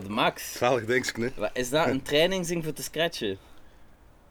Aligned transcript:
Dat 0.00 0.08
max. 0.08 0.52
Zalig 0.58 0.84
hè. 0.84 1.32
Wat, 1.36 1.50
Is 1.52 1.68
dat 1.70 1.86
een 1.86 2.02
trainingsding 2.12 2.64
voor 2.64 2.72
te 2.72 2.82
scratchen? 2.82 3.38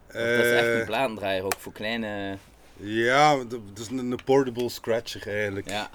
Dat 0.06 0.22
is 0.44 0.52
echt 0.52 0.66
een 0.66 0.80
Eh, 0.80 0.86
platendraaier 0.86 1.44
ook 1.44 1.58
voor 1.58 1.72
kleine... 1.72 2.36
ja, 2.76 3.36
dat 3.44 3.60
is 3.80 3.88
een, 3.88 3.98
een 3.98 4.18
portable 4.24 4.68
scratcher 4.68 5.28
eigenlijk. 5.28 5.68
Ja, 5.70 5.90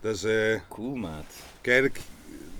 Dat 0.00 0.14
is 0.14 0.24
eh, 0.24 0.60
cool 0.68 0.94
maat. 0.94 1.24
ik 1.60 1.66
eigenlijk 1.68 2.00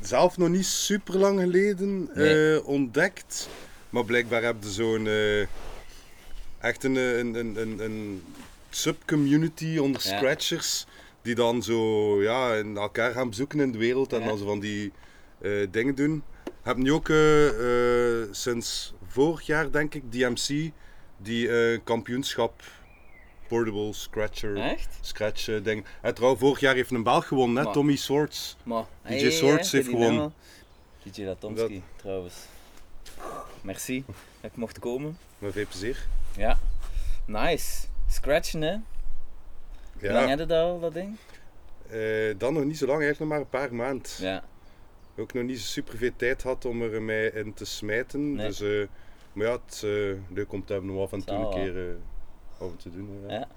zelf 0.00 0.36
nog 0.36 0.48
niet 0.48 0.66
super 0.66 1.16
lang 1.18 1.40
geleden 1.40 2.10
Nee. 2.14 2.54
eh, 2.56 2.66
ontdekt. 2.68 3.48
Maar 3.90 4.04
blijkbaar 4.04 4.42
heb 4.42 4.56
je 4.62 4.70
zo'n 4.70 5.06
echt 6.58 6.84
een, 6.84 6.96
een, 6.96 7.34
een, 7.34 7.56
een, 7.60 7.78
een 7.84 8.22
subcommunity 8.70 9.78
onder 9.78 10.02
Ja. 10.04 10.16
scratchers. 10.16 10.86
Die 11.22 11.34
dan 11.34 11.62
zo 11.62 12.22
ja, 12.22 12.56
elkaar 12.76 13.12
gaan 13.12 13.28
bezoeken 13.28 13.60
in 13.60 13.72
de 13.72 13.78
wereld 13.78 14.12
en 14.12 14.20
Ja. 14.20 14.26
dan 14.26 14.38
zo 14.38 14.44
van 14.44 14.60
die 14.60 14.92
dingen 15.70 15.94
doen. 15.94 16.22
Heb 16.62 16.76
nu 16.76 16.92
ook 16.92 17.08
eh, 17.08 18.20
eh, 18.22 18.28
sinds 18.30 18.92
vorig 19.06 19.42
jaar 19.46 19.70
denk 19.70 19.94
ik 19.94 20.12
DMC 20.12 20.70
die 21.16 21.48
eh, 21.72 21.78
kampioenschap 21.84 22.62
portable 23.48 23.92
scratcher 23.92 24.56
Echt? 24.56 24.98
scratch 25.00 25.48
eh, 25.48 25.62
ding. 25.64 25.84
En 26.02 26.14
trouwens, 26.14 26.40
vorig 26.42 26.60
jaar 26.60 26.74
heeft 26.74 26.90
een 26.90 27.02
Belg 27.02 27.26
gewonnen, 27.26 27.66
hè? 27.66 27.72
Tommy 27.72 27.96
Swords. 27.96 28.56
Maar, 28.62 28.84
DJ 29.02 29.30
Swords 29.30 29.72
heeft 29.72 29.88
gewonnen. 29.88 30.34
DJ 31.02 31.22
Latomski, 31.24 31.82
trouwens. 31.96 32.34
Merci 33.60 34.04
dat 34.40 34.50
ik 34.50 34.56
mocht 34.56 34.78
komen. 34.78 35.18
Met 35.38 35.52
veel 35.52 35.66
plezier. 35.66 36.06
Ja. 36.36 36.58
Nice. 37.26 37.86
Scratchen, 38.08 38.62
hè? 38.62 38.70
Hoe 38.72 40.12
lang 40.12 40.14
Ja, 40.24 40.28
heb 40.28 40.38
je 40.38 40.46
dat 40.46 40.58
al, 40.58 40.80
dat 40.80 40.94
ding? 40.94 41.16
dan 42.38 42.52
nog 42.54 42.64
niet 42.64 42.78
zo 42.78 42.86
lang, 42.86 43.02
eigenlijk 43.02 43.18
nog 43.18 43.28
maar 43.28 43.38
een 43.38 43.48
paar 43.68 43.74
maanden. 43.74 44.10
Ja. 44.18 44.44
Ook 45.16 45.32
nog 45.32 45.44
niet 45.44 45.60
super 45.60 45.96
veel 45.98 46.10
tijd 46.16 46.42
had 46.42 46.64
om 46.64 46.82
er 46.82 47.02
mij 47.02 47.26
in 47.26 47.54
te 47.54 47.64
smijten. 47.64 48.34
Nee. 48.34 48.46
Dus, 48.46 48.60
eh, 48.60 48.86
maar 49.32 49.46
ja, 49.46 49.52
het 49.52 49.72
is 49.74 49.82
eh, 49.82 50.34
leuk 50.34 50.52
om 50.52 50.64
te 50.64 50.72
hebben 50.72 50.90
om 50.90 51.00
af 51.00 51.12
en 51.12 51.24
toe 51.24 51.34
een 51.36 51.40
wel. 51.40 51.50
keer 51.50 51.76
eh, 51.76 52.66
en 52.66 52.76
te 52.76 52.90
doen. 52.90 53.20
Ja, 53.28 53.34
Ja. 53.34 53.48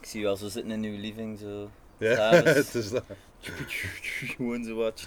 Ik 0.00 0.06
zie 0.06 0.20
je 0.20 0.26
al 0.28 0.36
zo 0.36 0.48
zitten 0.48 0.72
in 0.72 0.84
uw 0.92 1.00
living, 1.00 1.38
zo. 1.38 1.70
ja. 1.98 2.30
Het 2.42 2.74
is 2.74 2.90
dat. 2.90 3.04
Gewoon 3.40 4.64
zo 4.64 4.74
wat. 4.74 5.06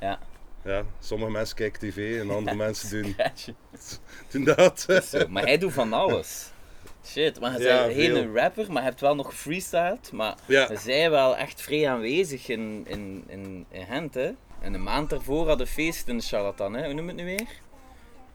Ja. 0.00 0.18
Ja, 0.64 0.84
sommige 1.00 1.30
mensen 1.30 1.56
kijken 1.56 1.80
tv 1.90 2.20
en 2.20 2.30
andere 2.36 2.56
mensen 2.56 3.02
doen, 3.02 3.16
doen 4.32 4.44
dat. 4.44 4.86
Zo, 5.04 5.28
maar 5.28 5.42
hij 5.42 5.58
doet 5.58 5.72
van 5.72 5.92
alles. 5.92 6.52
Shit, 7.06 7.40
maar 7.40 7.58
je 7.58 7.64
Ja, 7.66 7.86
bent 7.86 7.94
geen 7.98 8.34
rapper, 8.34 8.72
maar 8.72 8.82
je 8.82 8.88
hebt 8.88 9.00
wel 9.00 9.14
nog 9.14 9.26
gefreestyled. 9.26 10.12
Maar 10.12 10.34
Ja. 10.46 10.68
we 10.68 10.76
zijn 10.76 11.10
wel 11.10 11.36
echt 11.36 11.60
vrij 11.60 11.88
aanwezig 11.88 12.48
in, 12.48 12.84
in, 12.88 13.24
in, 13.26 13.66
in 13.70 13.86
Gent, 13.86 14.14
hè. 14.14 14.30
En 14.64 14.74
een 14.74 14.82
maand 14.82 15.10
daarvoor 15.10 15.46
hadden 15.48 15.66
we 15.66 15.72
feest 15.72 16.08
in 16.08 16.16
de 16.16 16.22
Charlatan, 16.22 16.74
hè. 16.74 16.84
Hoe 16.84 16.94
noem 16.94 17.06
het 17.06 17.16
nu 17.16 17.24
weer? 17.24 17.46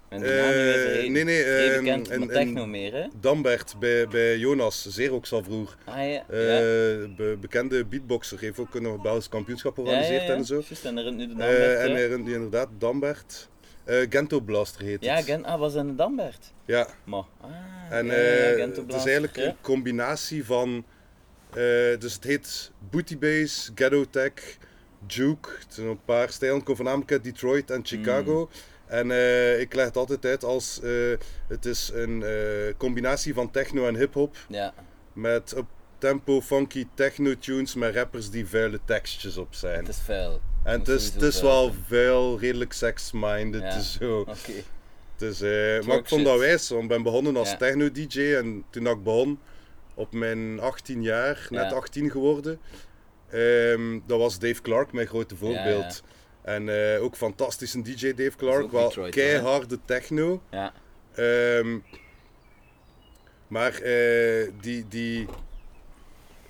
En 0.10 0.22
die 0.22 0.30
naam 0.32 0.50
weer 0.50 0.98
Eh, 1.04 1.10
nee, 1.10 1.24
nee, 1.24 1.44
Vrij 1.44 1.74
ehm, 1.74 1.84
bekend, 1.84 2.10
en- 2.10 2.28
techno 2.28 2.66
meer, 2.66 2.94
hè. 2.94 3.08
Dambert 3.20 3.76
bij, 3.80 4.08
bij 4.08 4.38
Jonas, 4.38 4.86
zeer 4.88 5.14
ook 5.14 5.28
al 5.28 5.44
vroeg. 5.44 5.78
Ah, 5.86 5.96
ja. 5.96 6.04
ja. 6.04 6.24
Eh, 6.28 6.62
be- 7.18 7.38
bekende 7.42 7.86
beatboxer, 7.86 8.40
heeft 8.40 8.60
ook 8.60 8.80
nog 8.82 8.94
een 8.94 9.02
Belgisch 9.02 9.30
kampioenschap 9.30 9.78
ja, 9.78 9.84
ja, 9.84 9.90
georganiseerd 9.90 10.28
ja. 10.28 10.34
en 10.36 10.46
zo. 10.46 10.54
Juist, 10.68 10.86
en 10.86 10.98
er 10.98 11.06
is 11.06 11.12
nu 11.12 11.28
de 11.28 11.34
naam 11.34 11.50
Eh, 11.50 11.56
werd, 11.58 11.80
en 11.80 11.92
hij 11.92 12.08
runt 12.08 12.28
inderdaad 12.28 12.70
Dambert. 12.78 13.50
Eh, 13.84 13.98
Gento 14.10 14.40
Blaster 14.40 14.82
heet 14.82 15.04
Ja, 15.04 15.16
het. 15.16 15.44
Ah, 15.44 15.60
was 15.60 15.74
dat 15.74 15.86
een 15.86 15.96
Dambert? 15.96 16.54
Ja, 16.66 16.88
Maar, 17.04 17.24
ah, 17.42 17.50
en 17.90 18.06
ja, 18.06 18.14
ja, 18.14 18.68
het 18.68 18.78
is 18.88 18.94
eigenlijk 18.94 19.36
ja. 19.36 19.46
een 19.46 19.56
combinatie 19.62 20.46
van. 20.46 20.86
dus 22.00 22.14
het 22.14 22.24
heet 22.24 22.72
Booty 22.90 23.18
Bass, 23.18 23.72
Ghetto 23.76 24.06
Tech, 24.10 24.32
Juke. 25.08 25.50
Het 25.60 25.74
zijn 25.74 25.88
een 25.88 26.04
paar 26.06 26.30
stijlen. 26.30 26.64
Komt 26.64 26.78
voornamelijk 26.78 27.12
uit 27.12 27.24
Detroit 27.24 27.72
en 27.72 27.86
Chicago. 27.86 28.40
Mm. 28.40 28.50
En 28.88 29.12
eh, 29.12 29.60
ik 29.60 29.74
leg 29.74 29.86
het 29.86 29.98
altijd 29.98 30.26
uit 30.26 30.44
als 30.44 30.80
eh, 30.82 30.92
het 31.48 31.66
is 31.66 31.92
een 31.94 32.24
eh, 32.24 32.74
combinatie 32.78 33.34
van 33.34 33.52
techno 33.52 33.88
en 33.88 33.96
hip-hop. 33.96 34.36
Ja, 34.48 34.74
Met 35.14 35.54
op 35.58 35.66
tempo 35.98 36.42
funky 36.42 36.88
techno 36.94 37.38
tunes 37.38 37.76
met 37.76 37.96
rappers 37.96 38.30
die 38.30 38.48
vuile 38.48 38.80
tekstjes 38.86 39.38
op 39.38 39.54
zijn. 39.56 39.80
het 39.80 39.88
is 39.88 40.00
vuil. 40.00 40.42
En 40.64 40.80
het 40.80 40.88
is, 40.88 41.06
het 41.06 41.22
is 41.22 41.40
vuil 41.40 41.52
wel 41.52 41.74
veel 41.88 42.40
redelijk 42.40 42.74
sex-minded. 42.74 43.62
Ja. 43.62 43.80
Zo. 43.80 44.20
Oké. 44.20 44.52
Het 45.18 45.22
is, 45.22 45.42
eh, 45.42 45.88
maar 45.88 45.98
ik 45.98 46.08
vond 46.08 46.26
dat 46.26 46.40
wijs, 46.40 46.70
want 46.70 46.84
ik 46.84 46.90
ben 46.90 47.04
begonnen 47.04 47.38
als 47.38 47.50
Ja. 47.50 47.58
techno-dj 47.58 48.34
en 48.36 48.64
toen 48.70 48.88
ik 48.88 49.04
begon, 49.04 49.40
op 49.94 50.14
mijn 50.14 50.60
18 50.60 51.04
jaar, 51.04 51.48
net 51.50 51.70
Ja. 51.70 51.76
18 51.76 52.12
geworden, 52.12 52.60
ehm, 53.32 54.00
dat 54.06 54.20
was 54.20 54.40
Dave 54.40 54.62
Clark 54.62 54.92
mijn 54.92 55.08
grote 55.08 55.36
voorbeeld. 55.36 56.04
En 56.42 56.94
eh, 56.94 57.04
ook 57.04 57.16
fantastisch 57.16 57.74
een 57.74 57.84
DJ 57.84 58.14
Dave 58.14 58.38
Clark, 58.38 58.72
wel 58.72 58.88
Detroit, 58.88 59.16
hè? 59.16 59.22
keiharde 59.22 59.80
techno. 59.86 60.42
Ja, 60.52 60.74
Ehm, 61.16 61.78
maar 63.48 63.74
eh, 63.82 64.48
die, 64.62 64.86
die 64.88 65.26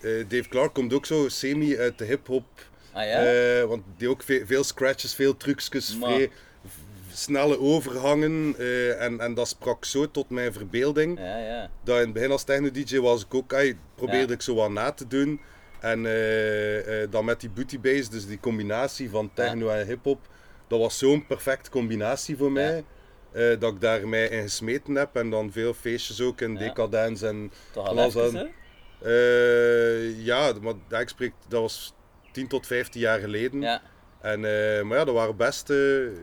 eh, 0.02 0.26
Dave 0.28 0.50
Clark 0.50 0.74
komt 0.74 0.94
ook 0.94 1.06
zo 1.06 1.28
semi 1.30 1.78
uit 1.78 1.98
de 1.98 2.06
hip-hop 2.06 2.44
ah 2.94 3.06
ja? 3.06 3.66
want 3.68 3.84
die 3.98 4.10
ook 4.10 4.24
veel, 4.24 4.46
veel 4.46 4.64
scratches, 4.64 5.16
veel 5.16 5.38
trucjes, 5.38 5.98
Maar- 5.98 6.10
vrij 6.14 6.30
v- 6.66 7.14
snelle 7.14 7.60
overhangen. 7.60 8.56
en, 9.00 9.20
en 9.20 9.34
dat 9.34 9.48
sprak 9.48 9.86
zo 9.86 10.12
tot 10.12 10.30
mijn 10.30 10.54
verbeelding. 10.54 11.20
ja, 11.20 11.38
ja. 11.38 11.70
Dat 11.84 11.98
in 11.98 12.04
het 12.04 12.14
begin 12.14 12.32
als 12.32 12.44
techno-dj 12.44 12.98
was 12.98 13.24
ik 13.26 13.34
ook, 13.34 13.54
ay, 13.54 13.78
probeerde 13.96 14.28
Ja. 14.28 14.34
ik 14.34 14.42
zo 14.42 14.56
wat 14.56 14.70
na 14.70 14.92
te 14.92 15.08
doen. 15.08 15.40
En 15.80 16.06
eh, 16.06 17.04
eh, 17.04 17.12
dan 17.12 17.26
met 17.26 17.40
die 17.40 17.50
booty 17.50 17.80
bass, 17.80 18.10
dus 18.10 18.28
die 18.28 18.40
combinatie 18.40 19.10
van 19.10 19.32
techno 19.34 19.70
en 19.70 19.86
hip-hop, 19.86 20.20
dat 20.68 20.80
was 20.80 20.98
zo'n 20.98 21.26
perfecte 21.26 21.70
combinatie 21.70 22.38
voor 22.38 22.52
mij. 22.52 22.84
eh, 23.32 23.60
dat 23.60 23.74
ik 23.74 23.82
daar 23.82 24.08
mij 24.08 24.28
in 24.28 24.42
gesmeten 24.42 24.96
heb 24.96 25.16
en 25.16 25.30
dan 25.30 25.52
veel 25.52 25.74
feestjes 25.74 26.22
ook 26.22 26.42
in 26.42 26.54
Ja. 26.54 26.60
Decadence 26.60 27.28
en 27.28 27.52
alles 27.84 28.14
eh, 29.02 30.26
ja, 30.26 30.54
maar 30.62 30.74
ja, 30.90 31.00
ik 31.00 31.10
spreek, 31.10 31.34
dat 31.48 31.62
was 31.62 31.94
10 32.32 32.48
tot 32.48 32.68
15 32.68 33.02
jaar 33.02 33.20
geleden. 33.20 33.62
Ja, 33.62 33.82
En, 34.22 34.40
maar 34.88 34.98
ja, 34.98 35.04
dat 35.06 35.14
waren 35.14 35.36
best 35.36 35.74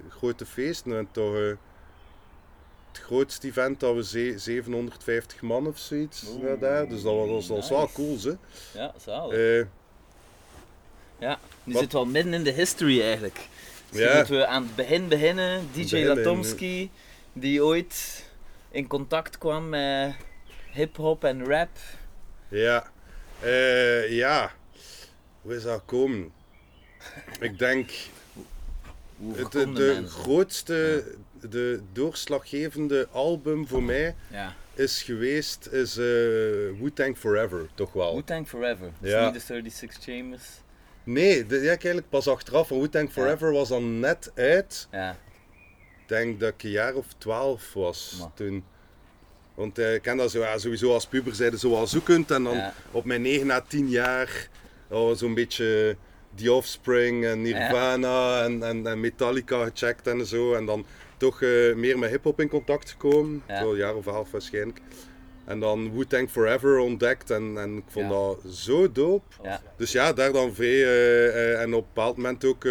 grote 0.08 0.46
feesten. 0.46 0.96
En 0.96 1.08
toch 1.12 1.56
het 2.96 3.04
grootste 3.06 3.46
event 3.48 3.80
dat 3.80 3.94
we 3.94 4.04
ze- 4.04 4.34
750 4.38 5.40
man 5.42 5.66
of 5.66 5.78
zoiets 5.78 6.22
Oeh, 6.28 6.60
daar. 6.60 6.88
Dus 6.88 7.02
dat 7.02 7.14
was, 7.14 7.26
dat 7.26 7.34
was, 7.56 7.68
dat 7.68 7.68
wel 7.68 7.90
cool, 7.92 8.18
hè. 8.22 8.32
ja, 8.80 8.94
zalig. 9.04 9.34
Eh, 9.38 9.66
ja, 11.18 11.38
nu 11.64 11.72
wat- 11.72 11.80
zitten 11.80 11.98
we 11.98 12.04
al 12.04 12.10
midden 12.10 12.34
in 12.34 12.44
de 12.44 12.50
history 12.52 13.00
eigenlijk. 13.02 13.48
Ja. 13.90 14.16
moeten 14.16 14.36
we 14.36 14.46
aan 14.46 14.62
het 14.62 14.74
begin 14.74 15.08
beginnen. 15.08 15.68
DJ 15.72 15.80
Beginnen, 15.82 16.16
Latomski, 16.16 16.90
die 17.32 17.64
ooit 17.64 18.24
in 18.70 18.86
contact 18.86 19.38
kwam 19.38 19.68
met 19.68 20.14
hip-hop 20.72 21.24
en 21.24 21.44
rap. 21.44 21.68
ja. 22.48 22.90
Eh, 23.40 24.10
ja. 24.12 24.52
Hoe 25.42 25.54
is 25.56 25.62
dat 25.62 25.82
komen? 25.84 26.32
Ik 27.40 27.58
denk, 27.58 27.90
Hoe 29.16 29.48
de, 29.50 29.72
de 29.72 30.06
grootste, 30.06 31.04
de 31.48 31.80
doorslaggevende 31.92 33.08
album 33.12 33.66
voor 33.68 33.82
mij 33.82 34.14
Ja, 34.30 34.54
is 34.74 35.02
geweest, 35.02 35.66
is 35.66 35.96
eh 35.96 36.04
Wu-Tang 36.80 37.16
Forever, 37.18 37.66
toch 37.74 37.92
wel. 37.92 38.14
Wu-Tang 38.14 38.48
Forever. 38.48 38.90
Dus 39.00 39.10
Ja. 39.10 39.24
niet 39.24 39.34
de 39.34 39.40
36 39.40 40.02
Chambers. 40.02 40.44
Nee, 41.04 41.36
ja, 41.48 41.56
ik 41.56 41.66
eigenlijk 41.66 42.08
pas 42.08 42.28
achteraf. 42.28 42.68
Van 42.68 42.78
Wu-Tang 42.80 43.10
Forever 43.12 43.52
was 43.52 43.68
dan 43.68 44.00
net 44.00 44.32
uit. 44.34 44.88
Ja, 44.90 45.10
Ik 46.00 46.08
denk 46.12 46.40
dat 46.40 46.52
ik 46.54 46.62
een 46.62 46.70
jaar 46.70 46.94
of 46.94 47.06
twaalf 47.18 47.72
was 47.72 48.16
Maar. 48.20 48.30
toen. 48.34 48.64
Want 49.54 49.78
eh, 49.78 49.94
ik 49.94 50.02
ken 50.02 50.16
dat 50.16 50.30
zo, 50.30 50.40
ja, 50.40 50.58
sowieso 50.58 50.92
als 50.92 51.06
puber 51.06 51.34
zeiden 51.34 51.58
zo 51.58 51.70
wel 51.70 51.86
zoekend. 51.86 52.30
En 52.30 52.42
dan 52.44 52.56
Ja. 52.56 52.72
op 52.90 53.04
mijn 53.04 53.22
9 53.22 53.50
à 53.50 53.60
10 53.60 53.88
jaar 53.88 54.48
oh, 54.88 55.16
zo'n 55.16 55.34
beetje 55.34 55.96
The 56.34 56.52
Offspring 56.52 57.24
en 57.24 57.42
Nirvana 57.42 58.42
en, 58.44 58.62
en, 58.62 58.86
en 58.86 59.00
Metallica 59.00 59.64
gecheckt 59.64 60.06
en 60.06 60.26
zo. 60.26 60.54
En 60.54 60.64
dan 60.66 60.86
toch 61.16 61.42
eh, 61.42 61.74
meer 61.74 61.98
met 61.98 62.10
hip-hop 62.10 62.40
in 62.40 62.48
contact 62.48 62.90
gekomen. 62.90 63.42
Ja. 63.48 63.60
Zo 63.60 63.70
een 63.70 63.76
jaar 63.76 63.94
of 63.94 64.06
elf 64.06 64.30
waarschijnlijk. 64.30 64.80
En 65.44 65.60
dan 65.60 65.92
Wu-Tang 65.96 66.30
Forever 66.30 66.78
ontdekt 66.78 67.30
en, 67.30 67.58
en 67.58 67.76
ik 67.76 67.82
vond 67.88 68.06
Ja. 68.06 68.12
dat 68.12 68.38
zo 68.54 68.92
dope. 68.92 69.34
ja. 69.42 69.60
Dus 69.76 69.92
ja, 69.92 70.12
daar 70.12 70.32
dan 70.32 70.54
vrij. 70.54 70.68
eh, 70.84 71.26
eh, 71.52 71.60
en 71.60 71.74
op 71.74 71.80
een 71.82 71.88
bepaald 71.94 72.16
moment 72.16 72.44
ook. 72.44 72.64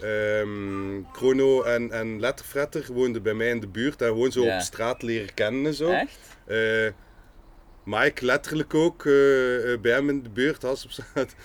ehm, 0.00 1.02
Chrono 1.12 1.62
en, 1.62 1.90
en 1.92 2.20
Letterfretter 2.20 2.86
woonden 2.92 3.22
bij 3.22 3.34
mij 3.34 3.48
in 3.48 3.60
de 3.60 3.66
buurt 3.68 4.02
en 4.02 4.08
gewoon 4.08 4.32
zo 4.32 4.42
op 4.54 4.60
straat 4.60 5.02
leren 5.02 5.34
kennen 5.34 5.66
en 5.66 5.74
zo. 5.74 5.90
Echt? 5.90 6.18
Mike 7.84 8.24
letterlijk 8.24 8.74
ook 8.74 9.02
bij 9.82 9.92
hem 9.92 10.08
in 10.08 10.22
de 10.22 10.28
buurt 10.30 10.64
als 10.64 10.84
op 10.84 10.90
straat. 10.90 11.34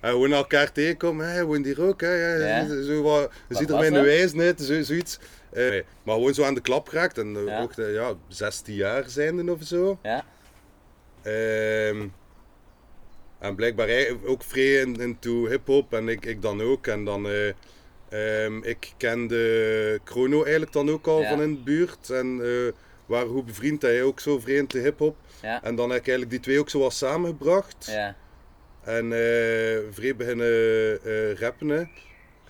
En 0.00 0.10
gewoon 0.10 0.32
elkaar 0.32 0.72
tegenkomen, 0.72 1.30
hij 1.30 1.44
woont 1.44 1.64
hier 1.64 1.82
ook. 1.82 2.00
Hè, 2.00 2.34
ja. 2.34 2.82
Zo 2.82 3.02
wat, 3.02 3.30
je 3.48 3.54
ziet 3.54 3.68
er 3.68 3.70
was 3.70 3.78
mij 3.78 3.86
in 3.88 3.92
dat? 3.94 4.02
de 4.02 4.08
wijs 4.08 4.32
net, 4.32 4.60
zo, 4.60 4.82
zoiets. 4.82 5.18
Eh, 5.52 5.68
nee, 5.68 5.84
maar 6.02 6.14
gewoon 6.14 6.34
zo 6.34 6.44
aan 6.44 6.54
de 6.54 6.60
klap 6.60 6.88
geraakt 6.88 7.18
en 7.18 7.36
eh, 7.36 7.46
Ja. 7.46 7.62
ook 7.62 7.72
eh, 7.72 7.92
ja, 7.94 8.14
16 8.28 8.74
jaar 8.74 9.08
zijnde 9.08 9.52
of 9.52 9.62
zo. 9.62 9.98
Ja. 10.02 10.24
Ehm, 11.22 12.06
en 13.38 13.54
blijkbaar 13.54 13.86
hij 13.86 14.16
ook 14.24 14.42
vrij 14.42 14.72
in- 14.80 15.00
into 15.00 15.46
hip-hop 15.46 15.92
en 15.94 16.08
ik, 16.08 16.24
ik 16.26 16.42
dan 16.42 16.60
ook. 16.62 16.86
En 16.86 17.04
dan, 17.04 17.28
Ehm, 18.08 18.62
ik 18.62 18.92
kende 18.96 20.00
Chrono 20.04 20.42
eigenlijk 20.42 20.72
dan 20.72 20.90
ook 20.90 21.06
al 21.06 21.20
Ja. 21.20 21.28
van 21.28 21.42
in 21.42 21.54
de 21.54 21.60
buurt. 21.62 22.10
En 22.10 22.36
waren 23.06 23.28
goed 23.28 23.46
bevriend, 23.46 23.82
hij 23.82 24.02
ook 24.02 24.20
zo 24.20 24.38
vreemd 24.38 24.70
de 24.70 24.78
hip-hop. 24.78 25.16
Ja. 25.42 25.62
En 25.62 25.74
dan 25.74 25.90
heb 25.90 25.98
ik 26.00 26.06
eigenlijk 26.08 26.30
die 26.30 26.40
twee 26.40 26.58
ook 26.60 26.70
zo 26.70 26.78
wat 26.78 26.92
samengebracht. 26.92 27.86
Ja. 27.90 28.16
En 28.84 29.08
vrij 29.92 30.16
beginnen 30.16 31.34
rappen. 31.36 31.90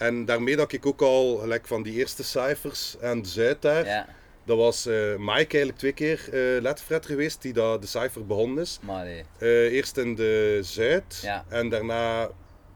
En 0.00 0.24
daarmee 0.24 0.56
dat 0.56 0.72
ik 0.72 0.86
ook 0.86 1.00
al 1.00 1.36
gelijk 1.36 1.66
van 1.66 1.82
die 1.82 1.94
eerste 1.94 2.24
cijfers 2.24 2.96
aan 3.02 3.22
de 3.22 3.28
Zuid 3.28 3.62
daar. 3.62 3.86
Ja. 3.86 4.06
Dat 4.44 4.56
was 4.56 4.86
eh, 4.86 4.94
Mike 5.16 5.32
eigenlijk 5.34 5.78
twee 5.78 5.92
keer 5.92 6.28
letterfret 6.62 7.06
geweest 7.06 7.42
die 7.42 7.52
dat 7.52 7.80
de 7.80 7.86
cijfer 7.86 8.26
begonnen 8.26 8.62
is. 8.62 8.78
Maar 8.82 9.04
nee. 9.04 9.24
Eh, 9.38 9.72
eerst 9.72 9.96
in 9.96 10.14
de 10.14 10.58
Zuid 10.62 11.18
Ja. 11.22 11.44
en 11.48 11.68
daarna 11.68 12.22
een 12.22 12.28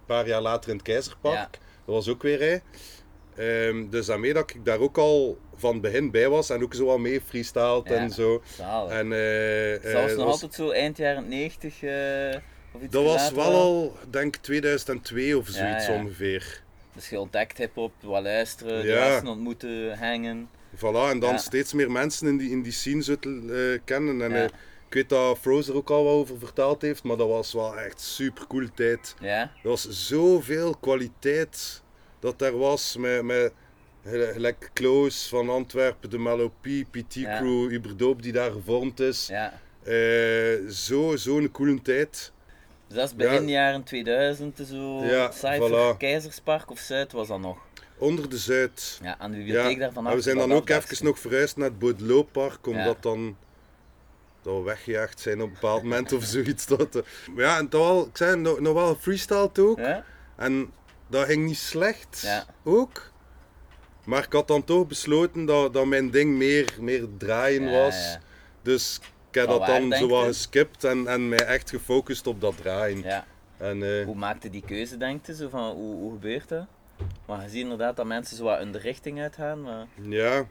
paar 0.07 0.27
jaar 0.27 0.41
later 0.41 0.71
in 0.71 0.77
het 0.77 0.85
Keizerpark. 0.85 1.35
Ja. 1.35 1.49
Dat 1.87 1.95
was 1.95 2.09
ook 2.09 2.23
weer 2.23 2.39
hij. 2.39 2.63
Ehm, 3.37 3.89
dus 3.91 4.07
daarmee 4.07 4.33
dat 4.35 4.51
ik 4.51 4.65
daar 4.65 4.79
ook 4.79 4.99
al 4.99 5.39
van 5.57 5.73
het 5.73 5.83
begin 5.83 6.11
bij 6.11 6.29
was 6.29 6.51
en 6.51 6.63
ook 6.63 6.75
zo 6.75 6.85
wat 6.85 6.99
mee 6.99 7.21
freestyled 7.21 7.85
en 7.87 8.11
zo. 8.11 8.43
Zalig. 8.57 8.93
En, 8.93 9.09
Zelfs 9.91 10.15
nog 10.15 10.25
was- 10.25 10.33
altijd 10.33 10.55
zo 10.55 10.71
eind 10.71 10.97
jaren 10.97 11.29
90 11.29 11.83
eh 11.83 12.37
of 12.73 12.83
iets 12.83 12.93
Dat 12.93 13.05
was 13.05 13.31
wel 13.33 13.53
al, 13.53 13.97
denk 14.11 14.37
ik, 14.37 14.43
2002 14.43 15.39
of 15.39 15.49
zoiets 15.49 15.89
ongeveer. 15.89 16.63
Dus 16.95 17.09
je 17.09 17.21
ontdekt 17.21 17.59
hip-hop, 17.59 17.93
wat 18.03 18.23
luisteren, 18.23 18.83
de 18.83 18.89
Ja. 18.89 19.07
gasten 19.11 19.29
ontmoeten, 19.29 19.99
hangen. 19.99 20.49
Voilà, 20.77 21.11
en 21.11 21.19
dan 21.19 21.31
Ja. 21.31 21.37
steeds 21.37 21.73
meer 21.73 21.91
mensen 21.91 22.27
in 22.29 22.37
die, 22.37 22.51
in 22.51 22.63
die 22.63 22.73
scene 22.73 23.03
zo 23.03 23.17
te 23.19 23.73
eh, 23.75 23.81
kennen. 23.85 24.23
En 24.23 24.31
Ja. 24.31 24.37
eh, 24.37 24.45
ik 24.89 24.95
weet 24.95 25.09
dat 25.09 25.39
Froze 25.39 25.71
er 25.71 25.77
ook 25.77 25.91
al 25.91 26.05
wat 26.05 26.13
over 26.13 26.39
verteld 26.39 26.83
heeft, 26.83 27.03
maar 27.03 27.17
dat 27.17 27.29
was 27.29 27.53
wel 27.53 27.79
echt 27.79 28.01
super 28.01 28.47
cool 28.47 28.67
tijd. 28.75 29.15
Ja. 29.21 29.41
Er 29.41 29.69
was 29.69 29.89
zoveel 29.89 30.77
kwaliteit 30.81 31.83
dat 32.21 32.39
daar 32.39 32.57
was 32.59 32.97
met, 32.97 33.23
met 33.23 33.53
gel- 34.05 34.33
gelijk 34.33 34.71
Kloos 34.73 35.29
van 35.29 35.49
Antwerpen, 35.51 36.11
de 36.11 36.19
Melopie, 36.19 36.85
PT. 36.91 37.15
Crew, 37.23 37.73
Uberdoop 37.73 38.23
die 38.23 38.33
daar 38.33 38.51
gevormd 38.51 39.01
is. 39.01 39.27
ja. 39.27 39.61
Eh, 39.85 40.69
zo, 40.71 41.17
zo'n 41.17 41.51
coole 41.51 41.83
tijd. 41.83 42.33
Dus 42.89 42.97
dat 42.97 43.09
is 43.09 43.15
begin 43.15 43.43
Ja. 43.49 43.51
jaren 43.63 43.83
2000 43.83 44.61
zo. 44.69 45.05
Ja, 45.05 45.33
voilà. 45.33 45.97
Keizerspark 45.99 46.71
of 46.71 46.79
Zuid 46.79 47.13
was 47.13 47.29
dat 47.29 47.41
nog. 47.41 47.59
Onder 47.99 48.29
de 48.29 48.39
Zuid. 48.39 48.99
Ja, 49.03 49.19
aan 49.19 49.31
de 49.31 49.37
bibliotheek 49.37 49.79
daarvan. 49.79 50.07
en 50.07 50.15
we 50.15 50.21
zijn 50.23 50.37
dan 50.37 50.53
ook 50.53 50.69
even 50.69 51.05
nog 51.05 51.19
verhuisd 51.19 51.57
naar 51.57 51.69
het 51.69 51.79
Baudelot-park, 51.79 52.67
omdat 52.67 52.85
Ja. 52.87 52.97
dan 53.01 53.37
dat 54.43 54.57
we 54.57 54.63
weggejaagd 54.63 55.21
zijn 55.21 55.41
op 55.43 55.47
een 55.47 55.53
bepaald 55.53 55.83
moment 55.83 56.13
of 56.13 56.25
zoiets. 56.25 56.67
Dat, 56.67 56.97
eh, 56.97 57.03
maar 57.35 57.45
ja, 57.45 57.59
en 57.59 57.69
toch 57.69 57.89
wel, 57.89 58.07
ik 58.07 58.17
zei 58.17 58.37
nog, 58.37 58.61
nog 58.61 58.75
wel 58.75 58.95
freestyle 58.95 59.51
ook. 59.59 59.79
Ja? 59.79 60.05
En 60.37 60.73
dat 61.09 61.25
ging 61.27 61.47
niet 61.47 61.57
slecht 61.59 62.21
Ja. 62.23 62.45
ook. 62.65 63.13
Maar 64.05 64.25
ik 64.25 64.33
had 64.33 64.49
dan 64.49 64.65
toch 64.65 64.87
besloten 64.87 65.45
dat, 65.45 65.73
dat 65.73 65.87
mijn 65.87 66.11
ding 66.11 66.37
meer, 66.37 66.77
meer 66.81 67.07
draaien 67.19 67.63
Ja, 67.63 67.71
was. 67.83 67.95
ja. 68.13 68.21
Dus 68.63 69.01
ik 69.35 69.41
heb 69.41 69.49
dat 69.49 69.67
dan 69.67 69.93
zo 69.93 70.09
wat 70.09 70.25
geskipt 70.27 70.85
en, 70.85 71.07
en 71.07 71.29
mij 71.29 71.45
echt 71.47 71.71
gefocust 71.71 72.27
op 72.27 72.41
dat 72.41 72.57
draaien. 72.57 73.03
ja. 73.03 73.27
En, 73.57 73.83
eh, 73.99 74.05
Hoe 74.05 74.15
maakte 74.15 74.51
die 74.51 74.63
keuze, 74.67 74.97
denk 74.97 75.27
je? 75.27 75.35
Zo 75.35 75.49
van, 75.49 75.71
hoe, 75.75 75.95
hoe 75.97 76.13
gebeurt 76.13 76.49
dat? 76.49 76.67
Maar 77.27 77.43
je 77.43 77.49
ziet 77.49 77.61
inderdaad 77.63 77.97
dat 77.97 78.07
mensen 78.07 78.37
zo 78.37 78.45
wat 78.45 78.61
in 78.61 78.73
de 78.73 78.79
richting 78.79 79.21
uitgaan. 79.21 79.63
Maar 79.63 79.87
ja. 80.09 80.47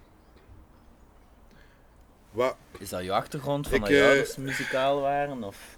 Wat, 2.31 2.55
is 2.79 2.89
dat 2.89 3.03
je 3.03 3.11
achtergrond 3.11 3.67
van 3.67 3.75
Ik, 3.75 3.81
dat 3.81 3.89
je 3.89 3.99
eh, 3.99 4.05
ouders 4.07 4.35
muzikaal 4.35 5.01
waren? 5.01 5.43
Of, 5.43 5.77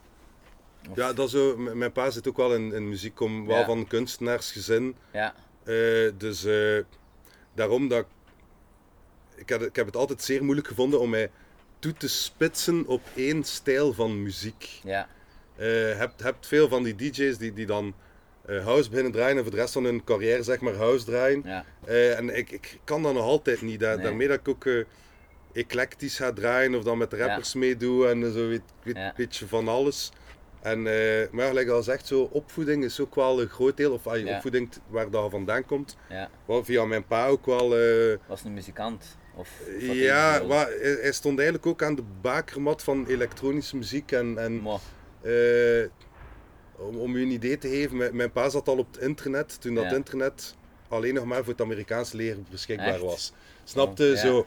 of- 0.89 0.95
ja, 0.95 1.13
dat 1.13 1.29
zo, 1.29 1.57
mijn 1.57 1.91
pa 1.91 2.09
zit 2.09 2.27
ook 2.27 2.37
wel 2.37 2.53
in, 2.53 2.73
in 2.73 2.89
muziek, 2.89 3.15
kom 3.15 3.45
wel 3.45 3.57
Ja. 3.59 3.65
van 3.65 3.87
kunstenaarsgezin. 3.87 4.95
ja. 5.11 5.33
Eh, 5.63 6.11
dus 6.17 6.47
daarom 7.53 7.87
dat 7.87 7.99
ik, 7.99 8.07
ik, 9.35 9.49
heb, 9.49 9.61
ik 9.61 9.75
heb 9.75 9.85
het 9.85 9.95
altijd 9.95 10.21
zeer 10.21 10.43
moeilijk 10.43 10.67
gevonden 10.67 10.99
om 10.99 11.09
mij 11.09 11.31
toe 11.85 11.93
te 11.97 12.07
spitsen 12.07 12.85
op 12.87 13.01
één 13.15 13.43
stijl 13.43 13.93
van 13.93 14.23
muziek. 14.23 14.79
Ja. 14.83 15.07
Je 15.57 15.93
hebt, 15.97 16.23
hebt 16.23 16.47
veel 16.47 16.67
van 16.67 16.83
die 16.83 16.95
DJ's 16.95 17.37
die, 17.37 17.53
die 17.53 17.65
dan 17.65 17.93
eh, 18.45 18.63
house 18.65 18.89
beginnen 18.89 19.11
draaien 19.13 19.37
en 19.37 19.41
voor 19.43 19.51
de 19.51 19.57
rest 19.57 19.73
van 19.73 19.83
hun 19.83 20.03
carrière 20.03 20.43
zeg 20.43 20.59
maar 20.59 20.73
house 20.73 21.05
draaien. 21.05 21.41
Ja. 21.45 21.65
Eh, 21.85 22.17
en 22.17 22.37
ik, 22.37 22.51
ik 22.51 22.79
kan 22.83 23.03
dat 23.03 23.13
nog 23.13 23.23
altijd 23.23 23.61
niet. 23.61 23.79
Nee. 23.79 23.97
Daarmee 23.97 24.27
dat 24.27 24.39
ik 24.39 24.47
ook 24.47 24.65
eh, 24.65 24.83
eclectisch 25.53 26.17
ga 26.17 26.33
draaien 26.33 26.75
of 26.75 26.83
dan 26.83 26.97
met 26.97 27.09
de 27.11 27.17
rappers 27.17 27.53
meedoe 27.53 28.07
en 28.07 28.33
zo 28.33 28.47
weet, 28.47 28.61
weet 28.83 28.95
Ja. 28.95 29.13
beetje 29.15 29.47
van 29.47 29.67
alles. 29.67 30.11
En, 30.61 30.87
eh, 30.87 31.27
maar 31.31 31.47
gelijk 31.47 31.69
al 31.69 31.83
zegt, 31.83 32.07
zo, 32.07 32.21
opvoeding 32.31 32.83
is 32.83 32.99
ook 32.99 33.15
wel 33.15 33.41
een 33.41 33.47
groot 33.49 33.77
deel, 33.77 33.93
of 33.93 34.07
ah, 34.07 34.17
je 34.17 34.25
Ja. 34.25 34.35
opvoeding 34.35 34.69
waar 34.87 35.09
dat 35.09 35.31
vandaan 35.31 35.65
komt. 35.65 35.97
ja. 36.09 36.29
Wel 36.45 36.63
via 36.63 36.85
mijn 36.85 37.05
pa 37.05 37.27
ook 37.27 37.45
wel. 37.45 37.77
eh, 37.77 38.17
Was 38.27 38.43
een 38.43 38.53
muzikant? 38.53 39.17
Of, 39.37 39.49
wat 39.87 39.95
ja, 39.95 40.39
deed 40.39 40.49
hij 41.01 41.11
stond 41.11 41.37
eigenlijk 41.37 41.67
ook 41.67 41.83
aan 41.83 41.95
de 41.95 42.03
bakermat 42.21 42.83
van 42.83 43.05
elektronische 43.07 43.77
muziek. 43.77 44.11
En, 44.11 44.37
en 44.37 44.61
Maar, 44.61 44.79
eh, 45.21 45.87
om, 46.77 46.95
om 46.97 47.15
u 47.15 47.21
een 47.21 47.31
idee 47.31 47.57
te 47.57 47.67
geven, 47.69 47.97
mijn, 47.97 48.15
mijn 48.15 48.31
pa 48.31 48.49
zat 48.49 48.67
al 48.67 48.77
op 48.77 48.93
het 48.93 49.01
internet 49.03 49.61
toen 49.61 49.75
dat 49.75 49.83
Ja. 49.83 49.95
internet 49.95 50.55
alleen 50.87 51.13
nog 51.13 51.25
maar 51.25 51.43
voor 51.43 51.51
het 51.53 51.61
Amerikaanse 51.61 52.15
leger 52.15 52.37
beschikbaar 52.49 52.87
Echt? 52.93 53.01
was. 53.01 53.33
Snapte 53.63 54.03
Oh, 54.03 54.09
ja. 54.09 54.15
zo? 54.15 54.39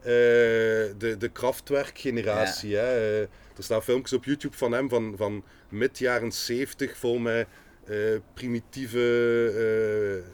eh, 0.00 0.06
de, 0.98 1.14
de 1.18 1.28
Kraftwerk-generatie. 1.32 2.76
hè. 2.76 2.96
Eh, 2.96 3.20
er 3.56 3.62
staan 3.62 3.82
filmpjes 3.82 4.12
op 4.12 4.24
YouTube 4.24 4.56
van 4.56 4.72
hem 4.72 4.88
van, 4.88 5.14
van 5.16 5.44
mid 5.68 5.98
jaren 5.98 6.32
70 6.32 6.96
vol 6.96 7.18
met 7.18 7.46
eh, 7.84 7.96
primitieve 8.34 8.98
eh, 9.56 10.32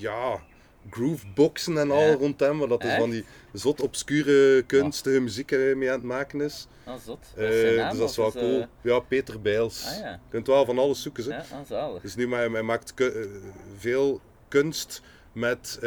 ja, 0.00 0.42
grooveboxen 0.90 1.78
en 1.78 1.90
al 1.90 2.12
rond 2.12 2.40
hem. 2.40 2.58
Want 2.58 2.70
dat 2.70 2.84
is 2.84 2.94
van 2.94 3.10
die 3.10 3.24
zot 3.52 3.80
obscure 3.80 4.62
kunstige 4.62 5.20
muziek 5.20 5.50
eh, 5.52 5.76
mee 5.76 5.88
aan 5.88 5.94
het 5.98 6.04
maken 6.04 6.40
is. 6.40 6.66
ah, 6.84 6.94
zot. 7.04 7.18
Eh, 7.36 7.42
Wat 7.44 7.52
is 7.52 7.60
zijn 7.60 7.76
naam? 7.76 7.90
dus 7.90 7.98
dat 7.98 8.10
is 8.10 8.16
wel 8.16 8.32
cool. 8.32 8.60
eh, 8.60 8.66
Ja, 8.80 8.98
Peter 8.98 9.40
Bijls. 9.40 9.84
Ah 9.86 9.98
ja. 9.98 10.10
Je 10.10 10.18
kunt 10.30 10.46
wel 10.46 10.64
van 10.64 10.78
alles 10.78 11.02
zoeken. 11.02 11.22
Ze. 11.22 11.30
Ja, 11.30 11.44
ah, 11.52 11.66
zalig. 11.68 12.02
Dus 12.02 12.14
nu 12.16 12.28
maar, 12.28 12.50
hij 12.50 12.62
maakt 12.62 12.94
veel 13.78 14.20
kunst 14.48 15.02
met 15.32 15.78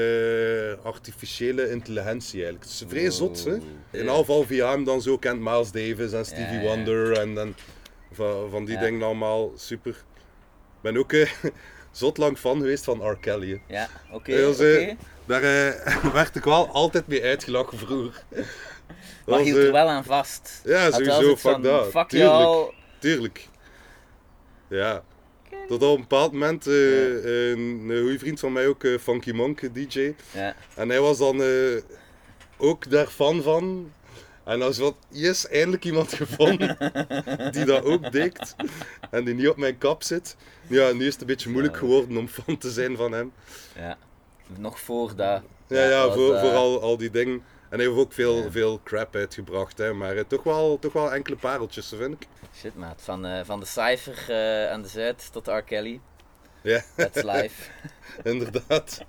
artificiële 0.83 1.69
intelligentie 1.69 2.33
eigenlijk. 2.43 2.63
Het 2.63 2.73
is 2.73 2.83
vrij 2.87 3.09
zot. 3.11 3.43
Hè? 3.45 3.57
In 3.91 4.09
alle 4.09 4.19
geval 4.19 4.43
via 4.43 4.69
hem 4.71 4.83
dan 4.83 5.01
zo 5.01 5.17
kent 5.17 5.39
Miles 5.39 5.71
Davis 5.71 6.11
en 6.13 6.25
Stevie 6.25 6.43
Ja, 6.55 6.61
ja. 6.61 6.67
Wonder 6.75 7.11
en, 7.17 7.37
en 7.37 7.55
van, 8.11 8.49
van 8.49 8.65
die 8.65 8.77
dingen 8.77 9.01
allemaal. 9.03 9.51
Super. 9.55 9.91
Ik 9.91 10.81
ben 10.81 10.97
ook 10.97 11.13
eh, 11.13 11.31
zot 11.91 12.17
lang 12.17 12.37
fan 12.37 12.57
geweest 12.59 12.83
van 12.83 13.09
R. 13.11 13.17
Kelly. 13.17 13.49
hè. 13.67 13.75
Ja, 13.75 13.87
oké. 14.11 14.31
Eh, 14.31 14.95
Daar 15.25 15.43
eh, 15.43 16.05
werd 16.13 16.35
ik 16.35 16.43
wel 16.43 16.67
altijd 16.67 17.07
mee 17.07 17.23
uitgelachen 17.23 17.77
vroeger. 17.77 18.23
Dat 18.29 18.45
Maar 19.25 19.39
hield 19.39 19.57
er 19.57 19.65
eh, 19.65 19.71
wel 19.71 19.87
aan 19.87 20.03
vast. 20.03 20.61
Ja, 20.63 20.91
sowieso. 20.91 21.35
Fuck 21.35 21.63
dat. 21.63 21.89
Fuck 21.89 22.07
Tuurlijk. 22.09 22.31
jou. 22.31 22.73
Tuurlijk. 22.99 23.47
Ja. 24.67 25.03
Tot 25.67 25.83
op 25.83 25.95
een 25.95 26.01
bepaald 26.01 26.31
moment, 26.31 26.67
eh, 26.67 26.73
een, 27.23 27.85
een 27.89 28.01
goede 28.01 28.19
vriend 28.19 28.39
van 28.39 28.53
mij 28.53 28.67
ook, 28.67 28.83
eh, 28.83 28.97
Funky 28.99 29.31
Monk, 29.31 29.73
DJ. 29.73 30.13
Ja, 30.31 30.55
En 30.75 30.89
hij 30.89 30.99
was 30.99 31.17
dan 31.17 31.41
eh, 31.41 31.81
ook 32.57 32.89
daar 32.89 33.07
fan 33.07 33.41
van. 33.41 33.91
En 34.49 34.61
als 34.61 34.77
wat, 34.77 34.95
yes, 35.09 35.47
eindelijk 35.47 35.85
iemand 35.85 36.13
gevonden 36.13 36.77
die 37.51 37.65
dat 37.65 37.83
ook 37.83 38.11
deed. 38.11 38.55
En 39.11 39.23
die 39.23 39.33
niet 39.33 39.47
op 39.49 39.57
mijn 39.57 39.77
kap 39.77 40.03
zit. 40.03 40.35
Ja, 40.67 40.91
nu 40.91 41.05
is 41.05 41.11
het 41.13 41.21
een 41.21 41.27
beetje 41.27 41.49
moeilijk 41.49 41.77
geworden 41.77 42.17
om 42.17 42.27
fan 42.27 42.57
te 42.57 42.71
zijn 42.71 42.95
van 42.97 43.11
hem. 43.11 43.31
ja. 43.75 43.97
Nog 44.57 44.79
voor 44.79 45.15
dat. 45.15 45.41
Ja, 45.67 45.83
ja, 45.89 46.05
was, 46.05 46.15
voor, 46.15 46.33
eh, 46.33 46.41
voor 46.41 46.51
al, 46.53 46.81
al 46.81 46.97
die 46.97 47.09
dingen. 47.09 47.43
En 47.69 47.77
hij 47.77 47.87
heeft 47.87 47.99
ook 47.99 48.13
veel, 48.13 48.35
Ja. 48.43 48.51
veel 48.51 48.81
crap 48.83 49.15
uitgebracht, 49.15 49.77
hè. 49.77 49.93
maar 49.93 50.15
eh, 50.17 50.23
toch, 50.27 50.43
wel, 50.43 50.79
toch 50.79 50.93
wel 50.93 51.13
enkele 51.13 51.35
pareltjes, 51.35 51.93
vind 51.97 52.13
ik. 52.13 52.27
Shit, 52.55 52.75
maat. 52.75 53.01
Van, 53.01 53.25
eh, 53.25 53.39
van 53.45 53.59
de 53.59 53.65
cijfer 53.65 54.25
eh, 54.29 54.71
aan 54.71 54.81
de 54.81 54.87
Zuid 54.87 55.29
tot 55.31 55.47
R. 55.47 55.61
Kelly. 55.61 55.99
Ja, 56.61 56.81
That's 56.95 57.21
life. 57.23 57.71
inderdaad. 58.23 59.01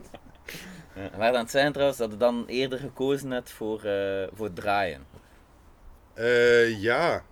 Ja. 0.94 1.10
Waar 1.16 1.32
dan 1.32 1.40
het 1.40 1.50
zijn 1.50 1.72
trouwens 1.72 1.98
dat 1.98 2.10
je 2.10 2.16
dan 2.16 2.44
eerder 2.46 2.78
gekozen 2.78 3.30
hebt 3.30 3.50
voor, 3.50 3.84
eh, 3.84 4.26
voor 4.34 4.52
draaien. 4.52 5.06
Eh, 6.20 6.80
ja. 6.82 7.24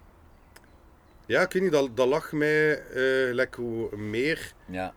Ja, 1.27 1.41
ik 1.43 1.53
weet 1.53 1.63
niet, 1.63 1.73
dat, 1.73 1.97
dat 1.97 2.07
lag 2.09 2.33
mij 2.33 2.79
eh 2.81 3.35
lekker 3.35 3.63
meer. 3.99 4.53
Ja. 4.67 4.93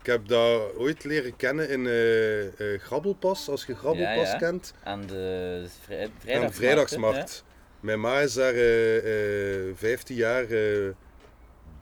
Ik 0.00 0.06
heb 0.06 0.28
dat 0.28 0.74
ooit 0.76 1.04
leren 1.04 1.36
kennen 1.36 1.68
in 1.68 1.86
eh, 1.86 2.80
Grabbelpas, 2.80 3.48
als 3.48 3.64
je 3.66 3.74
Grabbelpas 3.74 4.14
Ja, 4.26 4.32
ja. 4.32 4.36
kent. 4.38 4.74
Aan 4.82 5.06
de 5.06 5.66
vrij, 5.84 6.08
vrijdagsmarkt. 6.18 6.48
de 6.48 6.60
vrijdagsmarkt. 6.60 7.44
Mijn 7.80 8.00
ma 8.00 8.20
is 8.20 8.32
daar 8.34 8.54
eh, 8.54 9.68
eh, 9.68 9.76
15 9.76 10.16
jaar 10.16 10.46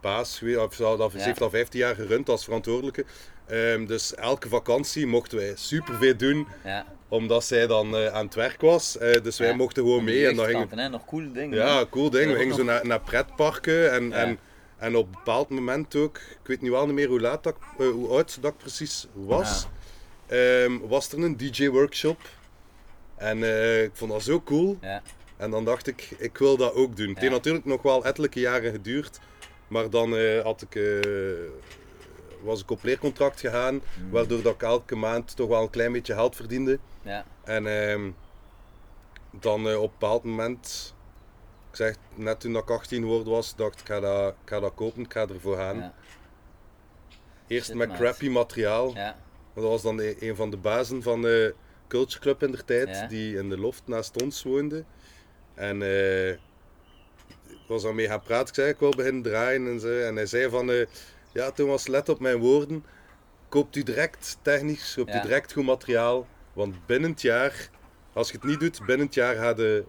baas 0.01 0.37
geweest, 0.37 0.57
of 0.57 0.73
ze, 0.73 0.95
dat, 0.97 1.11
Ja. 1.13 1.19
heeft 1.19 1.41
al 1.41 1.49
15 1.49 1.79
jaar 1.79 1.95
gerund 1.95 2.29
als 2.29 2.43
verantwoordelijke. 2.43 3.05
Ehm, 3.47 3.85
dus 3.85 4.15
elke 4.15 4.49
vakantie 4.49 5.05
mochten 5.07 5.37
wij 5.37 5.53
superveel 5.55 6.17
doen? 6.17 6.47
Ja. 6.63 6.85
omdat 7.09 7.43
zij 7.45 7.67
dan 7.67 7.95
eh, 7.97 8.07
aan 8.13 8.25
het 8.25 8.35
werk 8.35 8.61
was. 8.61 8.97
Eh, 8.97 9.21
dus 9.23 9.37
wij 9.37 9.47
Ja. 9.47 9.55
mochten 9.55 9.83
gewoon 9.83 10.03
mee 10.03 10.27
en 10.27 10.35
dan 10.35 10.45
gingen 10.45 10.79
hè? 10.79 10.89
Nog 10.89 11.05
coole 11.05 11.31
dingen. 11.31 11.57
Ja, 11.57 11.85
cool 11.89 12.09
ding. 12.09 12.25
Ja, 12.25 12.31
We 12.33 12.37
gingen 12.39 12.55
zo 12.55 12.63
naar, 12.63 12.85
naar 12.87 12.99
pretparken 13.01 13.91
en, 13.91 14.09
Ja. 14.09 14.15
en, 14.15 14.39
en 14.77 14.95
op 14.95 15.05
een 15.05 15.11
bepaald 15.11 15.49
moment 15.49 15.95
ook, 15.95 16.17
ik 16.17 16.47
weet 16.47 16.61
niet 16.61 16.71
wel 16.71 16.85
niet 16.85 16.95
meer 16.95 17.07
hoe, 17.07 17.19
laat 17.19 17.43
dat, 17.43 17.55
eh, 17.79 17.87
hoe 17.89 18.07
oud 18.09 18.37
dat 18.41 18.57
precies 18.57 19.07
was, 19.13 19.67
ehm, 20.27 20.77
was 20.87 21.11
er 21.11 21.23
een 21.23 21.37
DJ-workshop. 21.37 22.19
En 23.15 23.37
ik 23.83 23.91
vond 23.93 24.11
dat 24.11 24.23
zo 24.23 24.41
cool. 24.41 24.77
Ja. 24.81 25.01
En 25.37 25.51
dan 25.51 25.65
dacht 25.65 25.87
ik, 25.87 26.09
ik 26.17 26.37
wil 26.37 26.57
dat 26.57 26.73
ook 26.73 26.95
doen. 26.95 27.09
Het 27.09 27.19
heeft 27.19 27.31
natuurlijk 27.31 27.65
nog 27.65 27.81
wel 27.81 28.05
ettelijke 28.05 28.39
jaren 28.39 28.71
geduurd. 28.71 29.19
Maar 29.67 29.89
dan 29.89 30.15
had 30.43 30.61
ik, 30.61 30.75
was 32.41 32.61
ik 32.61 32.71
op 32.71 32.83
leercontract 32.83 33.39
gegaan. 33.39 33.73
Mm. 33.73 34.11
Waardoor 34.11 34.41
dat 34.41 34.53
ik 34.53 34.61
elke 34.61 34.95
maand 34.95 35.35
toch 35.35 35.47
wel 35.47 35.61
een 35.61 35.69
klein 35.69 35.91
beetje 35.91 36.13
geld 36.13 36.35
verdiende. 36.35 36.79
Ja. 37.01 37.25
En 37.43 37.67
ehm, 37.67 38.11
dan 39.31 39.69
eh, 39.69 39.81
op 39.81 39.83
een 39.83 39.97
bepaald 39.99 40.23
moment, 40.23 40.95
ik 41.69 41.75
zeg 41.75 41.95
net 42.15 42.39
toen 42.39 42.55
ik 42.55 42.69
18 42.69 43.01
geworden 43.01 43.33
was, 43.33 43.55
dacht 43.55 43.73
ik, 43.73 43.79
ik 43.79 43.87
ga 43.87 43.99
dat, 43.99 44.29
ik 44.43 44.49
ga 44.49 44.59
dat 44.59 44.73
kopen, 44.75 45.03
ik 45.03 45.13
ga 45.13 45.27
ervoor 45.27 45.55
gaan. 45.55 45.77
Ja. 45.77 45.93
Eerst 47.47 47.65
Shit, 47.65 47.75
met 47.75 47.93
crappy 47.93 48.29
materiaal. 48.29 48.93
Ja. 48.93 49.17
Dat 49.53 49.63
was 49.63 49.81
dan 49.81 49.99
e- 49.99 50.15
een 50.19 50.35
van 50.35 50.49
de 50.49 50.57
bazen 50.57 51.03
van 51.03 51.21
de 51.21 51.55
Culture 51.87 52.19
Club 52.19 52.43
in 52.43 52.51
der 52.51 52.65
tijd, 52.65 53.09
die 53.09 53.37
in 53.37 53.49
de 53.49 53.57
loft 53.57 53.81
naast 53.85 54.21
ons 54.21 54.43
woonde. 54.43 54.83
En 55.53 55.81
eh, 55.81 56.29
ik 57.67 57.67
was 57.67 57.81
dan 57.81 57.95
mee 57.95 58.07
gaan 58.07 58.21
praten, 58.21 58.47
ik 58.47 58.53
zei 58.53 58.69
ik 58.69 58.79
wil 58.79 58.95
beginnen 58.95 59.21
draaien 59.21 59.67
en 59.67 59.79
zo. 59.79 59.99
En 59.99 60.15
hij 60.15 60.25
zei 60.25 60.49
van, 60.49 60.69
eh, 61.33 61.41
ja 61.43 61.51
Thomas, 61.51 61.87
let 61.87 62.09
op 62.09 62.19
mijn 62.19 62.37
woorden. 62.37 62.83
Koopt 63.49 63.75
u 63.75 63.83
direct 63.83 64.37
technisch, 64.41 64.93
koopt 64.95 65.11
Ja. 65.13 65.19
u 65.19 65.21
direct 65.21 65.53
goed 65.53 65.65
materiaal. 65.65 66.27
Want 66.53 66.85
binnen 66.85 67.09
het 67.11 67.21
jaar, 67.21 67.69
als 68.13 68.27
je 68.31 68.33
het 68.35 68.43
niet 68.43 68.59
doet, 68.59 68.85
binnen 68.85 69.05
het 69.05 69.15
jaar 69.15 69.35
gaat 69.35 69.57
je, 69.57 69.83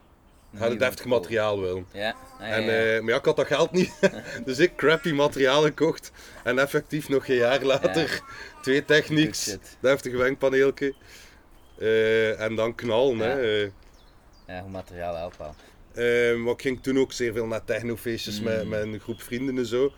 gaat 0.54 0.72
je 0.72 0.78
deftig 0.78 1.04
materiaal 1.04 1.60
willen. 1.60 1.86
Ja. 1.92 2.10
Ah, 2.40 2.48
ja, 2.48 2.54
En, 2.54 2.62
ja. 2.62 2.68
eh, 2.96 3.00
maar 3.00 3.10
ja, 3.10 3.18
ik 3.18 3.24
had 3.24 3.36
dat 3.36 3.46
geld 3.46 3.70
niet. 3.72 3.92
dus 4.44 4.58
ik 4.58 4.76
crappy 4.76 5.10
materiaal 5.12 5.62
gekocht. 5.62 6.12
En 6.44 6.58
effectief 6.58 7.08
nog 7.08 7.28
een 7.28 7.34
jaar 7.34 7.62
later 7.62 8.20
twee 8.62 8.84
shit. 9.34 9.76
deftig 9.80 10.12
wenkpaneeltje. 10.16 10.94
Eh, 11.78 12.40
en 12.40 12.54
dan 12.54 12.74
knallen. 12.74 13.16
Ja. 13.16 13.24
Hè. 13.24 13.62
Eh, 13.62 13.70
ja, 14.46 14.60
hoe 14.62 14.70
materiaal 14.70 15.16
helpt 15.16 15.36
wel. 15.36 15.54
eh, 15.94 16.36
maar 16.36 16.52
ik 16.52 16.60
ging 16.60 16.82
toen 16.82 16.98
ook 16.98 17.12
zeer 17.12 17.32
veel 17.32 17.46
naar 17.46 17.64
technofeestjes 17.64 18.38
Mm. 18.38 18.44
met, 18.44 18.68
met 18.68 18.82
een 18.82 19.00
groep 19.00 19.22
vrienden 19.22 19.58
en 19.58 19.66
zo. 19.66 19.92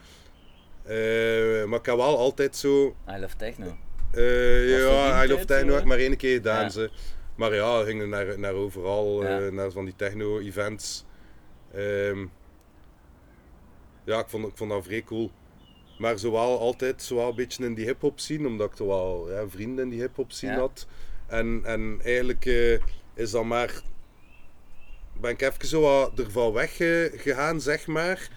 Eh, 0.91 1.65
maar 1.65 1.79
ik 1.79 1.87
heb 1.87 1.97
wel 1.97 2.17
altijd 2.19 2.57
zo... 2.57 2.87
I 3.09 3.19
love 3.21 3.37
techno. 3.37 3.67
eh, 3.67 3.71
dat 4.71 4.81
ja, 4.91 5.25
I 5.25 5.29
Love 5.29 5.45
Techno 5.45 5.71
heb 5.73 5.81
ik 5.81 5.87
maar 5.87 5.99
één 5.99 6.17
keer 6.17 6.35
gedaan. 6.35 6.63
Ja. 6.63 6.69
Ze. 6.69 6.91
Maar 7.37 7.55
ja, 7.55 7.79
we 7.79 7.85
gingen 7.85 8.09
naar, 8.09 8.39
naar 8.39 8.53
overal, 8.53 9.23
Ja. 9.23 9.41
eh, 9.41 9.53
naar 9.53 9.71
van 9.71 9.85
die 9.85 9.95
techno-events. 9.97 11.05
Ehm, 11.75 12.27
ja, 14.05 14.19
ik 14.19 14.29
vond, 14.29 14.47
ik 14.47 14.57
vond 14.57 14.71
dat 14.71 14.85
vrij 14.85 15.03
cool. 15.03 15.31
Maar 15.99 16.19
zowel 16.19 16.59
altijd 16.59 17.03
zowel 17.03 17.29
een 17.29 17.35
beetje 17.35 17.65
in 17.65 17.75
die 17.75 17.85
hip-hop 17.85 18.21
scene, 18.21 18.47
omdat 18.49 18.71
ik 18.71 18.75
toch 18.77 18.87
wel 18.87 19.31
ja, 19.31 19.49
vrienden 19.49 19.85
in 19.85 19.91
die 19.91 20.01
hip-hop 20.01 20.33
scene 20.33 20.53
Ja. 20.53 20.59
had. 20.59 20.87
En, 21.27 21.61
en 21.65 22.01
eigenlijk 22.05 22.45
is 23.15 23.31
dan 23.31 23.47
maar. 23.47 23.83
Ben 25.21 25.31
ik 25.31 25.41
even 25.43 25.67
zo 25.67 25.81
wat 25.81 26.19
ervan 26.19 26.53
weggegaan, 26.53 27.61
zeg 27.61 27.87
maar. 27.87 28.29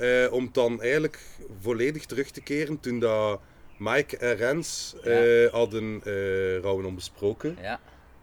Eh, 0.00 0.32
om 0.32 0.48
dan 0.52 0.80
eigenlijk 0.82 1.18
volledig 1.60 2.04
terug 2.06 2.30
te 2.30 2.40
keren 2.40 2.80
toen 2.80 2.98
dat 2.98 3.40
Mike 3.78 4.16
en 4.16 4.36
Rens 4.36 4.94
eh, 5.04 5.46
hadden 5.52 6.00
eh 6.04 6.58
Rouwen 6.58 6.84
Onbesproken. 6.84 7.56
Ja. 7.62 7.80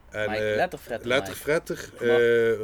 En, 0.10 0.30
Mike 0.30 0.54
Letterfretter, 0.56 1.08
Letterfretter, 1.08 1.90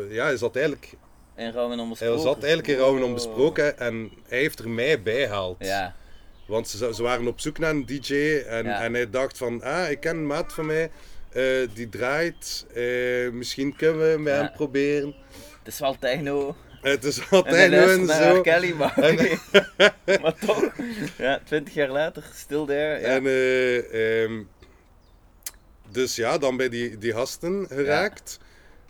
ja, 0.10 0.24
hij 0.26 0.38
zat 0.38 0.56
eigenlijk, 0.56 0.94
In 1.36 1.52
Rauw 1.52 1.66
en 1.66 1.72
hij 1.72 1.80
Onbesproken. 1.82 2.22
zat 2.22 2.38
eigenlijk 2.38 2.68
in 2.68 2.78
Rouwen. 2.78 3.04
Onbesproken 3.04 3.80
en 3.80 4.12
hij 4.28 4.38
heeft 4.40 4.60
er 4.60 4.70
mij 4.70 5.02
bijgehaald. 5.02 5.56
Ja. 5.66 5.96
Want 6.48 6.68
ze, 6.68 6.94
ze 6.94 7.04
waren 7.04 7.28
op 7.28 7.40
zoek 7.40 7.58
naar 7.58 7.70
een 7.72 7.86
DJ 7.86 8.44
en, 8.48 8.66
Ja. 8.66 8.84
en 8.84 8.94
hij 8.94 9.10
dacht 9.10 9.38
van, 9.38 9.62
ah, 9.64 9.90
ik 9.90 10.00
ken 10.00 10.16
een 10.18 10.28
maat 10.28 10.54
van 10.54 10.66
mij, 10.66 10.92
die 11.74 11.90
draait, 11.90 12.66
misschien 13.32 13.76
kunnen 13.76 14.12
we 14.12 14.20
met 14.20 14.34
Ja. 14.34 14.40
hem 14.40 14.52
proberen. 14.52 15.16
Het 15.64 15.68
is 15.74 15.80
wel 15.80 15.96
techno. 16.00 16.56
Het 16.84 17.04
is 17.04 17.30
altijd 17.30 17.72
en 17.74 18.06
naar 18.06 18.34
zo. 18.34 18.42
Kelly, 18.42 18.74
maar, 18.74 18.94
maar 20.22 20.36
toch. 20.46 20.72
Ja, 21.18 21.42
twintig 21.46 21.74
jaar 21.74 21.90
later, 21.90 22.24
still 22.36 22.66
there. 22.66 23.00
Ja. 23.00 23.06
En, 23.08 23.26
eh, 23.26 24.24
ehm, 24.24 24.44
dus 25.92 26.16
ja, 26.16 26.38
dan 26.38 26.58
bij 26.58 26.70
die, 26.70 26.98
die 26.98 27.14
gasten 27.14 27.68
geraakt. 27.70 28.40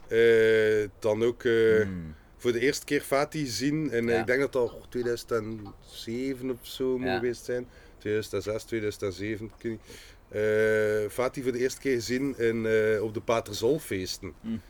Eh, 0.07 0.89
dan 0.99 1.23
ook 1.23 1.43
eh, 1.43 1.81
Hmm. 1.81 2.15
voor 2.37 2.51
de 2.51 2.59
eerste 2.59 2.85
keer 2.85 3.01
Fatih 3.01 3.45
gezien. 3.45 3.91
En 3.91 4.07
Ja. 4.07 4.19
ik 4.19 4.27
denk 4.27 4.39
dat 4.39 4.53
dat 4.53 4.73
oh, 4.73 4.83
2007 4.89 6.49
of 6.49 6.57
zo 6.61 6.97
moet 6.97 7.09
geweest 7.09 7.45
zijn. 7.45 7.67
2006, 7.97 8.63
2007. 8.63 9.45
ik 9.45 9.51
weet 9.63 9.71
niet. 9.71 9.81
Eh, 10.29 11.09
Fatih 11.09 11.43
voor 11.43 11.51
de 11.51 11.59
eerste 11.59 11.79
keer 11.79 11.93
gezien 11.95 12.37
in, 12.37 12.67
op 13.01 13.13
de 13.13 13.21
Paterzolfeesten. 13.21 14.33
Hmm. 14.41 14.61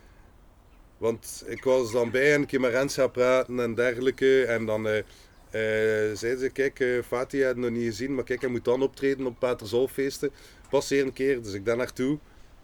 Want 1.04 1.44
ik 1.46 1.64
was 1.64 1.92
dan 1.92 2.12
bij 2.12 2.34
en 2.34 2.40
een 2.42 2.46
keer 2.48 2.60
met 2.60 2.72
Rens 2.72 2.94
gaan 2.94 3.12
praten 3.12 3.60
en 3.60 3.76
dergelijke. 3.76 4.46
En 4.46 4.66
dan 4.66 4.88
eh 4.88 4.98
eh, 4.98 6.18
zeiden 6.18 6.40
ze, 6.40 6.50
kijk, 6.50 6.80
eh 6.80 7.04
Fatih 7.08 7.46
had 7.46 7.56
nog 7.56 7.70
niet 7.70 7.86
gezien, 7.86 8.16
maar 8.16 8.24
kijk, 8.24 8.42
hij 8.42 8.50
moet 8.50 8.66
dan 8.66 8.82
optreden 8.82 9.26
op 9.26 9.40
Paterzolfeesten. 9.40 10.32
Passeer 10.70 11.04
een 11.04 11.14
keer, 11.14 11.42
dus 11.42 11.54
ik 11.54 11.66
daar 11.66 11.78
naartoe. 11.78 12.20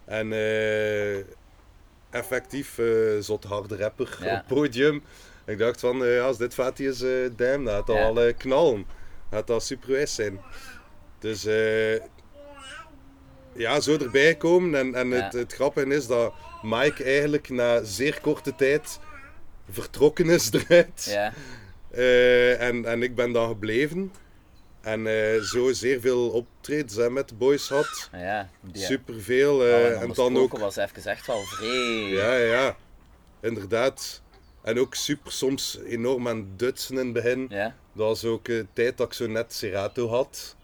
En 0.05 0.33
effectief 2.09 2.79
zot 3.19 3.43
harde 3.43 3.77
rapper 3.77 4.17
Ja. 4.21 4.25
op 4.25 4.37
het 4.37 4.47
podium. 4.47 5.03
Ik 5.45 5.57
dacht 5.57 5.79
van, 5.79 6.19
als 6.21 6.37
dit 6.37 6.53
Fatih 6.53 6.87
is, 6.87 6.99
damn, 7.35 7.65
dat 7.65 7.75
gaat 7.75 7.89
al 7.89 8.33
knallen. 8.37 8.85
Gaat 9.31 9.47
dat 9.47 9.63
superwijs 9.63 10.15
zijn. 10.15 10.39
Dus 11.19 11.43
ja, 13.53 13.79
zo 13.79 13.97
erbij 13.97 14.35
komen. 14.35 14.75
En, 14.75 14.95
en 14.95 15.11
het, 15.11 15.33
het 15.33 15.53
grappige 15.53 15.87
is 15.95 16.07
dat 16.07 16.33
Mike 16.61 17.03
eigenlijk 17.03 17.49
na 17.49 17.83
zeer 17.83 18.21
korte 18.21 18.55
tijd 18.55 18.99
vertrokken 19.69 20.29
is 20.29 20.51
eruit. 20.51 21.07
Ja. 21.09 21.33
Eh, 21.91 22.61
en, 22.61 22.85
en 22.85 23.03
ik 23.03 23.15
ben 23.15 23.31
dan 23.31 23.47
gebleven. 23.47 24.13
En 24.81 25.07
eh, 25.07 25.41
zo 25.41 25.73
zeer 25.73 25.99
veel 25.99 26.29
optredens 26.29 26.95
hè, 26.95 27.09
met 27.09 27.29
de 27.29 27.35
boys 27.35 27.69
had. 27.69 28.09
Ja. 28.11 28.49
Die, 28.61 28.83
Superveel. 28.83 29.65
Rauw 29.65 29.79
eh, 29.79 30.01
en 30.01 30.13
dan 30.13 30.37
ook. 30.37 30.57
was 30.57 30.75
even 30.75 31.05
echt 31.05 31.27
wel 31.27 31.41
vrij. 31.41 32.07
Ja, 32.09 32.35
ja. 32.35 32.75
Inderdaad. 33.41 34.21
En 34.61 34.79
ook 34.79 34.95
super 34.95 35.31
soms 35.31 35.79
enorm 35.85 36.27
aan 36.27 36.37
het 36.37 36.59
dutsen 36.59 36.97
in 36.97 37.03
het 37.03 37.13
begin. 37.13 37.47
Ja. 37.49 37.75
Dat 37.93 38.07
was 38.07 38.25
ook 38.25 38.45
de 38.45 38.65
tijd 38.73 38.97
dat 38.97 39.07
ik 39.07 39.13
zo 39.13 39.27
net 39.27 39.53
Serato 39.53 40.07
had. 40.07 40.55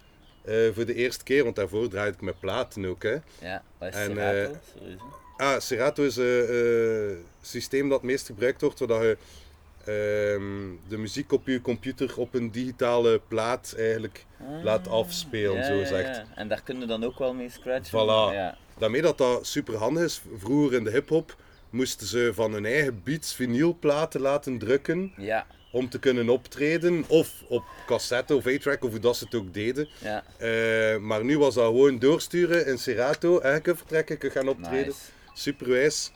voor 0.45 0.85
de 0.85 0.93
eerste 0.93 1.23
keer, 1.23 1.43
want 1.43 1.55
daarvoor 1.55 1.87
draaide 1.87 2.15
ik 2.15 2.21
met 2.21 2.39
platen 2.39 2.85
ook. 2.85 3.03
Hè. 3.03 3.17
Ja. 3.39 3.63
En, 3.79 3.93
Serato? 3.93 4.55
Ah, 5.37 5.59
Serato 5.59 6.03
is 6.03 6.15
een 6.15 7.23
systeem 7.41 7.89
dat 7.89 8.01
het 8.01 8.09
meest 8.09 8.25
gebruikt 8.25 8.61
wordt, 8.61 8.79
waar 8.79 9.05
je 9.05 9.17
ehm, 9.85 10.43
de 10.87 10.97
muziek 10.97 11.31
op 11.31 11.47
je 11.47 11.61
computer 11.61 12.13
op 12.17 12.33
een 12.33 12.51
digitale 12.51 13.21
plaat 13.27 13.73
eigenlijk 13.77 14.25
laat 14.63 14.87
afspelen, 14.87 15.51
Ah. 15.51 15.57
Ja, 15.57 15.65
zo 15.65 15.73
ja, 15.73 15.85
zegt. 15.85 16.15
ja. 16.15 16.25
En 16.35 16.47
daar 16.47 16.61
kun 16.63 16.79
je 16.79 16.85
dan 16.85 17.03
ook 17.03 17.19
wel 17.19 17.33
mee 17.33 17.49
scratchen. 17.49 17.99
Voilà. 17.99 18.57
Daarmee 18.77 19.01
dat 19.01 19.17
dat 19.17 19.47
super 19.47 19.75
handig 19.75 20.03
is, 20.03 20.21
vroeger 20.37 20.77
in 20.77 20.83
de 20.83 20.91
hip-hop 20.91 21.35
moesten 21.69 22.07
ze 22.07 22.31
van 22.33 22.53
hun 22.53 22.65
eigen 22.65 23.01
beats 23.03 23.33
vinylplaten 23.35 24.21
laten 24.21 24.57
drukken 24.57 25.13
Ja. 25.17 25.47
om 25.71 25.89
te 25.89 25.99
kunnen 25.99 26.29
optreden, 26.29 27.03
of 27.07 27.43
op 27.47 27.63
cassette 27.85 28.35
of 28.35 28.45
A-track, 28.47 28.83
of 28.83 28.91
hoe 28.91 28.99
dat 28.99 29.17
ze 29.17 29.23
het 29.25 29.35
ook 29.35 29.53
deden. 29.53 29.87
Ja. 30.01 30.23
Eh, 30.37 30.97
maar 30.97 31.23
nu 31.23 31.37
was 31.37 31.53
dat 31.55 31.65
gewoon 31.65 31.99
doorsturen 31.99 32.65
in 32.65 32.77
Serato 32.77 33.39
en 33.39 33.61
vertrekken, 33.63 34.31
gaan 34.31 34.47
optreden. 34.47 34.85
Nice. 34.87 35.13
Superwijs. 35.39 36.11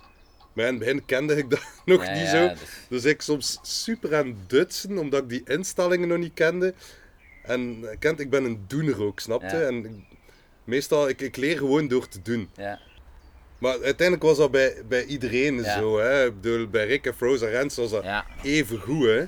Maar 0.54 0.66
in 0.66 0.74
het 0.74 0.80
begin 0.80 1.06
kende 1.06 1.36
ik 1.36 1.50
dat 1.50 1.62
nog 1.86 2.06
Ja, 2.06 2.14
niet 2.14 2.28
zo. 2.28 2.48
dus- 2.48 2.60
Dus 2.90 3.06
ik 3.06 3.22
soms 3.22 3.60
super 3.62 4.16
aan 4.16 4.28
het 4.28 4.50
dutsen, 4.50 4.98
omdat 4.98 5.24
ik 5.24 5.30
die 5.30 5.42
instellingen 5.46 6.08
nog 6.08 6.18
niet 6.18 6.34
kende. 6.34 6.74
En 7.44 7.78
eh, 7.90 7.96
kent, 8.00 8.20
ik 8.20 8.30
ben 8.30 8.44
een 8.44 8.64
doener 8.68 9.04
ook, 9.04 9.20
snapte? 9.20 9.56
Ja. 9.58 9.62
En 9.68 9.86
ik- 9.86 10.18
meestal, 10.64 11.10
ik, 11.10 11.22
ik 11.22 11.36
leer 11.38 11.58
gewoon 11.58 11.88
door 11.88 12.08
te 12.08 12.22
doen. 12.22 12.50
Ja. 12.56 12.80
Maar 13.58 13.74
uiteindelijk 13.74 14.22
was 14.24 14.38
dat 14.38 14.52
bij, 14.52 14.76
bij 14.88 15.06
iedereen 15.06 15.64
zo. 15.64 16.00
Hè? 16.00 16.26
Ik 16.26 16.42
bedoel, 16.42 16.68
bij 16.68 16.86
Rick 16.88 17.06
en 17.06 17.16
Froze 17.16 17.46
en 17.46 17.52
Rens 17.52 17.76
was 17.76 17.90
dat 17.92 18.06
even 18.44 18.80
goed. 18.80 19.06
Hè? 19.06 19.18
Ja, 19.18 19.28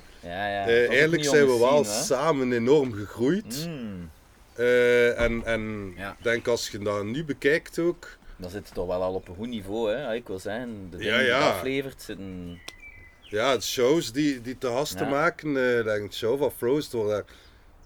ja. 0.50 0.68
Eh, 0.68 0.90
eigenlijk 0.90 1.24
zijn 1.24 1.46
we 1.46 1.58
wel 1.60 1.84
samen 1.84 2.52
enorm 2.54 2.94
gegroeid. 2.94 3.66
Mm. 3.68 4.10
Eh, 4.56 5.20
en 5.20 5.46
en 5.46 5.94
denk 6.22 6.48
als 6.48 6.70
je 6.70 6.78
dat 6.80 7.04
nu 7.04 7.24
bekijkt 7.26 7.80
ook, 7.80 8.18
Dan 8.42 8.50
zit 8.50 8.66
het 8.66 8.74
toch 8.74 8.88
wel 8.88 9.02
al 9.04 9.14
op 9.14 9.28
een 9.28 9.36
goed 9.36 9.48
niveau, 9.48 9.92
hè. 9.96 10.14
Ik 10.14 10.28
wil 10.28 10.40
zeggen, 10.40 10.88
de 10.90 10.98
Ja, 10.98 11.04
dingen 11.04 11.18
die 11.20 11.28
ja. 11.28 11.46
het 11.46 11.54
aflevert 11.56 12.02
zitten... 12.02 12.60
Ja, 13.22 13.56
de 13.56 13.62
shows 13.62 14.12
die, 14.12 14.42
die 14.42 14.58
te 14.58 14.68
gasten 14.68 15.06
Ja. 15.06 15.12
maken, 15.12 15.48
eh 15.78 15.84
denk, 15.86 16.10
de 16.12 16.18
show 16.18 16.40
van 16.40 16.52
Frost 16.52 16.92
wordt 16.92 17.10
daar 17.10 17.24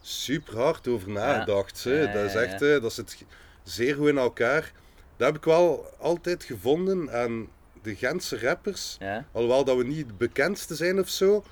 super 0.02 0.58
hard 0.58 0.88
over 0.88 1.10
nagedacht. 1.10 1.84
hè. 1.84 2.02
Ja, 2.02 2.14
dat 2.14 2.24
is 2.26 2.34
ja, 2.34 2.40
echt, 2.42 2.60
ja. 2.60 2.76
eh, 2.76 2.82
dat 2.82 2.94
zit 2.94 3.26
zeer 3.64 3.96
goed 3.96 4.08
in 4.08 4.18
elkaar. 4.18 4.72
Dat 5.18 5.28
heb 5.28 5.36
ik 5.38 5.44
wel 5.44 5.92
altijd 6.00 6.44
gevonden 6.44 7.12
aan 7.12 7.48
de 7.82 7.96
Gentse 7.96 8.40
rappers. 8.40 8.96
Ja. 9.00 9.26
Alhoewel 9.32 9.64
dat 9.64 9.78
we 9.78 9.84
niet 9.84 10.08
de 10.08 10.14
bekendste 10.14 10.76
zijn 10.76 11.00
of 11.00 11.10
zo. 11.10 11.44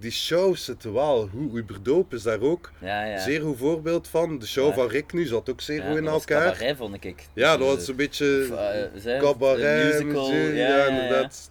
Die 0.00 0.10
shows 0.10 0.64
zitten 0.64 0.92
wel 0.92 1.28
goed. 1.28 1.54
Uberdoop 1.54 2.12
is 2.14 2.22
daar 2.22 2.40
ook 2.40 2.70
Ja, 2.80 3.04
ja. 3.04 3.18
zeer 3.18 3.40
goed 3.40 3.58
voorbeeld 3.58 4.08
van. 4.08 4.38
De 4.38 4.46
show 4.46 4.68
Ja. 4.68 4.74
van 4.74 4.88
Rick 4.88 5.12
nu 5.12 5.26
zat 5.26 5.50
ook 5.50 5.60
zeer 5.60 5.76
ja, 5.82 5.88
goed 5.88 5.96
in 5.96 6.04
dat 6.04 6.12
was 6.12 6.24
elkaar. 6.24 6.52
cabaret, 6.52 6.76
vond 6.76 7.04
ik. 7.04 7.28
Ja, 7.32 7.56
Dus, 7.56 7.66
dat 7.66 7.74
was 7.76 7.82
eh, 7.82 7.88
een 7.88 7.96
beetje 7.96 8.48
of, 8.50 8.58
eh, 8.58 9.00
zeg, 9.00 9.20
cabaret, 9.22 9.84
musical. 10.04 10.30
muziek, 10.32 10.56
Ja, 10.56 10.86
inderdaad. 10.86 11.50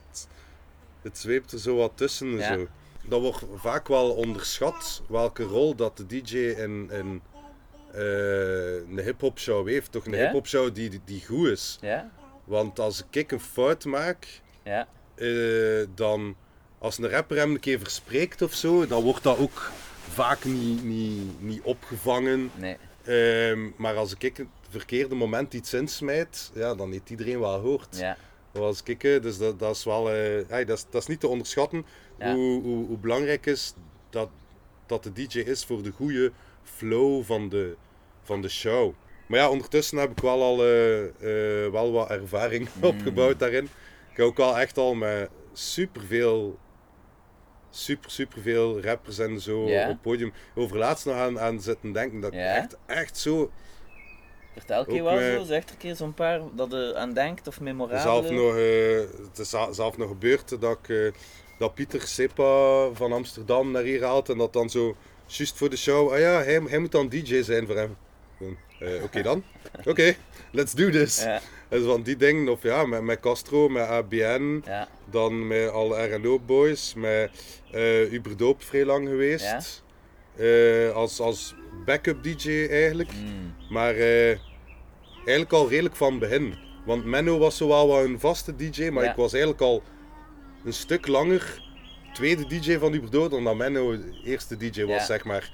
Het 1.01 1.17
zweept 1.17 1.51
er 1.51 1.59
zo 1.59 1.75
wat 1.75 1.91
tussen 1.95 2.41
en 2.41 2.55
zo. 2.55 2.67
Dat 3.09 3.21
wordt 3.21 3.45
vaak 3.55 3.87
wel 3.87 4.11
onderschat 4.11 5.01
welke 5.07 5.43
rol 5.43 5.75
dat 5.75 5.97
de 5.97 6.05
DJ 6.05 6.37
in, 6.37 6.89
in 6.91 7.21
eh, 7.93 8.73
een 8.75 8.99
hip-hop 9.03 9.39
show 9.39 9.67
heeft. 9.67 9.91
Toch 9.91 10.05
een 10.05 10.13
hip-hop 10.13 10.47
show 10.47 10.75
die, 10.75 11.01
die- 11.05 11.25
goed 11.25 11.47
is. 11.47 11.77
Ja, 11.81 12.09
Want 12.43 12.79
als 12.79 13.03
ik 13.11 13.31
een 13.31 13.39
fout 13.39 13.85
maak, 13.85 14.41
ja, 14.63 14.87
eh, 15.15 15.85
dan 15.95 16.35
als 16.79 16.97
een 16.97 17.09
rapper 17.09 17.37
hem 17.37 17.51
een 17.51 17.59
keer 17.59 17.79
verspreekt 17.79 18.41
of 18.41 18.53
zo, 18.53 18.87
dan 18.87 19.03
wordt 19.03 19.23
dat 19.23 19.37
ook 19.37 19.71
vaak 20.09 20.45
niet, 20.45 20.83
niet, 20.83 21.41
niet 21.41 21.61
opgevangen. 21.63 22.51
nee. 22.55 22.77
Ehm, 23.03 23.69
maar 23.75 23.95
als 23.95 24.15
ik 24.15 24.21
het 24.37 24.47
verkeerde 24.69 25.15
moment 25.15 25.53
iets 25.53 25.73
insmijt, 25.73 26.51
ja, 26.53 26.75
dan 26.75 26.91
heeft 26.91 27.09
iedereen 27.09 27.39
wel 27.39 27.53
gehoord. 27.59 27.97
Ja, 27.97 28.17
Zoals 28.53 28.81
ik, 28.83 29.01
dus 29.01 29.37
dat, 29.37 29.59
dat 29.59 29.75
is 29.75 29.83
wel, 29.83 30.05
hey, 30.07 30.65
dat, 30.65 30.77
is, 30.77 30.85
dat 30.89 31.01
is 31.01 31.07
niet 31.07 31.19
te 31.19 31.27
onderschatten 31.27 31.85
Ja. 32.19 32.33
hoe, 32.33 32.61
hoe, 32.61 32.85
hoe 32.85 32.97
belangrijk 32.97 33.45
is 33.45 33.73
dat, 34.09 34.29
dat 34.85 35.03
de 35.03 35.11
DJ 35.13 35.39
is 35.39 35.65
voor 35.65 35.83
de 35.83 35.91
goede 35.91 36.31
flow 36.63 37.23
van 37.23 37.49
de, 37.49 37.75
van 38.23 38.41
de 38.41 38.49
show. 38.49 38.93
Maar 39.27 39.39
ja, 39.39 39.49
ondertussen 39.49 39.97
heb 39.97 40.11
ik 40.11 40.19
wel 40.19 40.41
al 40.43 40.63
eh, 40.63 41.05
eh, 41.05 41.71
wel 41.71 41.91
wat 41.91 42.09
ervaring 42.09 42.67
Mm. 42.75 42.83
opgebouwd 42.91 43.39
daarin. 43.39 43.63
Ik 44.11 44.17
heb 44.17 44.25
ook 44.25 44.37
wel 44.37 44.57
echt 44.57 44.77
al 44.77 44.93
met 44.95 45.29
superveel, 45.53 46.57
super, 47.69 48.11
superveel 48.11 48.81
rappers 48.81 49.17
en 49.19 49.39
zo 49.41 49.67
Ja. 49.67 49.81
op 49.83 49.87
het 49.87 50.01
podium 50.01 50.33
over 50.55 50.77
laatst 50.77 51.05
nog 51.05 51.15
aan, 51.15 51.39
aan 51.39 51.61
zitten 51.61 51.91
denken. 51.91 52.19
Dat 52.19 52.33
Ja. 52.33 52.55
echt, 52.55 52.77
echt 52.85 53.17
zo 53.17 53.51
vertel 54.53 54.85
keer 54.85 55.03
wel 55.03 55.17
zo, 55.39 55.43
zeg 55.45 55.63
er 55.63 55.69
een 55.71 55.77
keer 55.77 55.95
zo'n 55.95 56.13
paar 56.13 56.41
dat 56.55 56.71
je 56.71 56.93
aan 56.95 57.13
denkt 57.13 57.47
of 57.47 57.59
memorabele. 57.59 58.01
Zelf 58.01 58.29
nog, 58.29 58.55
eh, 58.57 59.25
het 59.27 59.39
is 59.39 59.49
zelf 59.75 59.97
nog 59.97 60.07
gebeurd 60.09 60.61
dat, 60.61 60.77
ik, 60.83 60.89
eh, 60.89 61.11
dat 61.57 61.73
Pieter 61.73 62.01
Sepa 62.01 62.89
van 62.93 63.11
Amsterdam 63.13 63.71
naar 63.71 63.83
hier 63.83 64.03
haalt 64.03 64.29
en 64.29 64.37
dat 64.37 64.53
dan 64.53 64.69
zo, 64.69 64.95
juist 65.25 65.57
voor 65.57 65.69
de 65.69 65.77
show, 65.77 66.11
ah 66.11 66.19
ja, 66.19 66.43
hij, 66.43 66.61
hij 66.67 66.79
moet 66.79 66.91
dan 66.91 67.09
DJ 67.09 67.41
zijn 67.41 67.65
voor 67.65 67.75
hem. 67.75 67.97
Eh, 68.79 69.03
Oké 69.03 69.21
dan, 69.21 69.43
oké, 69.85 70.15
let's 70.51 70.73
do 70.73 70.89
this. 70.89 71.23
Ja, 71.23 71.41
En 71.69 71.83
van 71.83 72.01
die 72.01 72.15
dingen, 72.15 72.49
of 72.49 72.63
ja, 72.63 72.85
met, 72.85 73.01
met 73.01 73.19
Castro, 73.19 73.69
met 73.69 73.87
ABN, 73.87 74.61
ja, 74.65 74.87
dan 75.11 75.47
met 75.47 75.69
alle 75.69 76.03
R&O 76.07 76.39
boys, 76.39 76.93
met 76.93 77.29
Uberdoop 78.11 78.63
vrij 78.63 78.85
lang 78.85 79.07
geweest. 79.07 79.43
Eh, 80.37 80.91
als, 80.95 81.19
als 81.19 81.55
backup 81.85 82.23
DJ 82.23 82.67
eigenlijk. 82.69 83.09
mm, 83.13 83.53
Maar 83.69 83.93
eigenlijk 85.15 85.51
al 85.53 85.69
redelijk 85.69 85.95
van 85.95 86.19
begin. 86.19 86.55
Want 86.85 87.05
Menno 87.05 87.37
was 87.37 87.57
zo 87.57 87.67
wel 87.67 88.03
een 88.03 88.19
vaste 88.19 88.55
DJ, 88.55 88.89
maar 88.89 89.03
ik 89.09 89.15
was 89.15 89.31
eigenlijk 89.33 89.61
al 89.61 89.83
een 90.65 90.73
stuk 90.73 91.07
langer 91.07 91.61
tweede 92.13 92.47
DJ 92.47 92.77
van 92.77 92.93
Uberdo 92.93 93.27
dan 93.29 93.43
dat 93.43 93.55
Menno 93.55 93.91
de 93.91 94.21
eerste 94.25 94.57
DJ 94.57 94.83
was, 94.83 95.05
zeg 95.05 95.23
maar. 95.25 95.53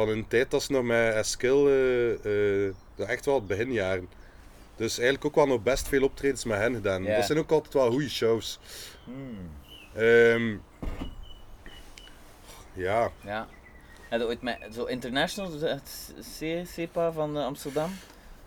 Van 0.00 0.08
een 0.08 0.28
tijd 0.28 0.50
dat 0.50 0.62
ze 0.62 0.72
nog 0.72 0.82
met 0.84 1.14
Eskil, 1.14 1.68
eh 1.68 2.66
eh, 2.66 2.74
dat 2.94 3.08
echt 3.08 3.24
wel 3.24 3.34
het 3.34 3.46
beginjaren. 3.46 4.08
Dus 4.76 4.98
eigenlijk 4.98 5.24
ook 5.26 5.34
wel 5.34 5.46
nog 5.54 5.62
best 5.62 5.88
veel 5.88 6.02
optredens 6.02 6.44
met 6.44 6.58
hen 6.58 6.74
gedaan. 6.74 7.04
Dat 7.04 7.24
zijn 7.24 7.38
ook 7.38 7.50
altijd 7.50 7.74
wel 7.74 7.90
goede 7.90 8.08
shows. 8.10 8.58
mm, 9.04 9.50
Ehm, 9.94 10.56
ja, 12.72 13.10
ja. 13.24 13.48
Heb 14.08 14.20
je 14.20 14.26
ooit 14.26 14.42
met 14.42 14.58
zo 14.74 14.84
international, 14.84 15.60
het 15.60 16.14
CEPA 16.64 17.12
van 17.12 17.36
eh, 17.36 17.44
Amsterdam? 17.44 17.90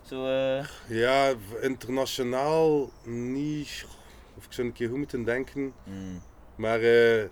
Zo, 0.08 0.26
eh, 0.26 0.66
ja, 0.88 1.32
internationaal 1.60 2.90
niet. 3.04 3.86
Of 4.36 4.44
ik 4.44 4.52
zou 4.52 4.66
een 4.66 4.72
keer 4.72 4.88
goed 4.88 4.98
moeten 4.98 5.24
denken. 5.24 5.72
mm, 5.84 6.22
Maar 6.56 6.80
eh, 6.80 7.24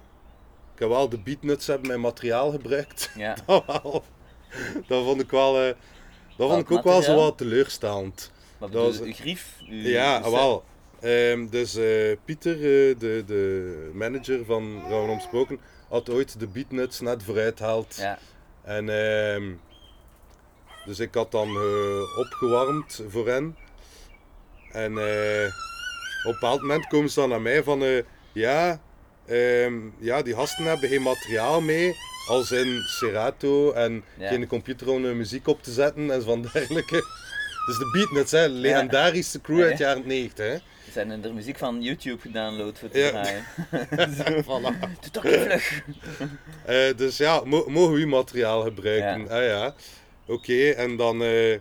ik 0.74 0.78
heb 0.78 0.88
wel 0.88 1.08
de 1.08 1.18
beatnuts 1.18 1.66
hebben 1.66 1.86
mijn 1.88 2.00
materiaal 2.00 2.50
gebruikt. 2.50 3.10
ja. 3.16 3.36
dat 3.46 3.64
wel. 3.66 4.04
Dat 4.86 5.04
vond 5.04 5.20
ik 5.20 5.30
wel. 5.30 5.60
eh, 5.60 5.74
dat 6.36 6.50
vond 6.50 6.60
ik 6.60 6.70
ook 6.70 6.84
wel 6.84 7.02
zo 7.02 7.14
wat 7.16 7.38
teleurstellend. 7.38 8.30
Maar 8.58 8.70
Dat 8.70 8.82
was- 8.98 9.00
uw 9.06 9.12
grief? 9.12 9.56
Uw, 9.68 9.88
Ja, 9.88 10.22
uw 10.24 10.30
wel. 10.30 10.64
Ehm, 11.00 11.46
dus 11.48 11.74
eh, 11.76 12.16
Pieter, 12.24 12.54
eh, 12.54 12.98
de, 12.98 13.22
de 13.26 13.90
manager 13.94 14.44
van 14.44 14.82
Rauwen 14.88 15.10
Omsproken, 15.10 15.60
had 15.88 16.10
ooit 16.10 16.40
de 16.40 16.46
beatnuts 16.46 17.00
net 17.00 17.22
vooruit 17.22 17.58
gehaald. 17.58 17.96
Ja, 17.96 18.18
En 18.62 18.88
ehm, 18.88 19.52
dus 20.84 20.98
ik 20.98 21.14
had 21.14 21.30
dan 21.30 21.48
opgewarmd 22.18 23.02
voor 23.08 23.28
hen. 23.28 23.56
En 24.72 24.92
op 24.92 24.98
een 24.98 26.32
bepaald 26.32 26.60
moment 26.60 26.86
komen 26.86 27.10
ze 27.10 27.20
dan 27.20 27.28
naar 27.28 27.40
mij 27.42 27.62
van 27.62 28.02
ja, 28.32 28.80
ehm, 29.32 29.74
ja, 29.98 30.22
die 30.22 30.34
gasten 30.34 30.64
hebben 30.64 30.88
geen 30.88 31.02
materiaal 31.02 31.60
mee. 31.60 31.96
Als 32.28 32.50
in 32.50 32.80
Serato 32.86 33.72
en 33.72 34.04
Ja. 34.18 34.28
geen 34.28 34.46
computer 34.46 34.88
om 34.88 35.16
muziek 35.16 35.46
op 35.48 35.62
te 35.62 35.72
zetten 35.72 36.10
en 36.10 36.22
van 36.22 36.42
dergelijke. 36.52 37.04
Dus 37.66 37.78
de 37.78 37.88
Beatnuts, 37.92 38.30
hè, 38.30 38.46
legendarische 38.46 39.40
crew 39.40 39.58
Ja, 39.58 39.64
uit 39.64 39.76
de 39.78 39.82
ja. 39.82 39.88
jaren 39.88 40.06
90. 40.06 40.46
Hè. 40.46 40.54
ze 40.84 40.90
zijn 40.92 41.24
er 41.24 41.34
muziek 41.34 41.58
van 41.58 41.82
YouTube 41.82 42.20
gedownload 42.20 42.78
voor 42.78 42.88
te 42.88 42.98
Ja. 42.98 43.10
draaien. 43.10 43.44
Voilà. 44.44 44.78
Doe 45.00 45.10
toch 45.12 45.22
vlug! 45.22 45.82
Eh, 46.64 46.96
dus 46.96 47.16
ja, 47.16 47.40
mo- 47.44 47.64
mogen 47.68 47.94
we 47.94 48.00
uw 48.00 48.06
materiaal 48.08 48.62
gebruiken? 48.62 49.30
Ah 49.30 49.44
ja, 49.44 49.74
oké. 50.26 50.68
En 50.70 50.96
dan 50.96 51.22
eh, 51.22 51.58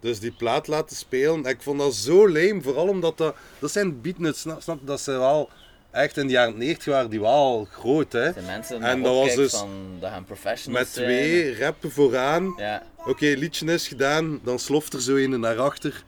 dus 0.00 0.20
die 0.20 0.32
plaat 0.32 0.66
laten 0.66 0.96
spelen. 0.96 1.44
Ik 1.44 1.62
vond 1.62 1.78
dat 1.78 1.94
zo 1.94 2.26
leem, 2.26 2.62
vooral 2.62 2.88
omdat 2.88 3.18
dat... 3.18 3.36
Dat 3.58 3.70
zijn 3.70 4.00
beatnuts, 4.00 4.40
snap, 4.40 4.60
snap 4.62 4.78
je? 4.80 4.86
Dat 4.86 5.00
zijn 5.00 5.18
wel... 5.18 5.50
Echt 5.92 6.16
in 6.16 6.26
de 6.26 6.32
jaren 6.32 6.58
90 6.58 6.84
waren 6.92 7.10
die 7.10 7.20
wel 7.20 7.68
groot, 7.70 8.12
hè. 8.12 8.32
De 8.32 8.40
mensen 8.40 8.82
En 8.82 9.02
dat 9.02 9.14
was 9.14 9.34
dus 9.34 9.50
van, 9.50 9.70
dat 10.00 10.10
gaan 10.10 10.24
professionals 10.24 10.84
Met 10.84 10.92
twee 10.92 11.58
rappen 11.58 11.92
vooraan. 11.92 12.54
Ja. 12.56 12.82
Oké, 13.06 13.26
liedje 13.26 13.72
is 13.72 13.88
gedaan. 13.88 14.40
Dan 14.44 14.58
sloft 14.58 14.92
er 14.92 15.02
zo 15.02 15.16
een 15.16 15.40
naar 15.40 15.58
achter. 15.58 16.04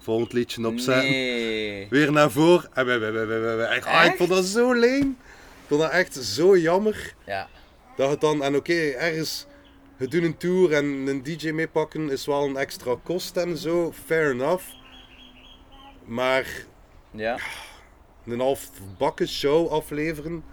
Volgend 0.00 0.32
liedje 0.32 0.66
opzetten. 0.66 1.10
Nee. 1.10 1.86
Weer 1.90 2.12
naar 2.12 2.30
voren. 2.30 2.70
En 2.74 2.86
we, 2.86 2.98
we, 2.98 3.10
we, 3.10 3.24
we, 3.26 3.38
we- 3.38 3.54
we- 3.56 3.62
echt, 3.62 3.86
ah, 3.86 4.04
ik 4.04 4.16
vond 4.16 4.28
dat 4.28 4.44
zo 4.44 4.72
leem. 4.72 5.16
Ik 5.62 5.68
vond 5.68 5.80
dat 5.80 5.90
echt 5.90 6.14
zo 6.14 6.56
jammer. 6.56 7.14
Ja. 7.26 7.48
Dat 7.96 8.10
het 8.10 8.20
dan, 8.20 8.42
en 8.44 8.56
oké, 8.56 8.72
ergens, 8.90 9.46
het 9.96 10.10
doen 10.10 10.22
een 10.22 10.36
tour 10.36 10.72
en 10.72 10.84
een 10.84 11.22
DJ 11.22 11.50
meepakken 11.50 12.10
is 12.10 12.26
wel 12.26 12.44
een 12.44 12.56
extra 12.56 12.94
kost 13.02 13.36
en 13.36 13.56
zo, 13.56 13.92
fair 14.06 14.30
enough. 14.30 14.64
Maar 16.04 16.46
Ja. 17.10 17.38
Een 18.26 18.40
half 18.40 18.70
bakken 18.98 19.28
show 19.28 19.68
afleveren 19.68 20.44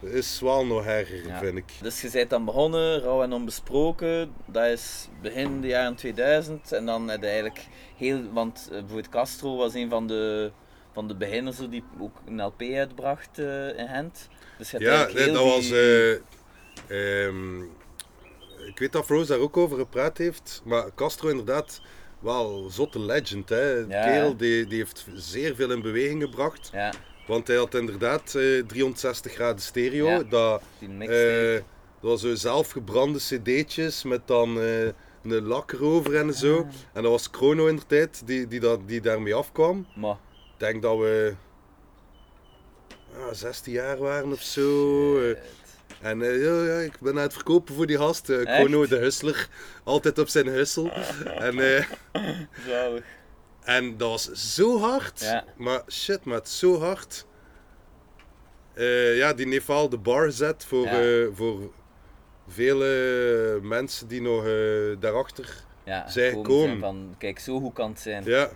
is 0.00 0.40
wel 0.40 0.66
nog 0.66 0.84
erger, 0.86 1.26
Ja. 1.26 1.38
vind 1.38 1.56
ik. 1.56 1.72
Dus 1.82 2.00
je 2.00 2.10
bent 2.10 2.30
dan 2.30 2.44
begonnen, 2.44 3.00
rauw 3.00 3.22
en 3.22 3.32
onbesproken. 3.32 4.32
Dat 4.46 4.64
is 4.66 5.08
begin 5.22 5.60
de 5.60 5.66
jaren 5.66 5.94
2000. 5.94 6.72
En 6.72 6.86
dan 6.86 7.08
heb 7.08 7.20
je 7.20 7.26
eigenlijk 7.26 7.66
heel... 7.96 8.32
Want 8.32 8.62
eh, 8.64 8.70
bijvoorbeeld 8.70 9.08
Castro 9.08 9.56
was 9.56 9.74
een 9.74 9.88
van 9.90 10.06
de, 10.06 10.50
van 10.92 11.08
de 11.08 11.14
beginners 11.16 11.56
die 11.70 11.84
ook 12.00 12.16
een 12.26 12.42
LP 12.42 12.62
uitbracht 12.62 13.38
eh, 13.38 13.78
in 13.78 13.88
Gent. 13.88 14.28
Dus 14.58 14.70
je 14.70 14.80
Ja, 14.80 15.08
nee, 15.14 15.30
dat 15.32 15.44
was. 15.44 15.70
eh, 15.70 16.12
ehm, 16.88 17.62
ik 18.66 18.78
weet 18.78 18.92
dat 18.92 19.04
Froze 19.04 19.26
daar 19.32 19.38
ook 19.38 19.56
over 19.56 19.78
gepraat 19.78 20.18
heeft, 20.18 20.62
maar 20.64 20.94
Castro 20.94 21.28
inderdaad 21.28 21.80
wel 22.24 22.66
zotte 22.70 22.98
legend. 23.00 23.48
Hè. 23.48 23.86
De 23.86 23.92
Ja. 23.92 24.04
kerel 24.04 24.36
die, 24.36 24.66
die 24.66 24.78
heeft 24.78 25.06
zeer 25.14 25.54
veel 25.54 25.70
in 25.70 25.82
beweging 25.82 26.22
gebracht. 26.22 26.68
Ja, 26.72 26.92
Want 27.26 27.46
hij 27.46 27.56
had 27.56 27.74
inderdaad 27.74 28.34
eh, 28.34 28.62
360 28.66 29.32
graden 29.32 29.62
stereo. 29.62 30.06
Ja. 30.06 30.22
Dat, 30.22 30.62
eh, 31.00 31.52
dat 32.00 32.10
was 32.10 32.20
zo 32.20 32.34
zelfgebrande 32.34 33.18
cd'tjes 33.18 34.02
met 34.02 34.26
dan 34.26 34.60
eh, 34.60 34.84
een 35.22 35.42
lak 35.46 35.72
erover 35.72 36.16
en 36.16 36.34
zo. 36.34 36.56
Ah. 36.58 36.66
En 36.92 37.02
dat 37.02 37.10
was 37.10 37.28
Chrono 37.32 37.66
in 37.66 37.76
de 37.76 37.86
tijd 37.86 38.22
die, 38.26 38.48
die, 38.48 38.60
dat, 38.60 38.80
die 38.86 39.00
daarmee 39.00 39.34
afkwam. 39.34 39.86
maar, 39.96 40.16
Ik 40.36 40.58
denk 40.60 40.82
dat 40.82 40.98
we 40.98 41.34
ah, 43.16 43.32
16 43.32 43.72
jaar 43.72 43.98
waren 43.98 44.32
of 44.32 44.40
zo. 44.42 45.18
eh. 45.18 45.26
shit. 45.28 45.38
En 46.00 46.22
eh, 46.22 46.42
ja, 46.44 46.62
ja, 46.64 46.78
ik 46.78 47.00
ben 47.00 47.12
aan 47.16 47.22
het 47.22 47.32
verkopen 47.32 47.74
voor 47.74 47.86
die 47.86 47.96
gast. 47.96 48.28
Echt? 48.30 48.48
Chrono 48.58 48.86
de 48.86 48.96
hustler. 48.96 49.48
Altijd 49.84 50.18
op 50.18 50.28
zijn 50.28 50.46
hussel. 50.46 50.90
en, 51.48 51.58
eh, 51.76 51.84
Zalig. 52.66 53.04
en 53.62 53.96
dat 53.96 54.08
was 54.08 54.54
zo 54.54 54.78
hard. 54.80 55.20
Ja. 55.20 55.44
Maar 55.56 55.82
shit, 55.88 56.24
maar 56.24 56.36
het 56.38 56.46
is 56.46 56.58
zo 56.58 56.78
hard. 56.80 57.26
Ja, 59.14 59.32
die 59.32 59.48
heeft 59.48 59.66
wel 59.66 59.88
de 59.88 59.98
bar 59.98 60.24
gezet 60.24 60.64
voor, 60.64 60.84
Ja. 60.86 61.28
voor 61.34 61.70
vele 62.48 63.58
mensen 63.62 64.08
die 64.08 64.22
nog 64.22 64.44
daarachter. 64.98 65.62
Ja, 65.84 66.08
Zij 66.10 66.28
gekomen 66.28 66.48
komen. 66.50 66.68
zijn 66.68 66.80
van, 66.80 67.14
kijk, 67.18 67.38
zo 67.38 67.60
goed 67.60 67.72
kan 67.74 67.90
het 67.90 68.00
zijn. 68.00 68.24
Ja. 68.24 68.50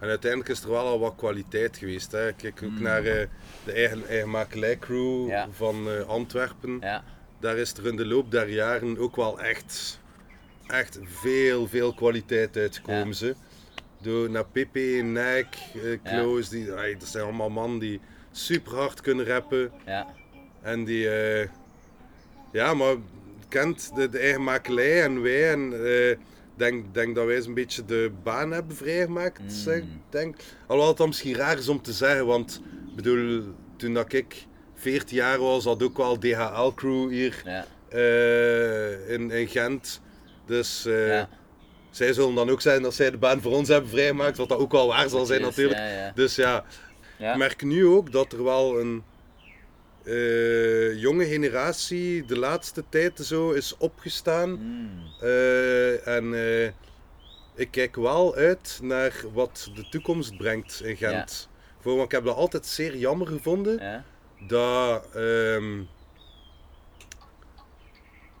En 0.00 0.08
uiteindelijk 0.08 0.50
is 0.50 0.62
er 0.62 0.70
wel 0.70 0.86
al 0.86 0.98
wat 0.98 1.14
kwaliteit 1.16 1.76
geweest. 1.76 2.12
Hè. 2.12 2.32
Kijk 2.32 2.60
ook 2.64 2.70
Mm. 2.70 2.82
naar 2.82 3.04
eh, 3.04 3.26
de 3.64 3.72
eigen, 3.72 4.06
eigen 4.08 4.30
makelijcrew 4.30 5.28
Ja. 5.28 5.48
van 5.52 5.88
eh, 5.90 6.08
Antwerpen. 6.08 6.78
Ja, 6.80 7.04
daar 7.40 7.56
is 7.56 7.72
er 7.72 7.86
in 7.86 7.96
de 7.96 8.06
loop 8.06 8.30
der 8.30 8.48
jaren 8.48 8.98
ook 8.98 9.16
wel 9.16 9.40
echt, 9.40 10.00
echt 10.66 10.98
veel, 11.04 11.68
veel 11.68 11.94
kwaliteit 11.94 12.56
uitgekomen. 12.56 13.06
Ja. 13.06 13.12
Ze. 13.12 13.34
Door 14.02 14.30
naar 14.30 14.44
Pepe, 14.46 14.80
Nike, 15.04 15.48
eh 15.84 15.98
Kloos, 16.02 16.48
die, 16.48 16.72
ay, 16.72 16.96
dat 16.98 17.08
zijn 17.08 17.24
allemaal 17.24 17.50
mannen 17.50 17.78
die 17.78 18.00
super 18.32 18.74
hard 18.74 19.00
kunnen 19.00 19.26
rappen. 19.26 19.72
Ja, 19.86 20.06
En 20.62 20.84
die, 20.84 21.08
ja, 22.52 22.74
maar 22.74 22.94
kent 23.48 23.90
de, 23.94 24.08
de 24.08 24.18
eigen 24.18 24.42
makelij 24.44 25.02
en 25.02 25.22
wij. 25.22 25.50
En 25.52 25.72
denk, 26.58 26.94
denk 26.94 27.14
dat 27.14 27.26
wij 27.26 27.36
eens 27.36 27.46
een 27.46 27.54
beetje 27.54 27.84
de 27.84 28.10
baan 28.22 28.50
hebben 28.50 28.76
vrijgemaakt. 28.76 29.40
Mm. 29.42 29.48
Zeg, 29.48 29.82
denk. 30.10 30.36
Alhoewel 30.60 30.88
het 30.88 30.96
dan 30.96 31.08
misschien 31.08 31.34
raar 31.34 31.58
is 31.58 31.68
om 31.68 31.82
te 31.82 31.92
zeggen, 31.92 32.26
want 32.26 32.62
ik 32.88 32.96
bedoel, 32.96 33.42
toen 33.76 33.94
dat 33.94 34.12
ik 34.12 34.46
14 34.74 35.16
jaar 35.16 35.38
was, 35.38 35.64
had 35.64 35.82
ook 35.82 35.96
wel 35.96 36.18
DHL-crew 36.18 37.10
hier 37.10 37.42
ja, 37.44 37.66
eh, 37.88 39.10
in, 39.14 39.30
in 39.30 39.48
Gent. 39.48 40.00
Dus 40.46 40.86
eh, 40.86 41.08
ja. 41.08 41.28
zij 41.90 42.12
zullen 42.12 42.34
dan 42.34 42.50
ook 42.50 42.60
zijn 42.60 42.82
dat 42.82 42.94
zij 42.94 43.10
de 43.10 43.16
baan 43.18 43.40
voor 43.40 43.52
ons 43.52 43.68
hebben 43.68 43.90
vrijgemaakt, 43.90 44.36
wat 44.36 44.48
dat 44.48 44.58
ook 44.58 44.72
wel 44.72 44.86
waar 44.86 45.08
zal 45.08 45.26
zijn 45.26 45.40
natuurlijk. 45.40 45.78
Ja. 45.78 46.12
Dus 46.14 46.34
ja, 46.34 46.64
Ja. 47.18 47.30
ik 47.32 47.38
merk 47.38 47.62
nu 47.62 47.86
ook 47.86 48.12
dat 48.12 48.32
er 48.32 48.44
wel 48.44 48.80
een 48.80 49.02
eh, 50.08 51.00
jonge 51.00 51.24
generatie 51.26 52.24
de 52.24 52.38
laatste 52.38 52.84
tijd 52.88 53.18
zo 53.18 53.50
is 53.50 53.76
opgestaan. 53.76 54.50
Mm. 54.50 54.90
Eh, 55.20 56.06
en 56.06 56.34
eh, 56.34 56.70
ik 57.54 57.70
kijk 57.70 57.96
wel 57.96 58.34
uit 58.34 58.78
naar 58.82 59.12
wat 59.32 59.70
de 59.74 59.88
toekomst 59.88 60.36
brengt 60.36 60.80
in 60.84 60.96
Gent. 60.96 61.48
Voor, 61.80 61.92
want 61.92 62.04
ik 62.04 62.12
heb 62.12 62.24
dat 62.24 62.36
altijd 62.36 62.66
zeer 62.66 62.96
jammer 62.96 63.26
gevonden 63.26 63.78
Ja, 63.78 64.04
dat, 64.46 65.08
ehm 65.14 65.82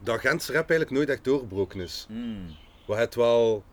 dat 0.00 0.20
Gentse 0.20 0.52
rap 0.52 0.70
eigenlijk 0.70 0.90
nooit 0.90 1.08
echt 1.08 1.24
doorgebroken 1.24 1.80
is. 1.80 2.06
mm. 2.10 2.56
We 2.86 2.94
het 2.94 3.14
wel 3.14 3.64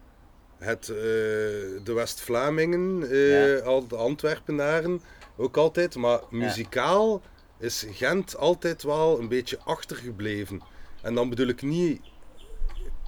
het, 0.58 0.86
de 0.86 1.92
West-Vlamingen, 1.94 3.16
Ja. 3.16 3.58
al 3.60 3.88
de 3.88 3.96
Antwerpenaren 3.96 5.02
ook 5.38 5.58
altijd, 5.58 5.96
maar 5.96 6.20
muzikaal 6.30 7.22
is 7.60 7.86
Gent 7.92 8.38
altijd 8.38 8.84
wel 8.84 9.20
een 9.20 9.28
beetje 9.28 9.60
achtergebleven. 9.64 10.62
En 11.02 11.14
dan 11.16 11.30
bedoel 11.30 11.48
ik 11.48 11.62
niet 11.62 12.02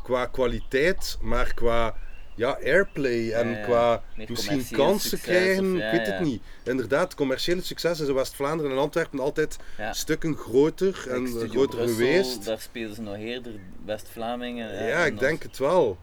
qua 0.03 0.25
kwaliteit, 0.25 1.17
maar 1.21 1.53
qua 1.53 1.95
ja, 2.35 2.57
airplay 2.63 3.31
en 3.31 3.49
Ja, 3.49 3.57
ja. 3.57 3.63
qua 3.63 4.03
Meer 4.15 4.27
misschien 4.29 4.65
kansen 4.71 5.09
succes 5.09 5.21
krijgen, 5.35 5.71
of- 5.73 5.79
ja, 5.79 5.91
ik 5.91 5.97
weet 5.97 6.07
het 6.07 6.19
niet. 6.19 6.41
Inderdaad, 6.63 7.15
commerciële 7.15 7.61
succes 7.61 7.99
is 7.99 8.07
in 8.07 8.13
West-Vlaanderen 8.13 8.71
en 8.71 8.77
Antwerpen 8.77 9.19
altijd 9.19 9.57
stukken 9.91 10.35
groter 10.35 11.05
en 11.09 11.27
Studio 11.27 11.47
groter 11.49 11.77
Brussel, 11.77 11.95
geweest. 11.95 12.45
Daar 12.45 12.59
spelen 12.59 12.95
ze 12.95 13.01
nog 13.01 13.15
eerder 13.17 13.53
West-Vlamingen. 13.85 14.85
Ja, 14.87 15.05
ik 15.05 15.19
denk 15.19 15.43
het 15.43 15.57
wel. 15.57 15.97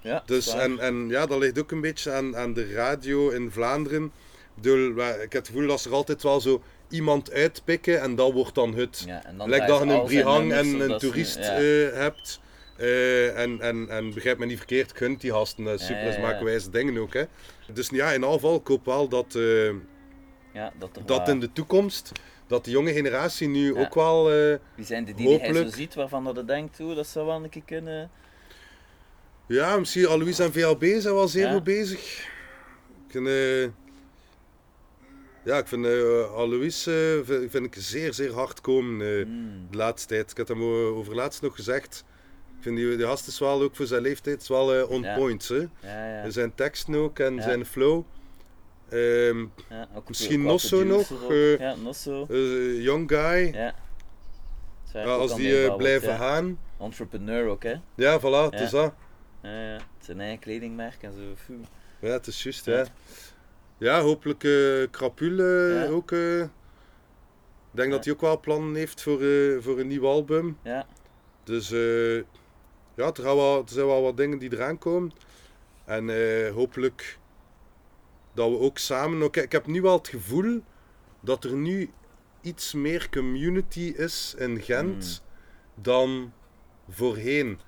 Ja, 0.00 0.22
Dus, 0.26 0.48
en, 0.54 0.78
en 0.78 1.08
ja, 1.08 1.26
dat 1.26 1.38
ligt 1.38 1.58
ook 1.58 1.70
een 1.70 1.80
beetje 1.80 2.12
aan, 2.12 2.36
aan 2.36 2.52
de 2.52 2.72
radio 2.72 3.28
in 3.30 3.50
Vlaanderen. 3.50 4.12
Ik, 4.56 4.62
bedoel, 4.62 4.90
ik 4.98 5.20
heb 5.20 5.32
het 5.32 5.46
gevoel 5.46 5.66
dat 5.66 5.80
ze 5.80 5.88
er 5.88 5.94
altijd 5.94 6.22
wel 6.22 6.40
zo 6.40 6.62
iemand 6.88 7.32
uitpikken 7.32 8.00
en 8.00 8.14
dat 8.14 8.32
wordt 8.32 8.54
dan 8.54 8.74
het. 8.74 9.02
Ja, 9.06 9.24
en 9.24 9.36
dan 9.36 9.48
Lijkt 9.48 9.66
dat 9.68 9.82
je 9.82 9.86
een 9.90 10.04
Brihang 10.04 10.52
en 10.52 10.80
een 10.80 10.98
toerist 10.98 11.36
ja. 11.36 11.56
eh, 11.56 11.92
hebt. 11.92 12.40
Eh, 12.76 13.38
en, 13.40 13.60
en, 13.60 13.88
en 13.88 14.14
begrijp 14.14 14.38
me 14.38 14.46
niet 14.46 14.56
verkeerd, 14.56 14.96
gun 14.96 15.16
die 15.16 15.30
gasten 15.32 15.66
eh, 15.72 15.78
super, 15.78 16.12
ja, 16.12 16.20
maken 16.20 16.44
wijze 16.44 16.70
dingen 16.70 16.98
ook. 16.98 17.14
Hè. 17.14 17.24
Dus 17.72 17.88
ja, 17.88 18.12
in 18.12 18.24
afval, 18.24 18.54
ik 18.56 18.66
hoop 18.66 18.84
wel 18.84 19.08
dat, 19.08 19.38
ja, 20.52 20.72
dat 20.78 21.00
dat 21.06 21.28
in 21.28 21.40
de 21.40 21.52
toekomst, 21.52 22.12
dat 22.46 22.64
de 22.64 22.70
jonge 22.70 22.92
generatie 22.92 23.48
nu 23.48 23.74
Ja. 23.74 23.80
ook 23.80 23.94
wel... 23.94 24.32
eh, 24.32 24.56
Wie 24.74 24.84
zijn 24.84 25.04
de 25.04 25.14
die, 25.14 25.26
die 25.26 25.38
hij 25.38 25.46
zo 25.46 25.52
hopelijk- 25.52 25.76
ziet 25.76 25.94
waarvan 25.94 26.24
dat 26.24 26.36
hij 26.36 26.44
denkt, 26.44 26.80
oeh, 26.80 26.96
dat 26.96 27.06
zou 27.06 27.26
wel 27.26 27.42
een 27.44 27.48
keer 27.48 27.62
kunnen. 27.66 28.10
Ja, 29.48 29.76
misschien 29.78 30.06
Alois 30.08 30.38
en 30.38 30.52
VLB 30.52 30.84
zijn 30.98 31.14
wel 31.14 31.28
zeer 31.28 31.46
Ja. 31.46 31.52
goed 31.52 31.64
bezig. 31.64 32.28
Eh, 33.12 33.22
ja, 35.46 35.58
ik 35.58 35.66
vind 35.66 35.84
eh 35.86 36.34
Alois 36.34 36.86
eh, 36.86 36.94
vind, 37.22 37.50
vind 37.50 37.64
ik 37.66 37.74
zeer, 37.78 38.14
zeer 38.14 38.32
hard 38.32 38.60
komen 38.60 39.28
Mm. 39.28 39.66
de 39.70 39.76
laatste 39.76 40.08
tijd. 40.08 40.30
Ik 40.30 40.36
had 40.36 40.48
hem 40.48 40.62
over 40.94 41.14
laatst 41.14 41.42
nog 41.42 41.54
gezegd. 41.54 42.04
Ik 42.56 42.62
vind 42.62 42.76
die, 42.76 42.96
die 42.96 43.06
gast 43.06 43.26
is 43.26 43.38
wel, 43.38 43.62
ook 43.62 43.76
voor 43.76 43.86
zijn 43.86 44.02
leeftijd, 44.02 44.40
is 44.42 44.48
wel 44.48 44.86
on 44.86 45.02
Ja. 45.02 45.14
point. 45.16 45.48
Hè. 45.48 45.56
Ja, 45.80 46.22
ja. 46.22 46.30
Zijn 46.30 46.54
teksten 46.54 46.94
ook 46.94 47.18
en 47.18 47.42
zijn 47.42 47.66
flow. 47.66 48.02
Ehm, 48.88 49.46
ook 49.94 50.08
misschien 50.08 50.40
qua 50.40 50.50
Nosso 50.50 50.84
nog, 50.84 51.12
ook. 51.24 51.76
Nosso. 51.82 52.26
young 52.80 53.08
guy. 53.10 53.54
Ja. 53.54 53.74
Ook 54.94 55.04
als 55.06 55.30
al 55.30 55.36
die 55.36 55.76
blijven 55.76 56.16
gaan. 56.16 56.58
Entrepreneur 56.80 57.48
ook, 57.48 57.62
hè. 57.62 57.74
Ja, 57.94 58.20
voilà, 58.20 58.50
het 58.50 58.60
is 58.60 58.70
dat. 58.70 58.94
Ja. 59.42 59.78
Zijn 60.00 60.20
eigen 60.20 60.38
kledingmerk 60.38 61.02
en 61.02 61.12
zo. 61.12 61.54
Ja, 62.00 62.12
het 62.12 62.26
is 62.26 62.42
juist, 62.42 62.64
Ja. 62.64 62.86
Ja. 63.78 64.00
Hopelijk 64.00 64.38
Krapul 64.90 65.38
eh, 65.38 65.82
Ja. 65.84 65.88
ook. 65.88 66.12
eh. 66.12 66.40
ik 66.40 66.48
denk 67.70 67.88
Ja. 67.90 67.94
dat 67.96 68.04
hij 68.04 68.14
ook 68.14 68.20
wel 68.20 68.40
plannen 68.40 68.74
heeft 68.74 69.02
voor, 69.02 69.20
eh, 69.22 69.56
voor 69.60 69.78
een 69.78 69.86
nieuw 69.86 70.06
album. 70.06 70.58
Ja, 70.62 70.86
Dus 71.44 71.68
ja, 71.68 73.04
er, 73.06 73.12
gaan 73.22 73.36
wel, 73.36 73.58
er 73.62 73.68
zijn 73.68 73.86
wel 73.86 74.02
wat 74.02 74.16
dingen 74.16 74.38
die 74.38 74.52
eraan 74.52 74.78
komen. 74.78 75.12
En 75.84 76.04
hopelijk 76.52 77.18
dat 78.34 78.50
we 78.50 78.58
ook 78.58 78.78
samen... 78.78 79.22
Oké, 79.22 79.40
ik 79.40 79.52
heb 79.52 79.66
nu 79.66 79.82
wel 79.82 79.96
het 79.96 80.08
gevoel 80.08 80.60
dat 81.20 81.44
er 81.44 81.52
nu 81.52 81.90
iets 82.40 82.72
meer 82.74 83.08
community 83.10 83.94
is 83.96 84.34
in 84.38 84.60
Gent 84.62 85.22
dan 85.74 86.32
voorheen. 86.88 87.58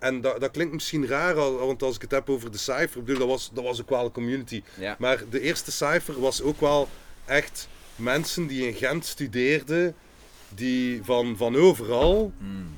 En 0.00 0.20
dat, 0.20 0.40
dat 0.40 0.50
klinkt 0.50 0.72
misschien 0.72 1.06
raar, 1.06 1.34
al- 1.34 1.66
want 1.66 1.82
als 1.82 1.94
ik 1.94 2.00
het 2.02 2.10
heb 2.10 2.30
over 2.30 2.50
de 2.50 2.58
cijfer, 2.58 2.98
ik 2.98 3.04
bedoel, 3.04 3.18
dat 3.20 3.28
was, 3.28 3.50
dat 3.52 3.64
was 3.64 3.80
ook 3.80 3.88
wel 3.90 4.04
een 4.04 4.12
community. 4.12 4.62
ja. 4.78 4.96
Maar 4.98 5.22
de 5.30 5.40
eerste 5.40 5.72
cijfer 5.72 6.20
was 6.20 6.42
ook 6.42 6.60
wel 6.60 6.88
echt 7.24 7.68
mensen 7.96 8.46
die 8.46 8.66
in 8.66 8.74
Gent 8.74 9.04
studeerden, 9.06 9.94
die 10.48 11.04
van, 11.04 11.36
van 11.36 11.56
overal. 11.56 12.32
Mm. 12.38 12.76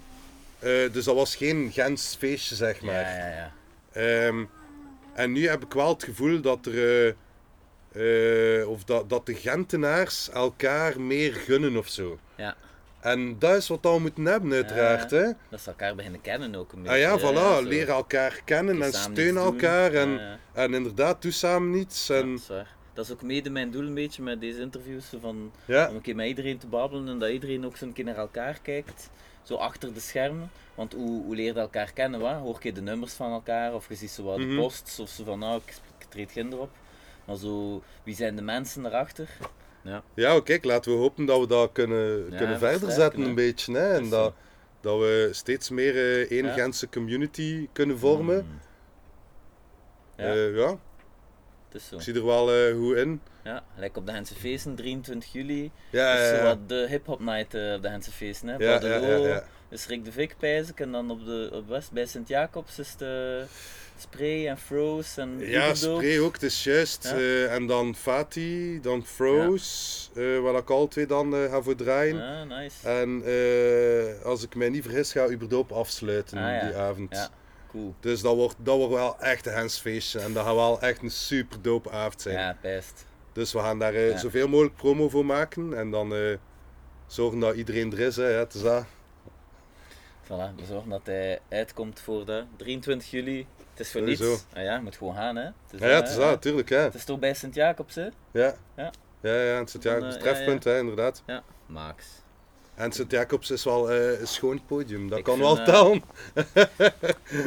eh, 0.58 0.92
dus 0.92 1.04
dat 1.04 1.14
was 1.14 1.36
geen 1.36 1.70
Gents 1.72 2.16
feestje, 2.18 2.54
zeg 2.54 2.80
maar. 2.82 3.00
Ja, 3.00 3.16
ja, 3.16 3.28
ja. 3.28 3.52
Ehm, 3.92 4.44
en 5.14 5.32
nu 5.32 5.48
heb 5.48 5.64
ik 5.64 5.72
wel 5.72 5.88
het 5.88 6.02
gevoel 6.04 6.40
dat 6.40 6.66
er. 6.66 6.74
eh, 7.94 8.60
eh, 8.60 8.68
of 8.68 8.84
dat, 8.84 9.08
dat 9.08 9.26
de 9.26 9.34
Gentenaars 9.34 10.30
elkaar 10.30 11.00
meer 11.00 11.32
gunnen 11.34 11.76
of 11.76 11.88
zo. 11.88 12.18
Ja. 12.36 12.56
En 13.02 13.38
dat 13.38 13.56
is 13.56 13.68
wat 13.68 13.78
we 13.82 13.98
moeten 13.98 14.24
hebben, 14.24 14.52
uiteraard. 14.52 15.10
Hè? 15.10 15.30
Dat 15.48 15.60
ze 15.60 15.68
elkaar 15.68 15.94
beginnen 15.94 16.20
kennen 16.20 16.54
ook 16.54 16.72
een 16.72 16.82
beetje. 16.82 17.06
Ah 17.06 17.20
ja, 17.20 17.30
voilà. 17.62 17.66
Leren 17.66 17.94
elkaar 17.94 18.40
kennen 18.44 18.82
en 18.82 18.92
samen 18.92 19.16
steun 19.16 19.26
iets 19.34 19.44
doen. 19.44 19.44
elkaar. 19.52 19.92
En, 19.94 20.38
en 20.52 20.74
inderdaad, 20.74 21.22
doe 21.22 21.30
samen 21.30 21.78
iets. 21.78 22.10
En, 22.10 22.30
dat 22.30 22.40
is 22.40 22.48
waar. 22.48 22.74
Dat 22.94 23.04
is 23.04 23.12
ook 23.12 23.22
mede 23.22 23.50
mijn 23.50 23.70
doel 23.70 23.86
een 23.86 23.94
beetje 23.94 24.22
met 24.22 24.40
deze 24.40 24.60
interviews. 24.60 25.04
Van, 25.20 25.52
ja. 25.64 25.88
Om 25.88 25.94
een 25.94 26.00
keer 26.00 26.14
met 26.16 26.26
iedereen 26.26 26.58
te 26.58 26.66
babbelen 26.66 27.08
en 27.08 27.18
dat 27.18 27.30
iedereen 27.30 27.66
ook 27.66 27.76
zo'n 27.76 27.92
keer 27.92 28.04
naar 28.04 28.16
elkaar 28.16 28.58
kijkt. 28.62 29.10
Zo 29.42 29.54
achter 29.54 29.94
de 29.94 30.00
schermen. 30.00 30.50
Want 30.74 30.92
hoe, 30.92 31.22
hoe 31.24 31.34
leer 31.34 31.54
je 31.54 31.60
elkaar 31.60 31.92
kennen? 31.92 32.20
Wat? 32.20 32.34
Hoor 32.38 32.58
je 32.62 32.72
de 32.72 32.82
nummers 32.82 33.12
van 33.12 33.32
elkaar? 33.32 33.74
Of 33.74 33.88
je 33.88 33.94
ziet 33.94 34.10
zo 34.10 34.22
wat 34.22 34.36
de 34.36 34.42
Mhm. 34.44 34.56
posts 34.56 34.98
of 34.98 35.08
zo 35.08 35.24
van 35.24 35.38
nou, 35.38 35.60
ik, 35.66 35.74
ik 35.98 36.06
treed 36.08 36.32
ginder 36.32 36.58
op. 36.58 36.70
Maar 37.24 37.36
zo, 37.36 37.82
wie 38.02 38.14
zijn 38.14 38.36
de 38.36 38.42
mensen 38.42 38.86
erachter? 38.86 39.28
Ja. 39.82 40.02
Ja, 40.14 40.40
kijk, 40.40 40.64
laten 40.64 40.92
we 40.92 40.98
hopen 40.98 41.24
dat 41.24 41.40
we 41.40 41.46
dat 41.46 41.70
kunnen, 41.72 42.30
Ja, 42.30 42.36
kunnen 42.36 42.58
verder 42.58 42.90
zetten 42.90 43.22
een 43.22 43.34
beetje. 43.34 43.76
Hè? 43.76 43.92
En 43.94 44.08
dat, 44.08 44.34
dat 44.80 44.98
we 44.98 45.28
steeds 45.32 45.70
meer 45.70 45.96
eh 45.96 46.30
één 46.30 46.44
Ja. 46.46 46.52
Gentse 46.52 46.88
community 46.88 47.68
kunnen 47.72 47.98
vormen. 47.98 48.36
Mm. 48.46 48.60
Ja, 50.16 50.32
Ja. 50.32 50.42
ja, 50.48 50.68
het 51.68 51.80
is 51.80 51.88
zo. 51.88 51.94
ik 51.94 52.00
zie 52.02 52.14
er 52.14 52.24
wel 52.24 52.52
eh 52.52 52.74
goed 52.76 52.96
in. 52.96 53.20
Ja, 53.44 53.64
like 53.76 53.98
op 53.98 54.06
de 54.06 54.12
Hense 54.12 54.34
Feesten, 54.34 54.74
23 54.74 55.32
juli. 55.32 55.70
Ja, 55.90 56.12
is 56.14 56.42
wat 56.42 56.68
de 56.68 56.86
hip-hop 56.88 57.20
night 57.20 57.54
eh, 57.54 57.74
op 57.74 57.82
de 57.82 57.88
Hense 57.88 58.10
Feesten. 58.12 58.48
Hè? 58.48 58.56
Ja, 58.56 59.44
ja, 59.72 59.78
ja, 59.78 59.78
ja. 59.78 59.78
is 59.78 59.86
Rick 59.86 60.04
de 60.04 60.12
Vic 60.12 60.34
pijs 60.38 60.68
ik. 60.68 60.80
En 60.80 60.92
dan 60.92 61.10
op, 61.10 61.24
de, 61.24 61.50
op 61.52 61.68
West 61.68 61.92
bij 61.92 62.06
Sint-Jacobs 62.06 62.78
is 62.78 62.96
de 62.96 63.44
Spray 63.98 64.46
en 64.48 64.58
Froze 64.58 65.20
en 65.20 65.38
Ja, 65.38 65.46
Uberdoop. 65.46 65.76
spray 66.00 66.18
ook, 66.18 66.32
het 66.32 66.42
is 66.42 66.64
juist. 66.64 67.02
Ja. 67.04 67.10
Eh, 67.16 67.54
en 67.54 67.66
dan 67.66 67.94
Fatih, 67.94 68.82
dan 68.82 69.04
Froze, 69.06 70.08
eh, 70.14 70.38
waar 70.42 70.54
ik 70.54 70.70
al 70.70 70.88
twee 70.88 71.06
dan 71.06 71.34
eh, 71.34 71.50
ga 71.50 71.62
voor 71.62 71.74
draaien. 71.76 72.20
Ah, 72.22 72.58
nice. 72.58 72.88
En 72.88 73.22
als 74.24 74.42
ik 74.42 74.54
mij 74.54 74.68
niet 74.68 74.82
vergis, 74.82 75.12
ga 75.12 75.26
Uberdoop 75.26 75.72
afsluiten 75.72 76.38
Ah, 76.38 76.44
ja. 76.44 76.66
die 76.66 76.74
avond. 76.76 77.14
Ja, 77.14 77.28
cool. 77.70 77.94
Dus 78.00 78.20
dat 78.20 78.34
wordt, 78.34 78.56
dat 78.58 78.76
wordt 78.76 78.92
wel 78.92 79.20
echt 79.20 79.46
een 79.46 79.52
hensfeestje. 79.52 80.18
En 80.20 80.32
dat 80.32 80.44
gaat 80.44 80.54
wel 80.54 80.80
echt 80.80 81.02
een 81.02 81.10
super 81.10 81.62
dope 81.62 81.90
avond 81.90 82.20
zijn. 82.22 82.38
Ja, 82.38 82.56
best. 82.62 83.04
Dus 83.32 83.52
we 83.52 83.58
gaan 83.58 83.78
daar 83.78 83.98
Ja. 84.00 84.16
zoveel 84.18 84.48
mogelijk 84.48 84.76
promo 84.76 85.08
voor 85.08 85.26
maken. 85.26 85.74
En 85.78 85.90
dan 85.90 86.38
zorgen 87.06 87.38
dat 87.38 87.54
iedereen 87.54 87.92
er 87.92 88.00
is. 88.00 88.16
Hè. 88.16 88.28
Ja, 88.28 88.38
het 88.38 88.54
is 88.54 88.62
dat. 88.62 88.84
Voilà, 90.24 90.54
we 90.56 90.64
zorgen 90.68 90.90
dat 90.90 91.00
hij 91.04 91.40
uitkomt 91.48 92.00
voor 92.00 92.26
de 92.26 92.44
23 92.56 93.10
juli. 93.10 93.46
Het 93.70 93.80
is 93.80 93.90
voor 93.90 94.00
Sowieso. 94.00 94.30
niets. 94.30 94.44
Ah 94.54 94.62
ja, 94.62 94.74
je 94.74 94.80
moet 94.80 94.96
gewoon 94.96 95.14
gaan 95.14 95.36
hè. 95.36 95.44
Het 95.44 95.54
is 95.72 95.80
Ja, 95.80 95.86
ja, 95.88 95.94
het 95.94 96.08
is 96.08 96.14
hè. 96.14 96.20
dat, 96.20 96.30
natuurlijk. 96.30 96.68
Hè. 96.68 96.76
Het 96.76 96.94
is 96.94 97.04
toch 97.04 97.18
bij 97.18 97.34
Sint-Jacobs 97.34 97.94
hè? 97.94 98.08
Ja, 98.30 98.54
Ja. 98.76 98.90
ja, 99.20 99.34
ja, 99.34 99.58
het, 99.58 99.74
is 99.74 99.82
ja, 99.82 99.94
het 99.94 100.14
eh, 100.14 100.20
trefpunt, 100.20 100.64
hè, 100.64 100.78
inderdaad. 100.78 101.22
Ja, 101.26 101.42
Max. 101.66 102.06
En 102.74 102.92
Sint 102.92 103.10
Jacobs 103.10 103.50
is 103.50 103.64
wel 103.64 103.90
eh, 103.90 104.20
een 104.20 104.26
schoon 104.26 104.64
podium, 104.66 105.08
dat 105.08 105.18
Ik 105.18 105.24
kan 105.24 105.36
vind, 105.36 105.46
wel 105.46 105.58
eh, 105.58 105.64
tellen. 105.64 106.02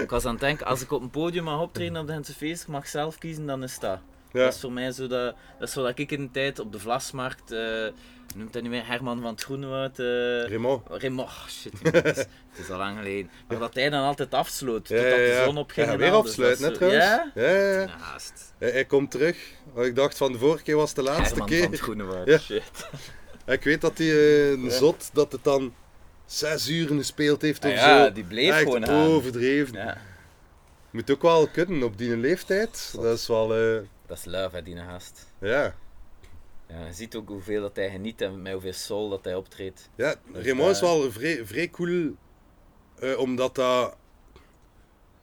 Ik 0.04 0.10
was 0.10 0.26
aan 0.26 0.32
het 0.32 0.40
denken, 0.42 0.66
als 0.66 0.82
ik 0.82 0.92
op 0.92 1.02
een 1.02 1.10
podium 1.10 1.44
mag 1.44 1.62
optreden 1.62 1.98
op 2.02 2.08
de 2.08 2.14
Gentse 2.14 2.34
feest, 2.34 2.62
ik 2.62 2.68
mag 2.68 2.88
zelf 2.88 3.18
kiezen, 3.18 3.46
dan 3.46 3.64
is 3.64 3.80
dat. 3.80 4.00
Ja. 4.36 4.44
Dat 4.44 4.54
is 4.54 4.60
voor 4.60 4.72
mij 4.72 4.92
zo 4.92 5.08
dat, 5.08 5.36
dat, 5.60 5.68
is 5.68 5.74
zo 5.74 5.84
dat 5.84 6.00
ik 6.00 6.12
in 6.12 6.22
de 6.26 6.32
tijd 6.32 6.60
op 6.60 6.72
de 6.72 6.80
Vlasmarkt, 6.80 7.52
eh 7.52 7.88
noemt 8.36 8.54
hij 8.54 8.62
niet 8.62 8.72
meer 8.72 8.88
Herman 8.88 9.22
van 9.22 9.32
het 9.32 9.44
Groenewoud, 9.44 10.00
eh 10.00 10.06
Raymond. 10.48 10.88
Raymond, 10.90 11.28
oh, 11.30 11.48
shit, 11.48 11.74
het, 11.82 12.06
is, 12.06 12.18
het 12.52 12.60
is 12.60 12.70
al 12.70 12.78
lang 12.78 12.98
geleden. 12.98 13.30
Maar 13.48 13.60
dat 13.60 13.74
hij 13.74 13.90
dan 13.90 14.04
altijd 14.04 14.34
afsloot, 14.34 14.88
Ja, 14.88 14.96
totdat 15.02 15.18
ja, 15.18 15.24
ja. 15.24 15.38
de 15.40 15.44
zon 15.46 15.58
opging. 15.58 15.88
Ja, 15.88 15.98
weer 15.98 16.12
dus 16.12 16.16
dat 16.18 16.26
afsluiten, 16.26 16.64
is 16.64 16.70
net 16.70 16.78
zo- 16.78 16.78
trouwens. 16.88 17.06
Ja? 17.06 17.32
Ja, 17.44 17.50
ja, 17.50 17.80
ja. 17.82 17.88
Hij, 18.58 18.70
hij 18.72 18.86
komt 18.86 19.12
terug. 19.12 19.38
Ik 19.76 19.96
dacht 19.96 20.18
van 20.18 20.32
de 20.32 20.38
vorige 20.38 20.64
keer 20.64 20.76
was 20.76 20.88
het 20.88 20.96
de 20.98 21.04
laatste 21.04 21.30
Herman 21.30 21.48
keer. 21.48 21.62
van 21.64 21.72
het 21.72 21.80
Groenewoud, 21.80 22.28
Ja. 22.34 22.38
shit. 22.38 22.64
Ik 23.46 23.64
weet 23.64 23.82
dat 23.82 23.98
hij 23.98 24.08
eh, 24.08 24.50
een 24.52 24.72
zot 24.72 25.10
dat 25.14 25.32
het 25.32 25.44
dan 25.44 25.74
zes 26.26 26.70
uur 26.70 26.88
gespeeld 26.88 27.42
heeft 27.42 27.66
of 27.66 27.72
Ah 27.72 27.78
ja, 27.78 28.04
zo. 28.06 28.12
die 28.12 28.24
bleef 28.24 28.50
Echt 28.52 28.62
gewoon 28.62 28.86
overdreven. 28.86 29.74
Ja, 29.78 29.98
Moet 30.92 31.12
ook 31.12 31.22
wel 31.22 31.48
kunnen 31.48 31.84
op 31.84 31.98
die 31.98 32.18
leeftijd. 32.18 32.94
Dat 33.02 33.18
is 33.18 33.28
wel, 33.28 33.54
dat 34.08 34.18
is 34.18 34.26
love, 34.26 34.56
hè, 34.56 34.62
die 34.64 34.78
gast. 34.78 35.34
ja. 35.40 35.76
Ja, 36.68 36.86
je 36.86 36.94
ziet 36.94 37.16
ook 37.16 37.28
hoeveel 37.30 37.62
dat 37.62 37.76
hij 37.76 37.90
geniet 37.90 38.22
en 38.22 38.42
met 38.42 38.52
hoeveel 38.54 38.74
soul 38.74 39.10
dat 39.10 39.24
hij 39.26 39.36
optreedt. 39.36 39.90
Ja, 39.96 40.16
Dus, 40.34 40.46
Raymond 40.46 40.72
is 40.72 40.80
wel 40.82 41.12
vrij, 41.12 41.46
vrij 41.46 41.70
cool, 41.70 42.16
eh, 43.00 43.18
omdat 43.20 43.56
dat, 43.56 43.96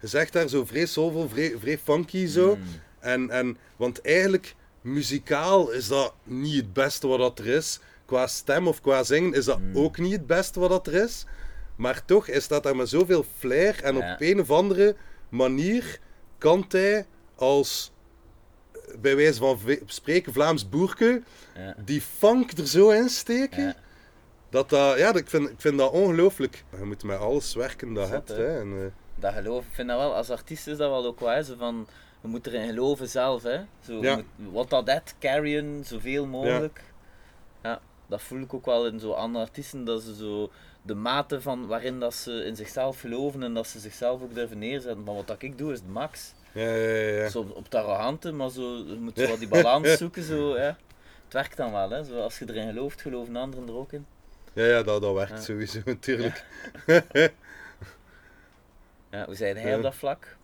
je 0.00 0.06
zegt 0.06 0.32
daar 0.32 0.48
zo 0.48 0.64
vrij 0.64 0.86
soulvol, 0.86 1.28
vrij, 1.28 1.54
vrij 1.58 1.78
funky 1.78 2.26
zo. 2.26 2.56
Mm. 2.56 2.62
En, 3.00 3.30
en, 3.30 3.56
want 3.76 4.00
eigenlijk, 4.00 4.54
muzikaal 4.80 5.70
is 5.70 5.88
dat 5.88 6.14
niet 6.24 6.54
het 6.56 6.72
beste 6.72 7.06
wat 7.06 7.18
dat 7.18 7.38
er 7.38 7.46
is. 7.46 7.80
Qua 8.04 8.26
stem 8.26 8.68
of 8.68 8.80
qua 8.80 9.02
zingen 9.04 9.32
is 9.34 9.44
dat 9.44 9.58
Mm. 9.60 9.76
ook 9.76 9.98
niet 9.98 10.12
het 10.12 10.26
beste 10.26 10.60
wat 10.60 10.70
dat 10.70 10.86
er 10.86 10.94
is. 10.94 11.26
Maar 11.76 12.04
toch 12.04 12.28
is 12.28 12.48
dat 12.48 12.62
daar 12.62 12.76
met 12.76 12.88
zoveel 12.88 13.24
flair 13.38 13.82
en 13.82 13.96
Ja. 13.96 14.12
op 14.12 14.20
een 14.20 14.40
of 14.40 14.50
andere 14.50 14.96
manier 15.28 15.98
kan 16.38 16.64
hij 16.68 17.06
als, 17.36 17.92
bij 19.00 19.16
wijze 19.16 19.38
van 19.38 19.58
spreken, 19.86 20.32
Vlaams 20.32 20.68
boerke, 20.68 21.22
Ja. 21.54 21.74
die 21.84 22.00
funk 22.00 22.50
er 22.58 22.66
zo 22.66 22.90
in 22.90 23.08
steken. 23.08 23.62
Ja. 23.62 23.74
Dat 24.50 24.68
dat, 24.70 24.98
ja, 24.98 25.14
ik 25.14 25.28
vind, 25.28 25.48
ik 25.48 25.60
vind 25.60 25.78
dat 25.78 25.90
ongelooflijk. 25.92 26.64
Je 26.78 26.84
moet 26.84 27.02
met 27.04 27.18
alles 27.18 27.54
werken 27.54 27.94
dat 27.94 28.06
je 28.06 28.12
hebt. 28.12 28.28
hè? 28.28 28.58
En, 28.60 28.72
eh, 28.78 28.86
Dat 29.20 29.32
geloof, 29.32 29.64
ik 29.64 29.72
vind 29.72 29.88
dat 29.88 29.98
wel, 29.98 30.14
als 30.14 30.30
artiest 30.30 30.66
is 30.66 30.76
dat 30.76 30.90
wel 30.90 31.06
ook 31.06 31.20
wel, 31.20 31.42
zo 31.44 31.54
van, 31.58 31.86
je 32.22 32.28
moet 32.28 32.46
erin 32.46 32.66
geloven 32.68 33.08
zelf, 33.08 33.42
hè. 33.42 33.60
Zo, 33.84 33.92
je 33.92 34.02
Ja. 34.02 34.16
moet, 34.16 34.52
wat 34.52 34.70
dat 34.70 34.86
het, 34.90 35.14
carryen, 35.20 35.82
zoveel 35.84 36.26
mogelijk. 36.26 36.80
Ja. 37.62 37.80
dat 38.06 38.22
voel 38.22 38.40
ik 38.40 38.54
ook 38.54 38.66
wel 38.66 38.86
in 38.86 39.00
zo 39.00 39.10
andere 39.12 39.44
artiesten, 39.44 39.84
dat 39.84 40.02
ze 40.02 40.14
zo 40.14 40.50
de 40.82 40.94
mate 40.94 41.40
van 41.40 41.66
waarin 41.66 42.00
dat 42.00 42.14
ze 42.14 42.44
in 42.44 42.56
zichzelf 42.56 43.00
geloven 43.00 43.42
en 43.42 43.54
dat 43.54 43.66
ze 43.66 43.78
zichzelf 43.80 44.22
ook 44.22 44.34
durven 44.34 44.58
neerzetten. 44.58 45.02
Maar 45.04 45.14
wat 45.14 45.26
dat 45.26 45.42
ik 45.42 45.58
doe 45.58 45.72
is 45.72 45.80
de 45.80 45.88
max. 45.88 46.32
Ja, 46.52 46.74
ja, 46.74 47.22
ja. 47.22 47.28
Zo 47.28 47.40
op, 47.40 47.56
op 47.74 48.32
maar 48.32 48.50
zo, 48.50 48.76
je 48.76 48.96
moet 49.00 49.28
wat 49.28 49.38
die 49.38 49.48
balans 49.48 49.96
zoeken, 49.98 50.22
zo, 50.22 50.56
ja. 50.56 50.76
Het 51.24 51.32
werkt 51.32 51.56
dan 51.56 51.72
wel, 51.72 51.90
hè. 51.90 52.04
Zo, 52.04 52.20
als 52.20 52.38
je 52.38 52.48
erin 52.48 52.68
gelooft, 52.68 53.00
geloven 53.00 53.36
anderen 53.36 53.68
er 53.68 53.74
ook 53.74 53.92
in. 53.92 54.06
ja, 54.52 54.64
ja, 54.64 54.82
dat, 54.82 55.02
dat 55.02 55.14
werkt 55.14 55.42
sowieso 55.42 55.80
natuurlijk. 55.94 56.44
Ja, 59.10 59.24
hoe 59.24 59.34
zei 59.34 59.58
hij 59.58 59.76
op 59.76 59.82
dat 59.82 59.94
vlak? 59.94 60.36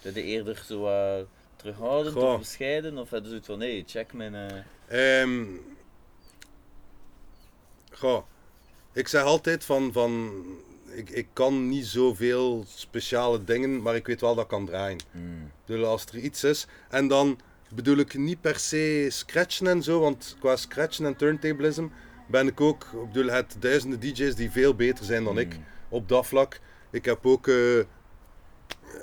Zijn 0.00 0.14
je 0.14 0.22
eerder 0.22 0.62
zo 0.66 0.86
eh, 0.86 1.22
terughoudend 1.56 2.14
Goh. 2.14 2.32
of 2.32 2.38
bescheiden? 2.38 2.98
Of 2.98 3.10
hadden 3.10 3.22
ze 3.22 3.28
zoiets 3.28 3.46
van, 3.46 3.58
nee, 3.58 3.84
check 3.86 4.12
mijn... 4.12 4.64
Ehm 4.88 5.44
goh, 7.96 8.22
ik 8.92 9.08
zeg 9.08 9.22
altijd 9.22 9.64
van, 9.64 9.92
van 9.92 10.42
ik, 10.96 11.10
ik 11.10 11.26
kan 11.32 11.68
niet 11.68 11.86
zoveel 11.86 12.64
speciale 12.74 13.44
dingen, 13.44 13.82
maar 13.82 13.94
ik 13.96 14.06
weet 14.06 14.20
wel 14.20 14.34
dat 14.34 14.44
ik 14.44 14.50
kan 14.50 14.66
draaien. 14.66 14.98
hmm. 15.10 15.50
Dus 15.64 15.82
als 15.84 16.04
er 16.04 16.18
iets 16.18 16.44
is, 16.44 16.66
en 16.90 17.08
dan 17.08 17.38
bedoel 17.74 17.96
ik 17.96 18.14
niet 18.18 18.40
per 18.40 18.58
se 18.58 19.06
scratchen 19.10 19.66
en 19.66 19.82
zo, 19.82 20.00
want 20.00 20.36
qua 20.40 20.56
scratchen 20.56 21.06
en 21.06 21.16
turntablism 21.16 21.86
ben 22.28 22.46
ik 22.46 22.60
ook, 22.60 22.84
ik 23.02 23.12
bedoel, 23.12 23.30
het 23.30 23.56
duizenden 23.58 24.00
DJ's 24.00 24.34
die 24.34 24.50
veel 24.50 24.74
beter 24.74 25.04
zijn 25.04 25.24
dan 25.24 25.38
ik 25.38 25.54
Mm. 25.56 25.64
op 25.88 26.08
dat 26.08 26.26
vlak. 26.26 26.60
Ik 26.90 27.04
heb 27.04 27.26
ook, 27.26 27.48
eh, 27.48 27.78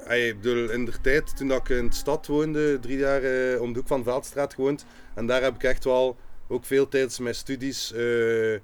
ey, 0.05 0.27
ik 0.27 0.41
bedoel, 0.41 0.69
in 0.69 0.85
de 0.85 1.01
tijd 1.01 1.37
toen 1.37 1.51
ik 1.51 1.69
in 1.69 1.87
de 1.89 1.95
stad 1.95 2.27
woonde, 2.27 2.79
drie 2.79 2.97
jaar 2.97 3.23
eh, 3.23 3.61
om 3.61 3.73
de 3.73 3.79
hoek 3.79 3.87
van 3.87 4.03
Veldstraat 4.03 4.53
gewoond, 4.53 4.85
en 5.15 5.25
daar 5.25 5.41
heb 5.41 5.55
ik 5.55 5.63
echt 5.63 5.83
wel 5.83 6.17
ook 6.47 6.65
veel 6.65 6.87
tijdens 6.87 7.19
mijn 7.19 7.35
studies 7.35 7.93
eh, 7.93 8.59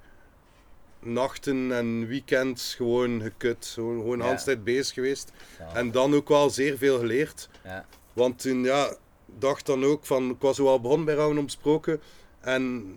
nachten 1.02 1.72
en 1.72 2.06
weekends 2.06 2.74
gewoon 2.74 3.22
gekut, 3.22 3.70
gewoon, 3.74 3.98
gewoon 4.00 4.18
Ja. 4.18 4.24
handstijd 4.24 4.64
bezig 4.64 4.94
geweest. 4.94 5.32
Ja. 5.58 5.74
En 5.74 5.90
dan 5.90 6.14
ook 6.14 6.28
wel 6.28 6.50
zeer 6.50 6.78
veel 6.78 6.98
geleerd. 6.98 7.48
Ja. 7.64 7.86
Want 8.12 8.38
toen, 8.38 8.62
ja, 8.64 8.94
dacht 9.38 9.66
dan 9.66 9.84
ook 9.84 10.06
van, 10.06 10.30
ik 10.30 10.40
was 10.40 10.60
al 10.60 10.80
begonnen 10.80 11.06
bij 11.06 11.14
Rauwen 11.14 11.38
Omsproken. 11.38 12.00
En 12.40 12.94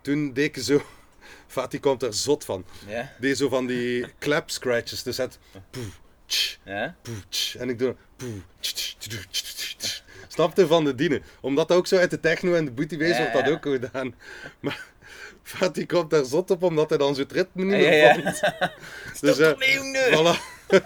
toen 0.00 0.32
deed 0.32 0.56
ik 0.56 0.62
zo, 0.62 0.82
Fatih 1.46 1.80
komt 1.80 2.02
er 2.02 2.14
zot 2.14 2.44
van. 2.44 2.64
Ja? 2.86 3.12
Deed 3.20 3.36
zo 3.36 3.48
van 3.48 3.66
die 3.66 4.06
clap 4.18 4.50
scratches. 4.50 5.02
Dus 5.02 5.16
het 5.16 5.38
poef, 5.70 6.00
tsch, 6.26 6.56
poef, 7.02 7.24
tsch. 7.28 7.54
En 7.54 7.68
ik 7.68 7.78
doe 7.78 7.96
poef, 8.16 8.28
tsch, 8.60 8.72
tsch, 8.72 8.96
tsch, 8.98 9.26
tsch, 9.30 9.54
tsch, 9.54 9.74
tsch. 9.76 10.00
Snapte 10.28 10.66
van 10.66 10.84
de 10.84 10.94
dienen. 10.94 11.22
Omdat 11.40 11.68
dat 11.68 11.76
ook 11.76 11.86
zo 11.86 11.96
uit 11.96 12.10
de 12.10 12.20
techno 12.20 12.54
en 12.54 12.64
de 12.64 12.70
booty 12.70 12.96
Ja, 12.96 13.16
wordt 13.16 13.32
dat 13.32 13.48
ook 13.54 13.62
gedaan. 13.62 14.14
Maar 14.60 14.89
Fatih 15.56 15.86
komt 15.86 16.10
daar 16.10 16.24
zot 16.24 16.50
op, 16.50 16.62
omdat 16.62 16.88
hij 16.88 16.98
dan 16.98 17.14
zo 17.14 17.22
het 17.22 17.32
ritme 17.32 17.64
niet 17.64 17.72
meer 17.72 17.96
ja. 17.96 18.14
vond. 18.14 18.36
Stop 19.16 19.20
Dus, 19.20 19.38
eh, 19.38 19.48
ermee, 19.48 19.74
jongen! 19.74 20.36
Voilà. 20.70 20.82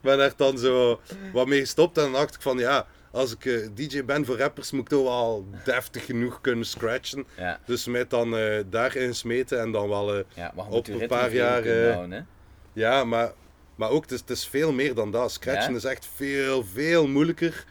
ben 0.00 0.20
er 0.20 0.32
dan 0.36 0.58
zo 0.58 1.00
wat 1.32 1.46
mee 1.46 1.60
gestopt 1.60 1.96
en 1.96 2.02
dan 2.02 2.12
dacht 2.12 2.34
ik 2.34 2.40
van 2.40 2.58
ja, 2.58 2.86
als 3.10 3.32
ik 3.32 3.44
eh, 3.44 3.68
DJ 3.74 4.04
ben 4.04 4.24
voor 4.24 4.38
rappers 4.38 4.70
moet 4.70 4.80
ik 4.80 4.88
toch 4.88 5.02
wel 5.02 5.46
deftig 5.64 6.04
genoeg 6.04 6.40
kunnen 6.40 6.64
scratchen. 6.64 7.26
Ja, 7.36 7.60
Dus 7.66 7.86
mij 7.86 8.06
dan 8.06 8.36
eh, 8.36 8.62
daarin 8.70 9.14
smeten 9.14 9.60
en 9.60 9.72
dan 9.72 9.88
wel, 9.88 10.24
ja, 10.34 10.52
Op 10.70 10.88
een 10.88 11.06
paar 11.06 11.32
jaar, 11.32 11.68
houden, 11.92 12.28
ja, 12.72 13.04
maar, 13.04 13.32
maar 13.74 13.90
ook 13.90 14.02
het 14.02 14.12
is, 14.12 14.20
het 14.20 14.30
is 14.30 14.46
veel 14.46 14.72
meer 14.72 14.94
dan 14.94 15.10
dat. 15.10 15.32
Scratchen 15.32 15.70
Ja? 15.70 15.76
is 15.76 15.84
echt 15.84 16.08
veel, 16.14 16.64
veel 16.64 17.06
moeilijker 17.06 17.64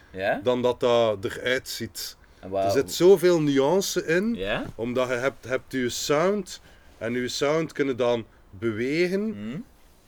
dan 0.44 0.62
dat 0.62 0.80
dat 0.80 1.26
eruit 1.26 1.70
ziet. 1.70 2.17
Er 2.66 2.72
zit 2.72 2.94
zoveel 2.94 3.42
nuance 3.42 4.06
in, 4.06 4.36
omdat 4.76 5.08
je 5.08 5.14
hebt, 5.14 5.46
hebt 5.46 5.72
je 5.72 5.90
sound 5.90 6.62
en 6.98 7.14
je 7.14 7.28
sound 7.28 7.72
kunnen 7.72 7.98
dan 7.98 8.26
bewegen 8.50 9.22
Hm? 9.34 9.60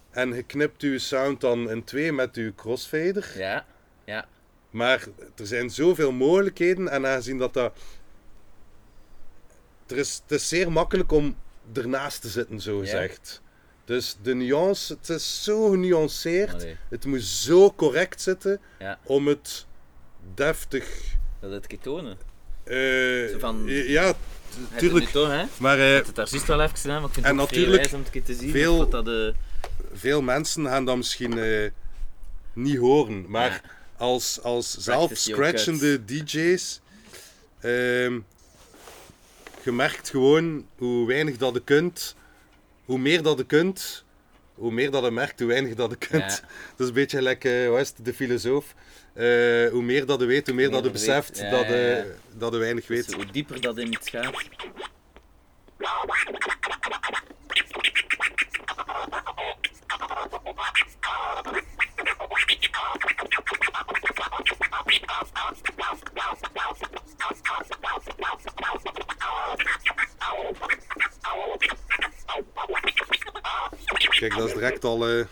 en 0.09 0.33
je 0.33 0.43
knipt 0.43 0.81
je 0.81 0.99
sound 0.99 1.41
dan 1.41 1.69
in 1.69 1.83
twee 1.83 2.11
met 2.13 2.35
je 2.35 2.53
crossfader. 2.55 3.31
Ja? 3.37 3.65
Ja? 4.05 4.25
Maar 4.69 5.05
er 5.35 5.47
zijn 5.47 5.69
zoveel 5.69 6.11
mogelijkheden 6.11 6.87
en 6.87 7.05
aangezien 7.07 7.37
dat 7.37 7.53
dat... 7.53 7.73
Er 9.87 9.97
is, 9.97 10.21
het 10.23 10.31
is 10.31 10.47
zeer 10.49 10.71
makkelijk 10.71 11.11
om 11.11 11.35
ernaast 11.73 12.21
te 12.21 12.29
zitten, 12.29 12.61
zo 12.61 12.79
gezegd. 12.79 13.41
Dus 13.85 14.17
de 14.21 14.33
nuance, 14.33 14.93
het 14.93 15.09
is 15.09 15.43
zo 15.43 15.69
genuanceerd. 15.69 16.53
Allee, 16.53 16.77
Het 16.89 17.05
moet 17.05 17.21
zo 17.23 17.73
correct 17.73 18.21
zitten 18.21 18.59
om 19.03 19.27
het 19.27 19.65
deftig... 20.33 21.17
dat 21.39 21.51
het 21.51 21.67
ketonen. 21.67 22.17
eh, 22.63 22.77
Zo 23.31 23.39
van- 23.39 23.63
Ja, 23.67 24.11
t- 24.13 24.15
Het 24.69 24.79
tuurlijk. 24.79 25.07
is 25.07 25.13
nu 25.13 25.21
toch, 25.21 25.29
hè? 25.31 25.43
Maar 25.59 25.79
eh, 25.79 25.95
Het 26.05 26.15
daar 26.15 26.27
juist 26.29 26.47
wel 26.47 26.61
even 26.61 26.77
gedaan, 26.77 26.99
maar 26.99 27.07
ik 27.07 27.13
vind 27.13 27.25
het 27.25 27.35
natuurlijk 27.35 27.93
om 27.93 27.99
het 27.99 28.09
keer 28.09 28.23
te 28.23 28.33
zien. 28.33 28.51
veel- 28.51 28.89
dat 28.89 29.07
eh, 29.07 29.27
veel 29.93 30.21
mensen 30.21 30.65
gaan 30.65 30.85
dat 30.85 30.97
misschien 30.97 31.37
eh, 31.39 31.69
niet 32.53 32.77
horen. 32.77 33.25
Maar 33.27 33.51
Ja. 33.51 33.61
als, 33.97 34.41
als 34.43 34.77
zelf 34.77 35.11
scratchende 35.13 36.05
DJ's, 36.05 36.79
ehm 37.59 38.19
je 39.63 39.71
merkt 39.71 40.09
gewoon 40.09 40.65
hoe 40.77 41.07
weinig 41.07 41.37
dat 41.37 41.53
je 41.53 41.61
kunt, 41.63 42.15
hoe 42.85 42.97
meer 42.99 43.21
dat 43.21 43.37
je 43.37 43.45
kunt, 43.45 44.03
hoe 44.53 44.71
meer 44.71 44.91
dat 44.91 45.03
je 45.03 45.11
merkt 45.11 45.39
hoe 45.39 45.47
weinig 45.47 45.75
dat 45.75 45.89
je 45.89 45.97
kunt. 45.97 46.21
Ja. 46.23 46.47
Dat 46.75 46.79
is 46.79 46.87
een 46.87 46.93
beetje 46.93 47.21
eh, 47.45 47.69
is 47.79 47.87
het, 47.87 48.05
de 48.05 48.13
filosoof. 48.13 48.73
Eh, 49.13 49.71
hoe 49.71 49.81
meer 49.81 50.05
dat 50.05 50.19
je 50.19 50.25
weet, 50.25 50.47
hoe 50.47 50.55
meer 50.55 50.69
dat 50.71 50.83
je 50.83 50.89
dat 50.89 50.99
je 50.99 51.05
beseft 51.05 51.39
weet. 51.39 51.51
Ja, 51.51 51.57
dat, 51.57 51.67
je, 51.67 52.03
ja. 52.07 52.37
dat 52.37 52.53
je 52.53 52.59
weinig 52.59 52.87
weet. 52.87 53.05
dus 53.05 53.15
hoe 53.15 53.31
dieper 53.31 53.61
dat 53.61 53.77
in 53.77 53.91
iets 53.91 54.09
gaat. 54.09 54.47
Kijk, 74.19 74.37
dat 74.37 74.47
is 74.47 74.53
direct 74.53 74.83
al... 74.83 75.07
eh, 75.07 75.25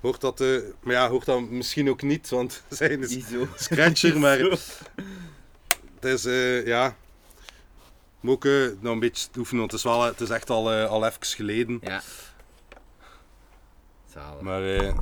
hoort 0.00 0.20
dat, 0.20 0.40
eh, 0.40 0.56
maar 0.80 0.94
ja, 0.94 1.08
hoort 1.08 1.24
dat 1.24 1.40
misschien 1.40 1.88
ook 1.90 2.02
niet, 2.02 2.28
want 2.28 2.62
zijn 2.68 3.02
is 3.02 3.18
scratcher, 3.56 4.18
maar 4.24 4.38
het 4.38 6.04
is, 6.04 6.24
eh, 6.24 6.66
ja... 6.66 6.96
Maar 8.20 8.32
ook 8.32 8.44
eh, 8.44 8.66
nog 8.80 8.92
een 8.92 8.98
beetje 8.98 9.28
oefenen, 9.36 9.60
want 9.60 9.70
het 9.72 9.80
is, 9.80 9.86
wel, 9.86 10.02
het 10.02 10.20
is 10.20 10.30
echt 10.30 10.50
al, 10.50 10.72
eh, 10.72 10.90
al 10.90 11.06
even 11.06 11.24
geleden. 11.26 11.78
Ja. 11.82 12.02
Zalig. 14.12 14.40
Maar 14.40 14.62
het 14.62 14.94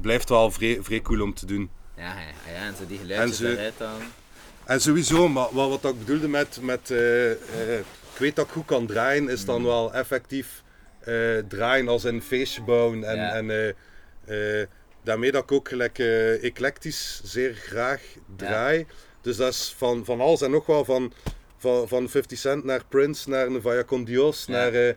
blijft 0.00 0.28
wel 0.28 0.50
vrij, 0.50 0.78
vrij 0.82 1.00
cool 1.00 1.22
om 1.22 1.34
te 1.34 1.46
doen. 1.46 1.70
Ja, 1.96 2.14
ja, 2.20 2.52
ja, 2.52 2.66
en 2.66 2.76
zo 2.76 2.86
die 2.86 2.98
geluidjes 2.98 3.40
En 3.40 3.52
eruit 3.52 3.78
dan. 3.78 4.00
En 4.64 4.80
sowieso, 4.80 5.28
maar 5.28 5.48
wat, 5.52 5.80
wat 5.80 5.92
ik 5.92 5.98
bedoelde 5.98 6.28
met, 6.28 6.58
met 6.62 6.90
ik 8.12 8.18
weet 8.18 8.36
dat 8.36 8.46
ik 8.46 8.52
goed 8.52 8.64
kan 8.64 8.86
draaien, 8.86 9.28
is 9.28 9.40
Mm. 9.40 9.46
dan 9.46 9.64
wel 9.64 9.94
effectief 9.94 10.62
draaien 11.48 11.88
als 11.88 12.04
een 12.04 12.22
feestje 12.22 12.62
bouwen. 12.62 13.04
En, 13.04 13.48
en 13.48 13.74
daarmee 15.02 15.32
dat 15.32 15.42
ik 15.42 15.52
ook 15.52 15.68
gelijk 15.68 15.98
eh, 15.98 16.44
eclectisch 16.44 17.20
zeer 17.24 17.54
graag 17.54 18.02
draai. 18.36 18.86
Dus 19.20 19.36
dat 19.36 19.52
is 19.52 19.74
van, 19.76 20.04
van 20.04 20.20
alles 20.20 20.42
en 20.42 20.50
nog 20.50 20.66
wel, 20.66 20.84
van, 20.84 21.12
van, 21.56 21.88
van 21.88 22.08
50 22.08 22.38
Cent 22.38 22.64
naar 22.64 22.84
Prince, 22.88 23.28
naar 23.28 23.50
Nevaya 23.50 23.84
Con 23.84 24.04
Dios, 24.04 24.44
Ja. 24.46 24.52
naar 24.52 24.72
eh, 24.74 24.88
eh, 24.88 24.96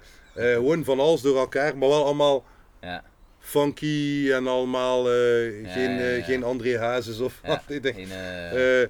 gewoon 0.55 0.83
van 0.83 0.99
alles 0.99 1.21
door 1.21 1.37
elkaar, 1.37 1.77
maar 1.77 1.89
wel 1.89 2.05
allemaal 2.05 2.45
Ja, 2.81 3.03
funky 3.39 4.31
en 4.31 4.47
allemaal 4.47 5.09
eh, 5.11 5.61
Ja, 5.61 5.71
geen, 5.71 5.99
eh, 5.99 6.23
geen 6.25 6.43
André 6.43 6.77
Hazes 6.79 7.19
of 7.19 7.39
wat. 7.45 7.61
Ik 7.67 7.83
denk, 7.83 7.95
Geen, 7.95 8.11
eh, 8.11 8.81
eh, 8.83 8.89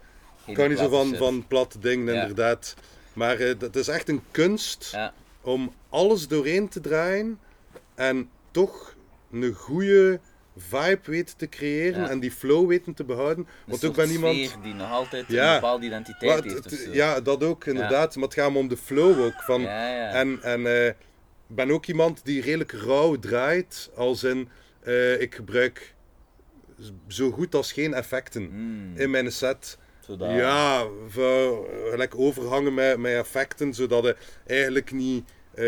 kan 0.53 0.69
niet 0.69 0.77
zo 0.77 0.89
van, 0.89 1.15
van 1.15 1.47
platte 1.47 1.79
dingen, 1.79 2.13
inderdaad. 2.15 2.75
Maar 3.13 3.39
eh, 3.39 3.53
dat 3.59 3.75
is 3.75 3.87
echt 3.87 4.09
een 4.09 4.21
kunst 4.31 4.95
om 5.41 5.73
alles 5.89 6.27
doorheen 6.27 6.69
te 6.69 6.79
draaien 6.81 7.39
en 7.95 8.29
toch 8.51 8.95
een 9.31 9.53
goede 9.53 10.19
vibe 10.57 10.99
weten 11.03 11.37
te 11.37 11.49
creëren 11.49 12.01
Ja. 12.01 12.09
en 12.09 12.19
die 12.19 12.31
flow 12.31 12.67
weten 12.67 12.93
te 12.93 13.03
behouden. 13.03 13.37
een 13.37 13.47
Want 13.65 13.83
ik 13.83 13.93
ben 13.93 14.09
iemand. 14.09 14.35
sfeer 14.35 14.61
die 14.63 14.73
nog 14.73 14.91
altijd 14.91 15.25
Ja. 15.27 15.47
een 15.47 15.61
bepaalde 15.61 15.85
identiteit 15.85 16.33
Wat- 16.33 16.43
heeft. 16.43 16.65
of 16.65 16.71
het- 16.71 16.79
zo. 16.79 16.93
ja, 16.93 17.21
dat 17.21 17.43
ook, 17.43 17.65
inderdaad. 17.65 18.15
Maar 18.15 18.23
het 18.25 18.33
gaat 18.33 18.51
me 18.51 18.57
om 18.57 18.67
de 18.67 18.77
flow 18.77 19.19
ook. 19.21 19.41
Van. 19.41 19.65
En, 19.67 20.39
en 20.41 20.65
eh, 20.65 20.87
ik 20.87 20.95
ben 21.47 21.71
ook 21.71 21.85
iemand 21.85 22.25
die 22.25 22.41
redelijk 22.41 22.71
rauw 22.71 23.15
draait, 23.19 23.89
als 23.95 24.23
in 24.23 24.49
eh, 24.83 25.21
ik 25.21 25.35
gebruik 25.35 25.93
zo 27.07 27.31
goed 27.31 27.55
als 27.55 27.71
geen 27.71 27.93
effecten 27.93 28.49
Mm, 28.51 28.97
in 28.97 29.09
mijn 29.09 29.31
set. 29.31 29.77
zodat- 29.99 30.31
Ja, 30.35 30.87
gelijk 31.89 32.15
overhangen 32.17 32.73
met, 32.73 32.97
met 32.97 33.13
effecten, 33.13 33.73
zodat 33.73 34.03
je 34.03 34.15
eigenlijk 34.45 34.91
niet, 34.91 35.29
eh, 35.55 35.65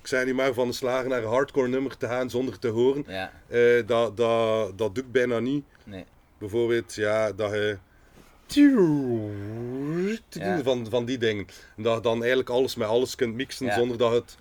ik 0.00 0.06
zei 0.06 0.24
niet 0.24 0.34
maar 0.34 0.52
van 0.54 0.66
een 0.66 0.72
slager 0.74 1.08
naar 1.08 1.22
een 1.22 1.28
hardcore 1.28 1.68
nummer 1.68 1.96
te 1.96 2.06
gaan 2.06 2.30
zonder 2.30 2.58
te 2.58 2.68
horen. 2.68 3.04
Ja, 3.06 3.32
Eh, 3.48 3.86
dat, 3.86 4.16
dat, 4.16 4.78
dat 4.78 4.94
doe 4.94 5.04
ik 5.04 5.12
bijna 5.12 5.38
niet. 5.38 5.64
nee. 5.84 6.04
Bijvoorbeeld, 6.38 6.94
ja, 6.94 7.32
dat 7.32 7.50
je. 7.50 7.78
Ja. 10.28 10.62
Van, 10.62 10.86
van 10.90 11.04
die 11.04 11.18
dingen. 11.18 11.46
En 11.76 11.82
dat 11.82 11.94
je 11.94 12.00
dan 12.02 12.18
eigenlijk 12.18 12.50
alles 12.50 12.74
met 12.74 12.88
alles 12.88 13.14
kunt 13.14 13.34
mixen 13.34 13.66
Ja. 13.66 13.74
zonder 13.74 13.98
dat 13.98 14.12
het. 14.12 14.36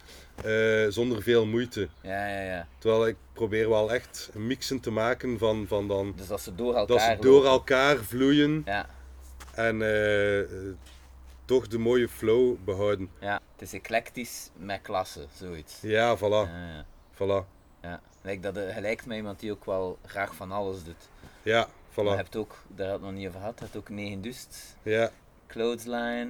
eh, 0.45 0.86
zonder 0.91 1.22
veel 1.22 1.45
moeite. 1.45 1.88
Ja, 2.02 2.28
ja, 2.28 2.41
ja. 2.41 2.67
Terwijl 2.78 3.08
ik 3.08 3.15
probeer 3.34 3.69
wel 3.69 3.93
echt 3.93 4.30
een 4.34 4.48
mixen 4.48 4.80
te 4.80 4.91
maken 4.91 5.38
van, 5.38 5.65
van 5.67 5.88
dan. 5.88 6.13
Dus 6.15 6.28
dat 6.28 6.41
ze 6.41 6.56
door 6.56 6.76
elkaar 6.76 6.88
Dat 6.88 7.02
ze 7.02 7.17
door 7.19 7.45
elkaar 7.45 7.98
vloeien 7.98 8.62
Ja, 8.65 8.89
en 9.54 9.82
eh, 9.82 10.39
toch 11.50 11.68
de 11.68 11.78
mooie 11.78 12.10
flow 12.10 12.56
behouden. 12.66 13.10
ja. 13.20 13.42
Het 13.54 13.62
is 13.62 13.74
eclectisch 13.74 14.50
met 14.56 14.82
klasse, 14.82 15.26
zoiets. 15.36 15.78
Ja, 15.82 16.18
voilà. 16.18 16.22
Ja. 16.52 16.86
Voilà. 17.16 17.46
ja. 17.82 18.02
Lijkt 18.22 18.44
dat, 18.44 18.58
eh, 18.58 18.74
gelijkt 18.76 19.06
met 19.06 19.18
iemand 19.18 19.40
die 19.40 19.52
ook 19.52 19.66
wel 19.66 19.98
graag 20.06 20.36
van 20.36 20.52
alles 20.52 20.84
doet. 20.84 21.10
Ja, 21.44 21.68
Maar 21.96 22.06
je 22.06 22.12
voilà. 22.12 22.16
hebt 22.16 22.36
ook, 22.36 22.56
daar 22.68 22.86
had 22.90 22.96
het 22.96 23.06
nog 23.06 23.14
niet 23.14 23.28
over 23.28 23.40
gehad, 23.40 23.60
je 23.60 23.64
hebt 23.64 23.78
ook 23.78 23.90
9 23.90 24.22
dust, 24.22 24.76
Ja, 24.84 25.12
Clothesline. 25.48 26.30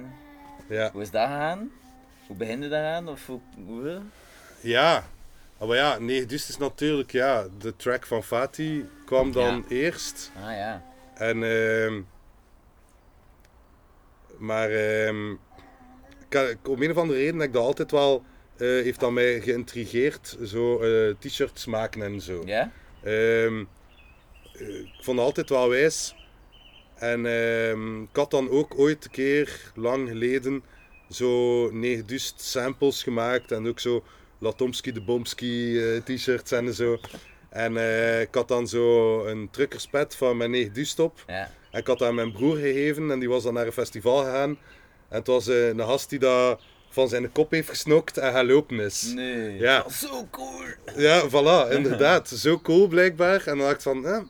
ja. 0.68 0.90
Hoe 0.92 1.02
is 1.02 1.10
dat 1.10 1.26
gegaan? 1.26 1.70
Hoe 2.26 2.36
begin 2.36 2.62
je 2.62 2.68
daaraan? 2.68 3.08
Of 3.08 3.26
hoe, 3.26 3.40
hoe? 3.66 4.00
Ja, 4.60 5.04
maar 5.58 5.76
ja, 5.76 5.98
nee, 5.98 6.26
dus 6.26 6.48
is 6.48 6.56
natuurlijk, 6.56 7.12
ja, 7.12 7.46
de 7.58 7.76
track 7.76 8.06
van 8.06 8.22
Fatih 8.22 8.84
kwam 9.04 9.32
dan 9.32 9.64
eerst. 9.68 10.30
Ah 10.44 10.50
ja. 10.56 10.82
En, 11.14 11.42
ehm 11.42 12.00
maar, 14.40 14.70
ehm 14.70 15.32
ik 16.28 16.68
om 16.68 16.82
een 16.82 16.90
of 16.90 16.96
andere 16.96 17.18
reden 17.18 17.38
heb 17.38 17.48
ik 17.48 17.52
dat 17.52 17.64
altijd 17.64 17.90
wel, 17.90 18.24
eh, 18.56 18.66
heeft 18.66 19.00
dat 19.00 19.10
mij 19.10 19.40
geïntrigeerd, 19.40 20.38
zo 20.44 20.80
eh, 20.80 21.14
t-shirts 21.18 21.66
maken 21.66 22.02
en 22.02 22.20
zo. 22.20 22.42
Ja? 22.44 22.72
Ehm, 23.02 23.64
eh, 24.52 24.78
ik 24.78 25.00
vond 25.00 25.16
het 25.16 25.26
altijd 25.26 25.48
wel 25.48 25.68
wijs. 25.68 26.14
En 26.94 27.26
ehm, 27.26 28.02
ik 28.02 28.16
had 28.16 28.30
dan 28.30 28.50
ook 28.50 28.78
ooit 28.78 29.04
een 29.04 29.10
keer, 29.10 29.72
lang 29.74 30.08
geleden, 30.08 30.62
zo 31.10 31.70
9000 31.70 32.40
samples 32.40 33.02
gemaakt. 33.02 33.52
En 33.52 33.68
ook 33.68 33.80
zo 33.80 34.04
Latomski 34.38 34.92
de 34.92 35.00
Bomski 35.00 35.78
eh, 35.78 36.02
t-shirts 36.02 36.52
en 36.52 36.74
zo. 36.74 36.98
En 37.48 37.76
eh, 37.76 38.20
ik 38.20 38.34
had 38.34 38.48
dan 38.48 38.68
zo 38.68 39.24
een 39.26 39.50
truckerspet 39.50 40.16
van 40.16 40.36
mijn 40.36 40.50
9000 40.50 40.98
op. 40.98 41.24
Ja. 41.26 41.50
En 41.70 41.80
ik 41.80 41.86
had 41.86 41.98
dat 41.98 42.08
aan 42.08 42.14
mijn 42.14 42.32
broer 42.32 42.56
gegeven 42.56 43.10
en 43.10 43.18
die 43.18 43.28
was 43.28 43.42
dan 43.42 43.54
naar 43.54 43.66
een 43.66 43.72
festival 43.72 44.16
gegaan. 44.24 44.50
En 45.08 45.18
het 45.18 45.26
was 45.26 45.48
eh, 45.48 45.68
een 45.68 45.80
gast 45.80 46.10
die 46.10 46.18
dat 46.18 46.60
van 46.90 47.08
zijn 47.08 47.32
kop 47.32 47.50
heeft 47.50 47.68
gesnokt 47.68 48.18
en 48.18 48.32
gaan 48.32 48.46
lopen 48.46 48.80
is. 48.80 49.02
Nee. 49.14 49.58
Ja. 49.58 49.88
Zo 49.88 50.28
cool. 50.30 50.62
Ja, 50.96 51.28
voilà, 51.28 51.68
inderdaad. 51.76 52.28
Zo 52.28 52.60
cool 52.60 52.86
blijkbaar. 52.86 53.46
En 53.46 53.56
dan 53.58 53.66
dacht 53.66 53.74
ik 53.74 53.80
van, 53.80 54.06
eh, 54.06 54.12
het 54.12 54.24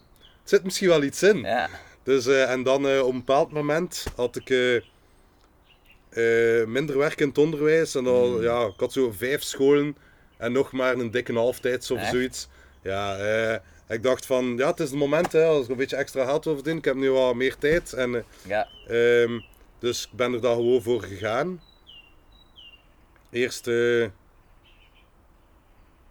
zit 0.44 0.64
misschien 0.64 0.88
wel 0.88 1.02
iets 1.02 1.22
in. 1.22 1.38
Ja. 1.38 1.68
Dus, 2.02 2.26
eh, 2.26 2.50
en 2.50 2.62
dan 2.62 2.88
eh, 2.88 3.00
op 3.00 3.12
een 3.12 3.18
bepaald 3.18 3.52
moment 3.52 4.04
had 4.16 4.36
ik 4.36 4.82
minder 6.66 6.98
werk 6.98 7.20
in 7.20 7.28
het 7.28 7.38
onderwijs. 7.38 7.94
En 7.94 8.04
dan, 8.04 8.30
Mm. 8.36 8.42
ja, 8.42 8.64
ik 8.66 8.80
had 8.80 8.92
zo 8.92 9.10
vijf 9.16 9.42
scholen 9.42 9.96
en 10.36 10.52
nog 10.52 10.72
maar 10.72 10.94
een 10.94 11.10
dikke 11.10 11.32
halftijds 11.32 11.90
of 11.90 11.98
Echt? 11.98 12.10
zoiets. 12.10 12.48
Ja, 12.82 13.16
eh, 13.16 13.58
ik 13.94 14.02
dacht 14.02 14.26
van, 14.26 14.56
ja, 14.56 14.66
het 14.70 14.80
is 14.80 14.90
het 14.90 14.98
moment, 14.98 15.32
hè, 15.32 15.44
als 15.44 15.64
ik 15.64 15.70
een 15.70 15.76
beetje 15.76 15.96
extra 15.96 16.24
geld 16.24 16.44
wil 16.44 16.54
verdienen. 16.54 16.78
Ik 16.82 16.88
heb 16.88 16.96
nu 16.96 17.10
wat 17.10 17.34
meer 17.34 17.56
tijd. 17.56 17.92
En, 17.92 18.14
eh, 18.14 18.22
Ja. 18.46 18.68
Ehm, 18.88 19.40
dus 19.78 20.04
ik 20.04 20.12
ben 20.16 20.32
er 20.32 20.40
dan 20.40 20.54
gewoon 20.56 20.82
voor 20.82 21.02
gegaan. 21.02 21.62
Eerst, 23.30 23.66
eh, 23.66 24.02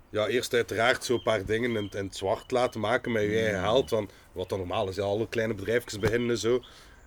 ja, 0.09 0.27
eerst 0.27 0.53
uiteraard 0.53 1.03
zo'n 1.05 1.21
paar 1.21 1.45
dingen 1.45 1.75
in, 1.75 1.83
het- 1.83 1.95
in 1.95 2.05
het 2.05 2.15
zwart 2.15 2.51
laten 2.51 2.79
maken 2.79 3.11
met 3.11 3.21
je 3.23 3.39
eigen 3.39 3.59
geld. 3.61 3.89
Want 3.89 4.11
wat 4.31 4.49
dan 4.49 4.57
normaal 4.57 4.89
is, 4.89 4.95
ja, 4.95 5.03
alle 5.03 5.27
kleine 5.29 5.53
bedrijfjes 5.53 5.99
beginnen 5.99 6.29
en 6.29 6.37
zo. 6.37 6.59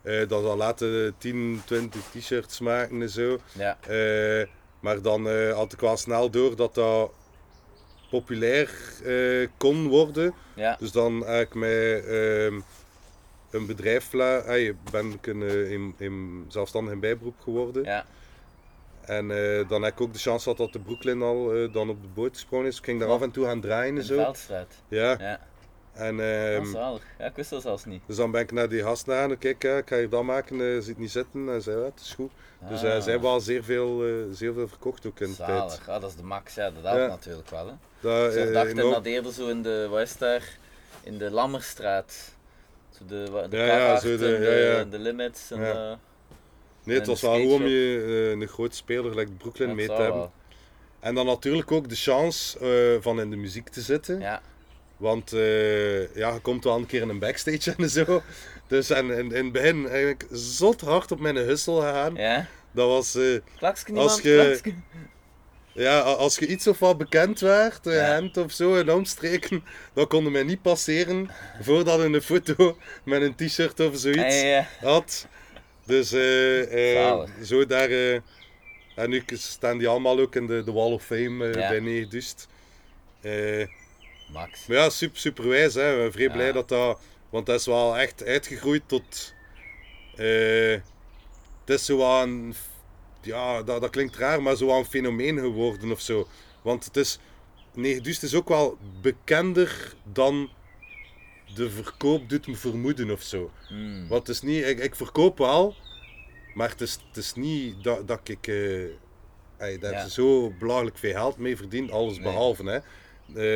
Eh, 0.03 0.29
dat 0.29 0.43
dan 0.43 0.57
laten 0.57 1.15
10, 1.19 1.63
20 1.65 2.03
t-shirts 2.11 2.61
maken 2.61 3.03
en 3.03 3.09
zo. 3.11 3.39
Ja. 3.53 3.79
Eh, 3.81 4.47
maar 4.81 5.03
dan 5.03 5.29
eh, 5.29 5.53
had 5.55 5.73
ik 5.73 5.81
wel 5.81 5.97
snel 5.97 6.31
door 6.31 6.57
dat 6.57 6.75
dat 6.75 7.13
populair 8.12 8.70
eh, 9.05 9.48
kon 9.57 9.88
worden. 9.88 10.35
Ja. 10.55 10.77
Dus 10.79 10.92
dan 10.92 11.29
ik 11.29 11.55
mij 11.55 12.05
ehm, 12.05 12.61
een 13.51 13.66
bedrijf, 13.66 14.11
hey, 14.11 14.75
ben 14.90 15.12
ik 15.12 15.27
een, 15.27 15.42
in, 15.70 15.94
in 15.98 16.44
zelfstandig 16.48 16.92
in 16.92 17.01
bijberoep 17.01 17.40
geworden. 17.40 17.85
Ja. 17.85 18.05
En 19.05 19.31
eh, 19.31 19.68
dan 19.68 19.83
heb 19.83 19.92
ik 19.92 20.01
ook 20.01 20.12
de 20.12 20.18
chance 20.18 20.42
gehad 20.42 20.59
dat 20.59 20.72
de 20.72 20.79
Brooklyn 20.79 21.22
al 21.22 21.55
eh, 21.55 21.72
dan 21.72 21.88
op 21.88 22.03
de 22.03 22.09
boot 22.09 22.35
gesprongen 22.35 22.66
is. 22.66 22.79
Ik 22.79 22.85
ging 22.85 23.01
daar 23.01 23.09
af 23.09 23.22
en 23.22 23.31
toe 23.31 23.44
gaan 23.44 23.61
draaien 23.61 23.88
In 23.88 23.94
en 23.94 24.07
de 24.07 24.14
zo. 24.14 24.22
Veldstraat. 24.22 24.83
Ja. 24.88 25.16
Ja. 25.18 25.40
En, 25.92 26.16
zalig. 26.66 27.02
Ja, 27.18 27.24
ik 27.24 27.37
wist 27.37 27.50
dat 27.50 27.62
zelfs 27.62 27.85
niet. 27.85 28.02
dus 28.07 28.16
dan 28.16 28.31
ben 28.31 28.40
ik 28.40 28.52
naar 28.52 28.68
die 28.68 28.83
gast 28.83 29.05
gaan. 29.05 29.38
Kijk, 29.38 29.64
eh, 29.64 29.76
ik 29.76 29.88
ga 29.88 29.96
hier 29.96 30.09
dat 30.09 30.22
maken. 30.22 30.61
eh 30.61 30.81
ziet 30.83 30.98
niet 30.98 31.11
zitten. 31.11 31.48
En 31.48 31.62
zei, 31.62 31.76
ja, 31.78 31.85
het 31.85 32.00
is 32.00 32.12
goed. 32.14 32.31
Dus 32.68 32.83
Ah, 32.85 32.96
eh, 32.96 33.02
zij 33.02 33.12
hebben 33.12 33.31
al 33.31 33.40
zeer 33.40 33.64
veel, 33.64 34.05
eh, 34.07 34.12
zeer 34.33 34.52
veel 34.52 34.68
verkocht 34.68 35.07
ook 35.07 35.20
in 35.20 35.31
de 35.31 35.37
tijd. 35.37 35.48
Zalig. 35.48 35.88
Ah, 35.88 36.00
dat 36.00 36.11
is 36.11 36.16
de 36.16 36.22
max. 36.22 36.55
Ja, 36.55 36.70
dat 36.70 36.83
helpt 36.83 36.98
Ja. 37.00 37.07
natuurlijk 37.09 37.50
wel. 37.50 37.66
Hè. 37.66 37.72
Dat, 38.00 38.35
eh, 38.35 38.46
ik 38.46 38.52
dacht 38.52 38.66
enorm- 38.70 38.92
dat 38.92 39.05
eerder 39.05 39.33
zo 39.33 39.48
in 39.48 39.62
de, 39.62 39.87
wat 39.90 40.00
is 40.00 40.16
daar? 40.16 40.59
In 41.02 41.18
de 41.18 41.31
Lammerstraat. 41.31 42.35
Zo 42.90 43.05
de, 43.07 43.46
de 43.50 43.57
Ja, 43.57 44.00
zo 44.00 44.11
en 44.11 44.16
de- 44.16 44.38
de, 44.38 44.44
ja, 44.44 44.76
ja. 44.78 44.85
de 44.85 44.98
limits. 44.98 45.51
En 45.51 45.59
de, 45.59 45.97
Nee, 46.84 46.95
het 46.97 47.05
en 47.05 47.11
was 47.12 47.20
wel 47.20 47.40
goed 47.40 47.53
om 47.53 47.66
je 47.66 48.30
een 48.40 48.49
grote 48.49 48.76
speler 48.76 49.11
gelijk 49.11 49.38
Brooklyn 49.38 49.74
mee 49.74 49.86
te 49.86 49.93
hebben. 49.93 50.12
wel. 50.20 50.32
En 51.01 51.14
dan 51.14 51.26
natuurlijk 51.26 51.72
ook 51.72 51.88
de 51.88 51.95
chance 51.95 52.59
van 53.01 53.20
in 53.20 53.30
de 53.30 53.36
muziek 53.36 53.68
te 53.68 53.80
zitten. 53.80 54.20
Ja. 54.20 54.43
Want 55.03 55.32
eh, 55.32 56.14
ja, 56.16 56.32
je 56.34 56.38
komt 56.42 56.64
wel 56.64 56.76
een 56.76 56.86
keer 56.86 57.03
in 57.03 57.09
een 57.09 57.18
backstage 57.18 57.74
en 57.78 57.90
zo. 57.90 58.22
Dus 58.66 58.90
en, 58.90 59.11
in, 59.11 59.32
in 59.32 59.44
het 59.44 59.53
begin 59.53 59.88
eigenlijk 59.88 60.24
zot 60.30 60.80
hard 60.80 61.12
op 61.12 61.20
mijn 61.20 61.36
hussel 61.36 61.76
gegaan. 61.76 62.14
Ja? 62.14 62.46
Dat 62.72 62.88
was, 62.88 63.14
eh, 63.14 63.38
Klaksken 63.59 63.96
Als 63.96 64.20
je- 64.20 64.61
ja, 65.72 66.00
als 66.00 66.38
je 66.38 66.46
iets 66.46 66.66
of 66.66 66.78
wat 66.78 66.98
bekend 66.98 67.40
werd, 67.40 67.86
een 67.86 67.92
Ja. 67.92 67.98
hemd 68.05 68.36
of 68.36 68.53
zo, 68.53 68.74
in 68.74 68.90
omstreken, 68.90 69.64
dan 69.94 70.07
konden 70.07 70.32
mij 70.32 70.42
niet 70.42 70.62
passeren 70.62 71.30
voordat 71.61 72.00
een 72.00 72.22
foto 72.22 72.76
met 73.05 73.22
een 73.22 73.34
t-shirt 73.34 73.80
of 73.80 73.96
zoiets 73.98 74.22
Ah, 74.22 74.30
ja, 74.42 74.46
ja. 74.46 74.68
had. 74.80 75.26
Dus 75.86 76.12
eh, 76.12 76.92
eh, 76.96 77.05
Zalig. 77.05 77.30
zo 77.44 77.66
daar. 77.66 77.88
eh, 77.90 78.14
en 78.96 79.11
nu 79.11 79.22
staan 79.32 79.78
die 79.78 79.88
allemaal 79.88 80.20
ook 80.20 80.34
in 80.34 80.46
de, 80.46 80.64
de 80.64 80.72
Wall 80.72 80.92
of 80.92 81.05
Fame 81.05 81.50
eh, 81.50 81.61
Ja. 81.61 81.68
bij 81.68 81.80
Neerdust. 81.80 82.48
Max. 84.33 84.66
maar 84.66 84.76
ja, 84.76 84.91
super, 84.91 85.18
super 85.18 85.49
wijs. 85.49 85.74
Hè. 85.74 85.93
Ik 85.93 85.99
ben 85.99 86.12
vrij 86.12 86.24
Ja. 86.26 86.33
blij 86.33 86.53
dat 86.53 86.68
dat. 86.68 87.01
Want 87.30 87.47
dat 87.47 87.61
is 87.61 87.66
wel 87.66 87.99
echt 87.99 88.24
uitgegroeid 88.24 88.83
tot. 88.87 89.35
eh 90.16 90.80
het 91.64 91.70
is 91.80 91.85
zo 91.85 92.20
een, 92.22 92.55
ja, 93.22 93.62
dat, 93.62 93.80
dat 93.80 93.91
klinkt 93.91 94.16
raar, 94.16 94.43
maar 94.43 94.57
zo 94.57 94.66
wel 94.66 94.78
een 94.78 94.85
fenomeen 94.85 95.39
geworden 95.39 95.91
of 95.93 96.01
zo. 96.01 96.28
Want 96.62 96.85
het 96.85 96.97
is, 96.97 97.18
Negedust 97.74 98.22
is 98.22 98.35
ook 98.35 98.49
wel 98.49 98.78
bekender 99.01 99.95
dan 100.12 100.51
de 101.55 101.70
verkoop 101.70 102.28
doet 102.28 102.47
me 102.47 102.55
vermoeden 102.57 103.11
of 103.11 103.22
zo. 103.22 103.51
Hmm. 103.68 104.09
Want 104.09 104.26
het 104.26 104.37
is 104.37 104.43
niet, 104.43 104.64
ik, 104.64 104.78
ik 104.78 104.95
verkoop 104.95 105.39
wel, 105.39 105.74
maar 106.55 106.68
het 106.70 106.80
is, 106.80 106.99
het 107.09 107.16
is 107.16 107.35
niet 107.35 107.85
dat, 107.85 108.09
dat 108.09 108.20
ik 108.28 108.47
ey, 109.59 109.78
daar 109.78 109.93
Ja. 109.93 110.09
zo 110.09 110.51
belachelijk 110.59 110.99
veel 110.99 111.12
geld 111.12 111.37
mee 111.39 111.57
verdiend, 111.57 111.91
alles 111.91 112.14
Nee. 112.14 112.22
behalve. 112.22 112.64
Hè. 112.64 112.78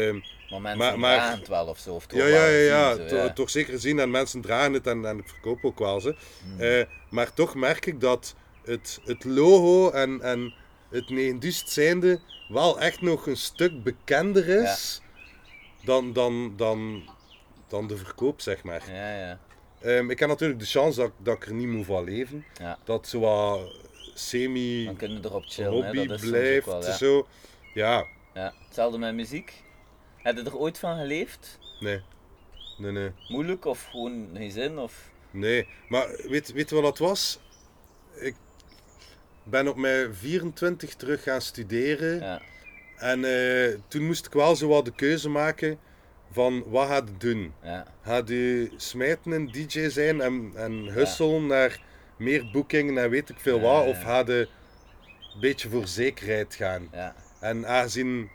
Ehm, 0.09 0.21
Maar 0.51 0.61
mensen 0.61 0.79
Maar- 0.87 0.99
maar- 0.99 1.17
dragen 1.17 1.39
het 1.39 1.49
wel 1.49 1.67
of 1.67 1.79
zo. 1.79 1.95
Of 1.95 2.07
toch 2.07 2.19
ja, 2.19 2.27
ja, 2.27 2.47
ja, 2.47 2.49
zien 2.59 2.67
ja, 2.67 2.95
ze, 2.95 3.05
to- 3.05 3.17
ja. 3.17 3.33
toch 3.33 3.51
zeker 3.51 3.79
zien 3.81 3.99
en 3.99 4.11
mensen 4.11 4.41
dragen 4.41 4.73
het 4.73 4.87
en, 4.87 5.05
en 5.05 5.19
ik 5.19 5.29
verkoop 5.29 5.65
ook 5.65 5.79
wel 5.79 6.01
ze. 6.01 6.17
Hmm. 6.43 6.61
Eh, 6.61 6.85
maar 7.11 7.35
toch 7.35 7.55
merk 7.55 7.87
ik 7.87 8.01
dat 8.01 8.35
het, 8.65 9.01
het 9.05 9.25
logo 9.25 9.91
en, 9.91 10.21
en 10.23 10.55
het 10.91 11.09
Neendust 11.11 11.69
zijnde 11.71 12.21
wel 12.49 12.81
echt 12.81 13.01
nog 13.01 13.27
een 13.27 13.37
stuk 13.37 13.83
bekender 13.83 14.49
is 14.49 15.01
dan, 15.85 16.13
dan, 16.13 16.53
dan, 16.57 17.09
dan 17.69 17.87
de 17.87 17.97
verkoop, 17.97 18.41
zeg 18.41 18.63
maar. 18.63 18.83
Ja, 18.93 19.17
ja. 19.19 19.39
Ehm, 19.81 20.11
ik 20.11 20.19
heb 20.19 20.29
natuurlijk 20.29 20.61
de 20.61 20.67
chance 20.67 21.01
dat, 21.01 21.11
dat 21.19 21.35
ik 21.37 21.47
er 21.47 21.55
niet 21.55 21.69
moet 21.69 21.87
van 21.87 22.05
leven. 22.05 22.45
ja. 22.61 22.79
Dat 22.85 23.09
zo 23.09 23.21
wat 23.21 23.73
semi 24.15 24.85
Dan 24.85 24.97
kunnen 24.97 25.23
we 25.23 25.29
erop 25.29 25.45
chillen. 25.47 25.71
hè. 25.73 25.77
hobby 25.83 26.07
Dat 26.07 26.17
is 26.17 26.21
soms 26.21 26.31
blijft. 26.31 26.67
ook 26.69 26.73
wel, 26.81 26.91
ja. 26.91 26.97
Zo. 26.97 27.27
Ja, 27.75 28.07
Ja. 28.35 28.53
Hetzelfde 28.67 28.99
met 28.99 29.15
muziek. 29.15 29.65
Heb 30.27 30.37
je 30.37 30.43
er 30.43 30.57
ooit 30.57 30.79
van 30.79 30.99
geleefd? 30.99 31.59
nee. 31.81 32.03
Nee, 32.79 32.93
nee. 32.93 33.11
Moeilijk 33.29 33.65
of 33.65 33.85
gewoon 33.85 34.29
geen 34.35 34.51
zin? 34.51 34.79
Of... 34.79 35.11
Nee, 35.31 35.69
maar 35.89 36.09
weet, 36.29 36.53
weet 36.53 36.69
je 36.69 36.75
wat 36.75 36.85
dat 36.85 36.99
was? 36.99 37.41
Ik 38.15 38.35
ben 39.43 39.69
op 39.69 39.77
mijn 39.77 40.15
24 40.15 40.95
terug 40.95 41.23
gaan 41.23 41.41
studeren. 41.41 42.21
Ja. 42.21 42.41
En 42.97 43.25
eh, 43.25 43.79
toen 43.89 44.07
moest 44.07 44.27
ik 44.27 44.33
wel 44.33 44.57
zo 44.57 44.69
wat 44.69 44.85
de 44.85 44.93
keuze 44.93 45.29
maken 45.29 45.79
van 46.31 46.65
wat 46.67 46.89
gaat 46.89 47.09
je 47.09 47.17
doen? 47.17 47.53
Ja. 47.63 47.87
Gaat 48.03 48.29
je 48.29 48.71
smijten 48.77 49.33
en 49.33 49.47
DJ 49.47 49.89
zijn 49.89 50.21
en, 50.21 50.53
en 50.55 50.73
husselen 50.73 51.47
naar 51.47 51.81
meer 52.17 52.51
boekingen 52.53 52.99
en 52.99 53.11
weet 53.11 53.29
ik 53.29 53.41
veel 53.41 53.61
wat? 53.61 53.87
Of 53.87 54.03
gaat 54.03 54.27
je 54.27 54.49
een 55.35 55.41
beetje 55.41 55.69
voor 55.69 55.87
zekerheid 55.87 56.55
gaan? 56.55 56.89
Ja. 56.93 57.15
En 57.41 57.67
aangezien, 57.67 58.31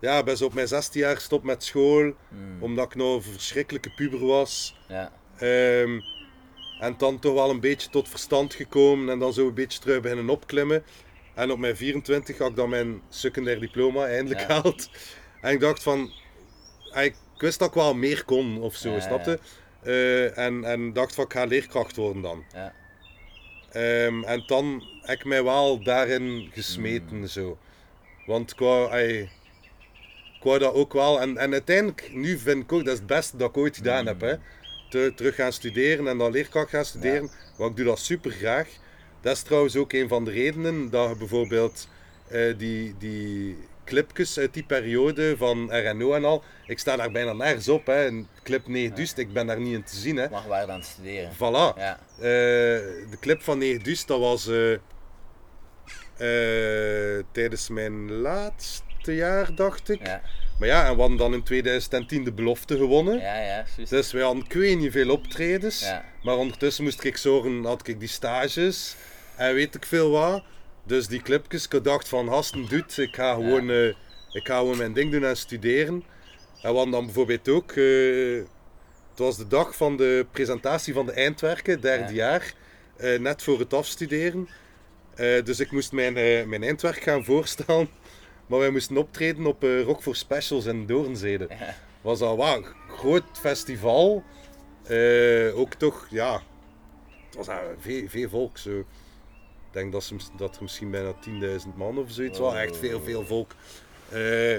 ja, 0.00 0.22
ben 0.22 0.36
zo 0.36 0.44
op 0.44 0.54
mijn 0.54 0.68
16 0.68 1.00
jaar 1.00 1.20
stop 1.20 1.42
met 1.42 1.64
school, 1.64 2.12
Hmm. 2.28 2.62
omdat 2.62 2.86
ik 2.86 2.94
nog 2.94 3.14
een 3.14 3.32
verschrikkelijke 3.32 3.90
puber 3.90 4.26
was. 4.26 4.76
Ja. 4.88 5.12
Ehm, 5.38 6.00
en 6.80 6.94
dan 6.98 7.18
toch 7.18 7.34
wel 7.34 7.50
een 7.50 7.60
beetje 7.60 7.90
tot 7.90 8.08
verstand 8.08 8.54
gekomen 8.54 9.08
en 9.08 9.18
dan 9.18 9.32
zo 9.32 9.46
een 9.48 9.54
beetje 9.54 9.78
terug 9.80 10.00
beginnen 10.00 10.28
opklimmen. 10.28 10.84
En 11.34 11.50
op 11.50 11.58
mijn 11.58 11.76
24 11.76 12.38
had 12.38 12.50
ik 12.50 12.56
dan 12.56 12.68
mijn 12.68 13.02
secundair 13.08 13.60
diploma 13.60 14.06
eindelijk 14.06 14.40
gehaald. 14.40 14.90
En 15.40 15.52
ik 15.52 15.60
dacht 15.60 15.82
van, 15.82 16.10
ik 16.94 17.14
wist 17.38 17.58
dat 17.58 17.68
ik 17.68 17.74
wel 17.74 17.94
meer 17.94 18.24
kon 18.24 18.60
of 18.60 18.74
zo, 18.74 19.00
snapte? 19.00 19.38
Eh, 19.82 20.38
en, 20.38 20.64
en 20.64 20.92
dacht 20.92 21.14
van, 21.14 21.24
ik 21.24 21.32
ga 21.32 21.44
leerkracht 21.44 21.96
worden 21.96 22.22
dan. 22.22 22.44
Ja. 22.54 22.72
Ehm, 23.72 24.22
en 24.24 24.42
dan 24.46 24.84
heb 25.02 25.18
ik 25.18 25.24
mij 25.24 25.44
wel 25.44 25.82
daarin 25.82 26.50
gesmeten 26.52 27.16
Mm. 27.16 27.26
zo. 27.26 27.58
Want 28.26 28.50
ik 28.52 28.58
wou, 28.58 28.90
ai, 28.90 29.30
ik 30.40 30.46
wou 30.46 30.58
dat 30.58 30.74
ook 30.74 30.92
wel. 30.92 31.20
En, 31.20 31.36
en 31.36 31.52
uiteindelijk, 31.52 32.10
nu 32.12 32.38
vind 32.38 32.62
ik 32.62 32.72
ook, 32.72 32.84
dat 32.84 32.92
is 32.92 32.98
het 32.98 33.06
beste 33.06 33.36
dat 33.36 33.48
ik 33.48 33.56
ooit 33.56 33.76
gedaan 33.76 34.06
heb. 34.06 34.20
Hè. 34.20 34.34
Te- 34.90 35.12
terug 35.16 35.34
gaan 35.34 35.52
studeren 35.52 36.08
en 36.08 36.18
dan 36.18 36.30
leerkracht 36.30 36.70
gaan 36.70 36.84
studeren. 36.84 37.30
Want 37.56 37.70
ik 37.70 37.76
doe 37.76 37.84
dat 37.84 37.98
super 37.98 38.30
graag. 38.30 38.68
Dat 39.20 39.36
is 39.36 39.42
trouwens 39.42 39.76
ook 39.76 39.92
een 39.92 40.08
van 40.08 40.24
de 40.24 40.30
redenen 40.30 40.90
dat 40.90 41.08
je 41.10 41.16
bijvoorbeeld 41.16 41.88
eh, 42.28 42.58
die, 42.58 42.94
die 42.98 43.56
clipjes 43.84 44.38
uit 44.38 44.54
die 44.54 44.64
periode 44.64 45.36
van 45.36 45.74
RNO 45.74 46.12
en 46.14 46.24
al. 46.24 46.42
Ik 46.66 46.78
sta 46.78 46.96
daar 46.96 47.10
bijna 47.10 47.32
nergens 47.32 47.68
op. 47.68 47.86
Hè. 47.86 48.06
Een 48.06 48.28
clip 48.42 48.66
9 48.66 48.94
dus, 48.96 49.14
ik 49.14 49.32
ben 49.32 49.46
daar 49.46 49.60
niet 49.60 49.74
in 49.74 49.84
te 49.84 49.96
zien. 49.96 50.16
Hè. 50.16 50.28
Mag 50.28 50.46
waar 50.46 50.68
het 50.68 50.84
studeren. 50.84 51.30
Voilà. 51.34 51.76
Ja. 51.78 51.98
Eh, 52.16 52.22
de 53.10 53.16
clip 53.20 53.42
van 53.42 53.58
9 53.58 53.82
dus, 53.82 54.06
dat 54.06 54.20
was 54.20 54.48
eh, 54.48 54.78
tijdens 57.32 57.68
mijn 57.68 58.10
laatste 58.12 58.89
jaar, 59.06 59.54
dacht 59.54 59.88
ik. 59.90 60.06
Ja. 60.06 60.20
Maar 60.58 60.68
ja, 60.68 60.86
en 60.86 60.94
we 60.94 61.00
hadden 61.00 61.18
dan 61.18 61.34
in 61.34 61.42
2010 61.42 62.24
de 62.24 62.32
belofte 62.32 62.76
gewonnen. 62.76 63.18
Ja, 63.18 63.36
ja. 63.40 63.64
Juist. 63.76 63.90
Dus 63.90 64.12
wij 64.12 64.22
hadden 64.22 64.44
ik 64.44 64.52
weet 64.52 64.78
niet 64.78 64.92
veel 64.92 65.10
optredens. 65.10 65.80
Ja. 65.80 66.04
Maar 66.22 66.36
ondertussen 66.36 66.84
moest 66.84 67.04
ik 67.04 67.16
zorgen, 67.16 67.64
had 67.64 67.88
ik 67.88 68.00
die 68.00 68.08
stages 68.08 68.96
en 69.36 69.54
weet 69.54 69.74
ik 69.74 69.84
veel 69.86 70.10
wat. 70.10 70.42
Dus 70.84 71.06
die 71.06 71.22
clipjes, 71.22 71.68
ik 71.68 71.84
dacht 71.84 72.08
van 72.08 72.28
hasten 72.28 72.66
doet, 72.68 72.98
ik 72.98 73.14
ga 73.14 73.34
gewoon, 73.34 73.70
eh, 73.70 73.86
ik 74.32 74.46
ga 74.46 74.58
gewoon 74.58 74.76
mijn 74.76 74.92
ding 74.92 75.12
doen 75.12 75.24
en 75.24 75.36
studeren. 75.36 75.94
En 76.62 76.70
we 76.70 76.76
hadden 76.76 76.90
dan 76.90 77.04
bijvoorbeeld 77.04 77.48
ook, 77.48 77.72
eh, 77.72 78.36
het 79.10 79.18
was 79.18 79.36
de 79.36 79.46
dag 79.46 79.76
van 79.76 79.96
de 79.96 80.26
presentatie 80.30 80.94
van 80.94 81.06
de 81.06 81.12
eindwerken, 81.12 81.80
derde 81.80 82.14
Ja. 82.14 82.30
jaar, 82.30 82.54
eh, 82.96 83.18
net 83.18 83.42
voor 83.42 83.58
het 83.58 83.74
afstuderen. 83.74 84.48
Dus 85.44 85.60
ik 85.60 85.70
moest 85.72 85.92
mijn, 85.92 86.12
mijn 86.48 86.62
eindwerk 86.62 87.02
gaan 87.02 87.24
voorstellen. 87.32 87.88
Maar 88.50 88.58
wij 88.58 88.70
moesten 88.70 88.96
optreden 88.96 89.46
op 89.46 89.64
eh, 89.64 89.82
Rock 89.82 90.02
for 90.02 90.16
Specials 90.16 90.64
in 90.66 90.86
Doornzede 90.86 91.46
Ja. 91.48 91.74
was 92.00 92.18
wel 92.18 92.46
een 92.56 92.64
groot 92.88 93.24
festival. 93.32 94.24
Eh, 94.82 95.58
ook 95.58 95.74
toch, 95.74 96.06
ja, 96.10 96.42
het 97.26 97.36
was 97.36 97.46
daar 97.46 97.64
veel, 97.78 98.08
veel 98.08 98.28
volk 98.28 98.58
zo. 98.58 98.78
Ik 98.78 98.86
denk 99.70 99.92
dat, 99.92 100.04
ze, 100.04 100.16
dat 100.36 100.56
er 100.56 100.62
misschien 100.62 100.90
bijna 100.90 101.14
10.000 101.62 101.74
man 101.76 101.98
of 101.98 102.10
zoiets 102.10 102.38
was. 102.38 102.54
Echt 102.54 102.76
veel, 102.76 103.00
veel 103.00 103.24
volk. 103.26 103.54
Eh, 104.08 104.56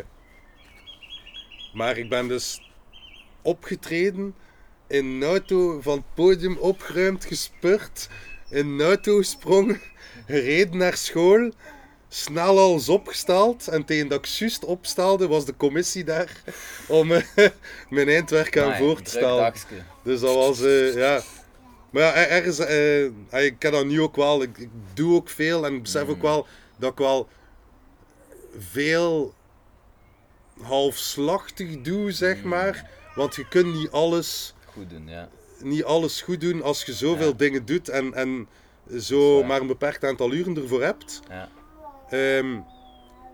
maar 1.73 1.97
ik 1.97 2.09
ben 2.09 2.27
dus 2.27 2.71
opgetreden, 3.41 4.35
in 4.87 5.05
een 5.05 5.23
auto 5.23 5.81
van 5.81 5.97
het 5.97 6.13
podium 6.13 6.57
opgeruimd, 6.57 7.25
gespurt, 7.25 8.09
in 8.49 8.67
een 8.67 8.81
auto 8.81 9.17
gesprongen, 9.17 9.81
gereden 10.27 10.77
naar 10.77 10.97
school, 10.97 11.51
snel 12.13 12.59
alles 12.59 12.89
opgesteld. 12.89 13.67
En 13.67 13.85
tegen 13.85 14.07
dat 14.07 14.17
ik 14.19 14.25
juist 14.25 14.65
opstelde, 14.65 15.27
was 15.27 15.45
de 15.45 15.55
commissie 15.57 16.03
daar 16.03 16.41
om 16.87 17.11
eh, 17.11 17.23
mijn 17.89 18.07
eindwerk 18.09 18.57
aan 18.57 18.75
voor 18.77 19.01
te 19.01 19.09
stellen. 19.09 19.53
Dus 20.03 20.19
dat 20.19 20.35
was, 20.35 20.61
eh, 20.61 20.93
ja. 20.95 21.21
Maar 21.89 22.03
ja, 22.03 22.13
er- 22.13 22.27
ergens, 22.29 22.59
eh, 22.59 23.03
ik 23.45 23.55
heb 23.61 23.71
dat 23.71 23.85
nu 23.85 24.01
ook 24.01 24.15
wel, 24.15 24.41
ik, 24.41 24.57
ik 24.57 24.69
doe 24.93 25.15
ook 25.15 25.29
veel 25.29 25.65
en 25.65 25.73
ik 25.75 25.81
besef 25.81 26.07
ook 26.07 26.21
wel 26.21 26.47
dat 26.77 26.91
ik 26.91 26.97
wel 26.97 27.27
veel 28.59 29.33
halfslachtig 30.61 31.81
doe, 31.81 32.11
zeg 32.11 32.43
maar. 32.43 32.89
Want 33.15 33.35
je 33.35 33.47
kunt 33.47 33.73
niet 33.73 33.91
alles, 33.91 34.53
Goed 34.65 34.89
doen, 34.89 35.07
ja. 35.07 35.29
niet 35.59 35.83
alles 35.83 36.21
goed 36.21 36.41
doen 36.41 36.61
als 36.61 36.83
je 36.83 36.93
zoveel 36.93 37.27
Ja. 37.27 37.33
dingen 37.37 37.65
doet 37.65 37.89
en, 37.89 38.13
en 38.13 38.47
zo 38.99 39.43
maar 39.43 39.61
een 39.61 39.67
beperkt 39.67 40.03
aantal 40.03 40.33
uren 40.33 40.55
ervoor 40.57 40.83
hebt. 40.83 41.19
ja. 41.29 41.49
Ehm, 42.11 42.59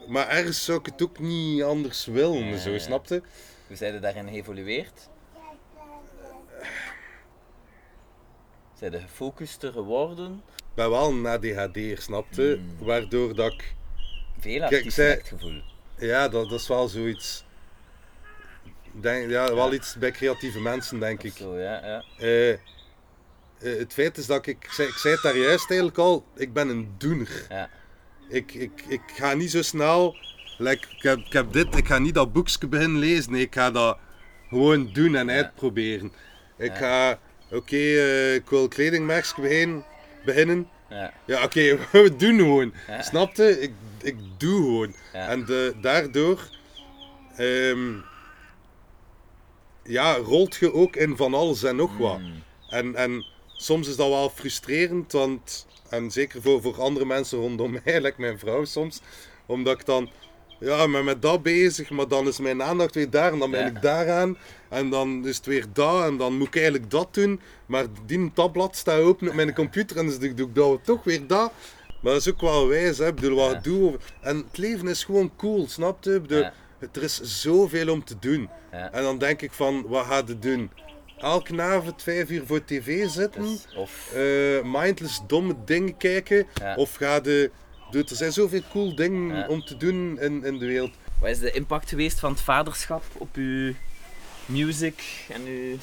maar 0.08 0.28
ergens 0.28 0.66
zou 0.66 0.80
ik 0.80 0.86
het 0.86 1.02
ook 1.02 1.20
niet 1.20 1.64
anders 1.64 2.06
willen, 2.06 2.60
zo, 2.60 2.78
snapte? 2.78 3.22
Hoe 3.68 3.76
zijn 3.76 4.02
daarin 4.02 4.28
geëvolueerd? 4.30 5.10
Zijn 8.78 8.92
je 8.92 9.00
gefocuster 9.00 9.72
geworden? 9.72 10.44
Ik 10.56 10.64
ben 10.74 10.90
wel 10.90 11.10
een 11.10 11.26
ADHD, 11.26 12.02
snapte? 12.02 12.60
Mm. 12.60 12.86
Waardoor 12.86 13.36
dat 13.36 13.54
ik 13.54 13.76
Veel 14.40 14.62
artiest 14.64 14.96
zei- 14.96 15.14
het 15.14 15.28
gevoel. 15.28 15.62
Ja, 15.98 16.28
dat, 16.28 16.50
dat 16.50 16.60
is 16.60 16.68
wel 16.68 16.88
zoiets. 16.88 17.46
Denk, 18.92 19.30
ja, 19.30 19.54
wel 19.56 19.74
iets 19.74 19.96
bij 19.96 20.12
creatieve 20.12 20.60
mensen, 20.60 21.00
denk 21.00 21.24
ik. 21.24 21.34
Zo, 21.36 21.58
ja, 21.60 21.86
ja. 21.86 22.04
Eh, 22.18 22.52
eh, 22.52 22.60
het 23.60 23.94
feit 23.94 24.18
is 24.18 24.26
dat 24.26 24.48
ik, 24.48 24.64
ik 24.64 24.72
zei, 24.72 24.88
ik 24.88 24.94
zei 24.94 25.14
het 25.14 25.24
daar 25.24 25.38
juist 25.38 25.70
eigenlijk 25.70 26.00
al, 26.00 26.26
ik 26.36 26.54
ben 26.54 26.70
een 26.70 26.96
doener. 26.98 27.46
Ja. 27.50 27.70
Ik, 28.30 28.54
ik, 28.54 28.72
ik 28.88 29.02
ga 29.16 29.34
niet 29.34 29.52
zo 29.52 29.62
snel, 29.62 30.16
like, 30.58 30.88
ik, 30.96 31.04
heb, 31.04 31.18
ik 31.18 31.34
heb 31.34 31.54
dit, 31.54 31.76
ik 31.76 31.88
ga 31.88 31.98
niet 31.98 32.14
dat 32.14 32.34
boekje 32.34 32.68
beginnen 32.68 33.00
lezen, 33.00 33.32
nee, 33.32 33.42
ik 33.42 33.54
ga 33.54 33.72
dat 33.72 33.98
gewoon 34.50 34.90
doen 34.94 35.16
en 35.16 35.30
uitproberen. 35.30 36.12
Ik 36.58 36.76
ga, 36.76 37.20
oké, 37.52 37.76
eh, 37.76 38.34
ik 38.34 38.50
wil 38.50 38.68
beginnen, 38.68 39.86
beginnen. 40.26 40.68
Ja. 40.90 41.14
Ja, 41.26 41.44
oké, 41.44 41.78
we 41.92 42.16
doen 42.16 42.38
gewoon. 42.38 42.74
Snapte? 43.00 43.62
Ik, 43.62 43.72
ik 44.02 44.16
doe 44.38 44.62
gewoon. 44.62 44.96
En 45.12 45.46
de, 45.46 45.76
daardoor 45.82 46.50
ehm, 47.36 47.94
ja, 49.84 50.16
rolt 50.16 50.56
je 50.56 50.74
ook 50.74 50.96
in 50.96 51.18
van 51.18 51.34
alles 51.34 51.64
en 51.64 51.76
nog 51.76 51.98
wat. 51.98 52.20
Mm. 52.20 52.44
En, 52.70 52.96
en 52.96 53.26
soms 53.48 53.88
is 53.88 53.96
dat 53.96 54.10
wel 54.10 54.30
frustrerend, 54.30 55.12
want, 55.12 55.67
en 55.90 56.12
zeker 56.12 56.42
voor, 56.42 56.62
voor 56.62 56.82
andere 56.82 57.06
mensen 57.06 57.38
rondom 57.40 57.72
mij, 57.84 58.02
like 58.02 58.22
mijn 58.22 58.40
vrouw 58.40 58.66
soms, 58.66 59.02
omdat 59.46 59.80
ik 59.80 59.86
dan, 59.86 60.10
ja, 60.60 60.84
ik 60.84 60.92
ben 60.92 61.06
met 61.06 61.22
dat 61.22 61.44
bezig, 61.44 61.90
maar 61.90 62.08
dan 62.08 62.28
is 62.28 62.40
mijn 62.40 62.64
aandacht 62.64 62.96
weer 62.96 63.10
daar 63.10 63.32
en 63.34 63.40
dan 63.40 63.52
ben 63.52 63.60
Ja. 63.60 63.68
ik 63.68 63.82
daaraan. 63.82 64.38
En 64.70 64.90
dan 64.90 65.28
is 65.28 65.38
het 65.38 65.46
weer 65.46 65.66
dat 65.74 66.04
en 66.06 66.18
dan 66.18 66.38
moet 66.38 66.48
ik 66.48 66.56
eigenlijk 66.56 66.92
dat 66.92 67.14
doen, 67.14 67.40
maar 67.66 67.86
die 68.06 68.32
tabblad 68.34 68.76
staat 68.76 69.00
open 69.00 69.28
op 69.28 69.34
mijn 69.34 69.54
computer 69.54 69.98
en 69.98 70.06
dus 70.06 70.20
doe 70.20 70.34
doe 70.34 70.48
ik 70.48 70.56
dat 70.56 70.80
toch 70.84 71.04
weer 71.04 71.28
dat. 71.28 71.52
Maar 72.02 72.12
dat 72.14 72.22
is 72.22 72.30
ook 72.34 72.42
wel 72.42 72.68
wijs, 72.68 72.98
hè. 72.98 73.08
Ik 73.08 73.16
bedoel, 73.16 73.36
wat 73.36 73.52
Ja. 73.52 73.60
doe. 73.60 73.98
En 74.22 74.38
het 74.38 74.58
leven 74.58 74.88
is 74.88 75.04
gewoon 75.04 75.32
cool, 75.38 75.68
snap 75.68 76.04
je? 76.04 76.14
Ik 76.16 76.22
bedoel, 76.22 76.40
Ja. 76.40 76.54
Er 76.92 77.04
is 77.04 77.22
zoveel 77.22 77.92
om 77.92 78.04
te 78.04 78.16
doen. 78.20 78.50
En 78.70 79.04
dan 79.04 79.18
denk 79.18 79.42
ik 79.42 79.52
van, 79.52 79.86
wat 79.88 80.06
ga 80.06 80.22
je 80.26 80.40
doen? 80.40 80.72
Elke 81.18 81.62
avond 81.62 82.04
vijf 82.04 82.30
uur 82.30 82.46
voor 82.46 82.66
tv 82.66 83.08
zitten? 83.08 83.42
Dus, 83.42 83.68
of, 83.76 84.12
eh, 84.14 84.62
mindless 84.64 85.22
domme 85.28 85.56
dingen 85.66 85.98
kijken? 85.98 86.48
Ja. 86.54 86.76
Of 86.76 86.96
ga. 86.96 87.20
Dude, 87.20 87.52
er 87.92 88.16
zijn 88.16 88.32
zoveel 88.32 88.62
cool 88.72 88.96
dingen 88.96 89.36
Ja. 89.36 89.48
om 89.48 89.66
te 89.66 89.78
doen 89.78 90.20
in, 90.20 90.44
in 90.44 90.58
de 90.58 90.66
wereld. 90.66 90.92
wat 91.20 91.30
is 91.30 91.40
de 91.40 91.52
impact 91.52 91.90
geweest 91.90 92.20
van 92.20 92.32
het 92.32 92.42
vaderschap 92.42 93.04
op 93.14 93.36
uw 93.36 93.74
music 94.46 95.26
en 95.30 95.42
uw... 95.46 95.78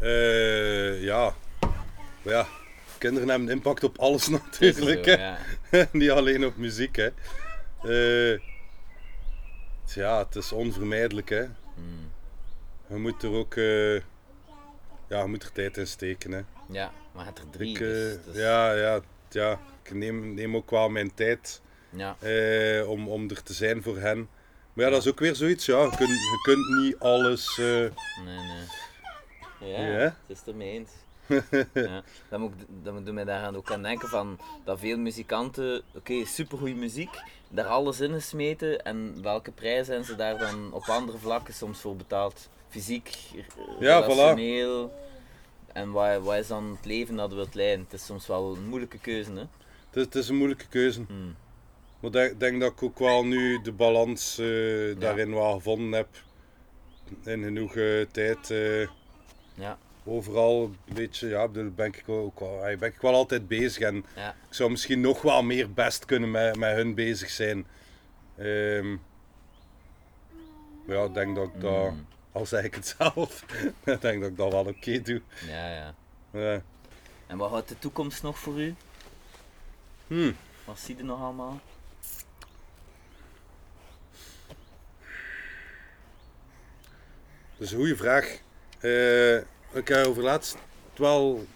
Eh, 0.00 1.02
ja. 1.02 1.34
Maar 2.22 2.34
ja, 2.34 2.46
kinderen 2.98 3.28
hebben 3.28 3.48
impact 3.48 3.84
op 3.84 3.98
alles 3.98 4.28
natuurlijk. 4.38 5.04
Zo, 5.04 5.10
ja. 5.10 5.38
Niet 5.92 6.10
alleen 6.10 6.46
op 6.46 6.56
muziek, 6.56 6.96
hè. 6.96 7.08
Eh, 7.82 8.40
ja, 9.94 10.18
het 10.18 10.36
is 10.36 10.52
onvermijdelijk, 10.52 11.28
hè. 11.28 11.44
Hmm. 11.74 12.10
Je 12.88 12.96
moet 12.96 13.22
er 13.22 13.30
ook... 13.32 13.54
eh, 13.54 13.94
ja, 15.08 15.20
je 15.22 15.26
moet 15.26 15.42
er 15.42 15.52
tijd 15.52 15.76
in 15.76 15.86
steken, 15.86 16.32
hè. 16.32 16.40
Ja, 16.70 16.92
maar 17.12 17.26
het 17.26 17.38
er 17.38 17.50
drie. 17.50 17.70
Ik, 17.70 17.78
dus, 17.78 18.16
eh, 18.16 18.24
dus- 18.24 18.36
ja, 18.36 18.72
ja, 18.72 19.00
ja, 19.30 19.60
ik 19.82 19.92
neem, 19.94 20.34
neem 20.34 20.56
ook 20.56 20.70
wel 20.70 20.88
mijn 20.88 21.14
tijd 21.14 21.60
ja. 21.90 22.16
eh, 22.20 22.88
om, 22.90 23.08
om 23.08 23.30
er 23.30 23.42
te 23.42 23.52
zijn 23.52 23.82
voor 23.82 23.98
hen. 23.98 24.28
Maar 24.72 24.84
ja, 24.84 24.90
dat 24.90 25.02
is 25.02 25.08
ook 25.10 25.18
weer 25.18 25.34
zoiets, 25.34 25.66
ja. 25.66 25.82
Je 25.82 25.96
kunt, 25.96 26.08
je 26.10 26.38
kunt 26.42 26.78
niet 26.82 26.98
alles... 26.98 27.56
Nee, 27.56 27.90
nee. 28.24 28.66
Ja, 29.72 29.86
Ja? 29.86 29.98
het 29.98 30.14
is 30.26 30.42
ermee 30.46 30.70
eens. 30.72 30.90
ja. 31.74 32.02
Dan 32.28 32.40
moet 32.40 32.52
dan 32.82 32.94
moet 32.94 33.12
mij 33.12 33.24
daaraan 33.24 33.56
ook 33.56 33.72
aan 33.72 33.82
denken 33.82 34.08
van 34.08 34.38
dat 34.64 34.78
veel 34.78 34.98
muzikanten, 34.98 35.82
oké, 35.94 36.24
supergoeie 36.24 36.74
muziek, 36.74 37.20
daar 37.48 37.66
alles 37.66 38.00
in 38.00 38.12
gesmeten 38.12 38.84
en 38.84 39.22
welke 39.22 39.50
prijs 39.50 39.86
zijn 39.86 40.04
ze 40.04 40.14
daar 40.16 40.38
dan 40.38 40.72
op 40.72 40.82
andere 40.88 41.18
vlakken 41.18 41.54
soms 41.54 41.80
voor 41.80 41.96
betaald? 41.96 42.48
Fysiek, 42.68 43.16
Ja, 43.80 44.02
voilà. 44.02 44.06
relationeel. 44.06 44.92
En 45.72 45.90
wat, 45.90 46.22
wat 46.22 46.34
is 46.36 46.46
dan 46.46 46.70
het 46.76 46.84
leven 46.84 47.16
dat 47.16 47.32
wilt 47.32 47.54
leiden? 47.54 47.84
Het 47.84 47.92
is 47.92 48.06
soms 48.06 48.26
wel 48.26 48.54
een 48.56 48.68
moeilijke 48.68 48.98
keuze, 48.98 49.30
hè? 49.32 49.38
het, 49.38 49.96
is, 49.96 50.02
het 50.04 50.14
is 50.14 50.28
een 50.28 50.36
moeilijke 50.36 50.68
keuze. 50.68 51.02
Hmm. 51.06 51.34
Maar 52.00 52.10
ik 52.10 52.12
denk, 52.16 52.40
denk 52.40 52.60
dat 52.60 52.72
ik 52.72 52.82
ook 52.82 52.98
wel 52.98 53.24
nu 53.24 53.62
de 53.62 53.72
balans 53.72 54.38
eh, 54.38 54.46
daarin 55.00 55.34
wel 55.34 55.52
gevonden 55.52 55.92
heb. 55.92 56.08
In 57.24 57.42
genoeg 57.42 57.76
eh, 57.76 58.00
tijd. 58.10 58.50
eh, 58.50 58.80
Ja, 59.54 59.78
overal 60.08 60.62
een 60.86 60.94
beetje, 60.94 61.28
ja, 61.28 61.48
daar 61.48 61.72
ben 61.72 61.86
ik 61.86 62.02
ook 62.06 62.40
wel, 62.40 62.60
ben 62.78 62.88
ik 62.92 63.00
wel 63.00 63.14
altijd 63.14 63.48
bezig. 63.48 63.82
En 63.82 64.04
ja, 64.16 64.30
ik 64.30 64.54
zou 64.54 64.70
misschien 64.70 65.00
nog 65.00 65.22
wel 65.22 65.42
meer 65.42 65.72
best 65.72 66.04
kunnen 66.04 66.30
met, 66.30 66.56
met 66.56 66.74
hun 66.74 66.94
bezig 66.94 67.30
zijn. 67.30 67.66
Ehm, 68.36 68.90
maar 70.86 70.96
ja, 70.96 71.04
ik 71.04 71.14
denk 71.14 71.36
dat 71.36 71.46
ik 71.54 71.60
dat, 71.60 71.90
Mm. 71.90 72.06
al 72.32 72.46
zeg 72.46 72.64
ik 72.64 72.74
het 72.74 72.94
zelf, 72.98 73.44
ik 73.84 74.00
denk 74.00 74.20
dat 74.20 74.30
ik 74.30 74.36
dat 74.36 74.52
wel 74.52 74.66
oké 74.66 75.02
doe. 75.02 75.22
ja, 75.46 75.74
ja. 75.74 75.94
Ja. 76.30 76.62
En 77.26 77.36
wat 77.36 77.50
houdt 77.50 77.68
de 77.68 77.78
toekomst 77.78 78.22
nog 78.22 78.38
voor 78.38 78.60
u? 78.60 78.74
Hmm. 80.06 80.36
Wat 80.64 80.78
zie 80.78 80.96
je 80.96 81.02
nog 81.04 81.20
allemaal? 81.22 81.60
Dat 87.56 87.66
is 87.66 87.70
een 87.72 87.78
goede 87.78 87.96
vraag. 87.96 88.38
Eh, 88.80 89.36
ik 89.72 89.88
heb 89.88 90.06
over 90.06 90.22
laatst 90.22 90.56
wel, 90.96 91.46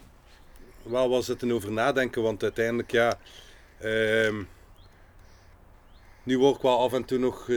wel 0.83 1.09
wat 1.09 1.25
zitten 1.25 1.53
over 1.53 1.73
nadenken, 1.73 2.23
want 2.23 2.43
uiteindelijk 2.43 2.91
ja. 2.93 3.19
ehm, 3.81 4.43
nu 6.23 6.39
word 6.39 6.57
ik 6.57 6.63
wel 6.63 6.79
af 6.79 6.93
en 6.93 7.05
toe 7.05 7.19
nog 7.19 7.49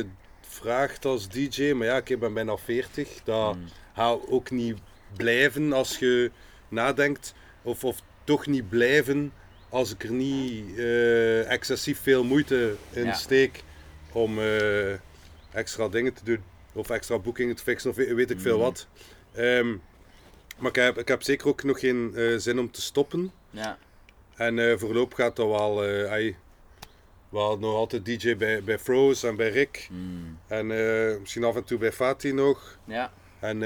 gevraagd 0.42 1.06
als 1.06 1.30
DJ, 1.30 1.72
maar 1.74 1.88
ja, 1.88 2.02
ik 2.06 2.20
ben 2.20 2.34
bijna 2.34 2.58
40. 2.58 3.10
Dat 3.24 3.54
Hmm. 3.54 3.66
gaat 3.94 4.20
ook 4.28 4.52
niet 4.52 4.78
blijven 5.18 5.74
als 5.74 5.98
je 6.00 6.32
nadenkt, 6.70 7.34
of, 7.62 7.84
of 7.84 8.02
toch 8.24 8.46
niet 8.48 8.70
blijven 8.70 9.34
als 9.70 9.92
ik 9.94 10.04
er 10.04 10.12
niet 10.12 10.78
eh, 10.78 11.52
excessief 11.52 12.00
veel 12.02 12.24
moeite 12.24 12.76
in 12.92 13.06
Ja. 13.06 13.14
steek 13.14 13.64
om 14.12 14.40
eh, 14.40 14.94
extra 15.52 15.88
dingen 15.88 16.14
te 16.14 16.24
doen. 16.24 16.44
Of 16.74 16.90
extra 16.90 17.20
boekingen 17.20 17.56
te 17.56 17.64
fixen 17.64 17.90
of 17.90 17.96
weet, 17.96 18.30
ik 18.32 18.40
veel 18.40 18.56
Mhm. 18.58 18.66
wat. 18.66 18.88
Ehm, 19.34 19.76
maar 20.58 20.70
ik 20.70 20.76
heb, 20.76 20.98
ik 20.98 21.08
heb 21.08 21.24
zeker 21.24 21.48
ook 21.48 21.64
nog 21.64 21.80
geen 21.80 22.12
eh, 22.16 22.38
zin 22.38 22.60
om 22.60 22.72
te 22.72 22.82
stoppen. 22.82 23.32
Ja, 23.50 23.78
En 24.36 24.60
eh 24.60 24.78
voorlopig 24.78 25.18
gaat 25.18 25.36
dat 25.36 25.48
wel. 25.48 25.84
eh 25.86 26.12
ai, 26.12 26.36
we 27.30 27.38
hadden 27.38 27.60
nog 27.60 27.76
altijd 27.76 28.06
DJ 28.06 28.36
bij, 28.38 28.64
bij 28.64 28.80
Froze 28.80 29.28
en 29.28 29.36
bij 29.36 29.50
Rick. 29.50 29.86
Hmm. 29.90 30.40
En 30.48 30.68
misschien 31.20 31.44
af 31.44 31.56
en 31.56 31.64
toe 31.64 31.78
bij 31.78 31.92
Fatih 31.92 32.34
nog. 32.34 32.78
ja. 32.86 33.12
En 33.40 33.60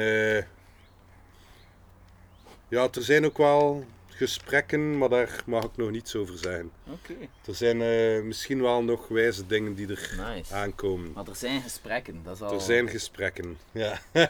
ja, 2.68 2.88
er 2.92 3.04
zijn 3.04 3.26
ook 3.26 3.38
wel 3.38 3.86
gesprekken, 4.20 4.98
maar 4.98 5.10
daar 5.10 5.44
mag 5.46 5.64
ik 5.64 5.70
nog 5.76 5.92
niets 5.92 6.16
over 6.16 6.38
zeggen. 6.38 6.72
oké. 6.88 7.14
Er 7.46 7.56
zijn 7.56 7.82
eh, 7.82 8.22
misschien 8.22 8.62
wel 8.62 8.84
nog 8.84 9.08
wijze 9.08 9.46
dingen 9.48 9.74
die 9.76 9.88
er 9.88 10.10
Nice. 10.36 10.54
aankomen. 10.56 11.12
Maar 11.12 11.28
er 11.28 11.36
zijn 11.36 11.62
gesprekken, 11.62 12.22
dat 12.24 12.36
is 12.36 12.42
al... 12.42 12.54
Er 12.54 12.62
zijn 12.62 12.90
gesprekken, 12.90 13.58
ja. 13.72 14.00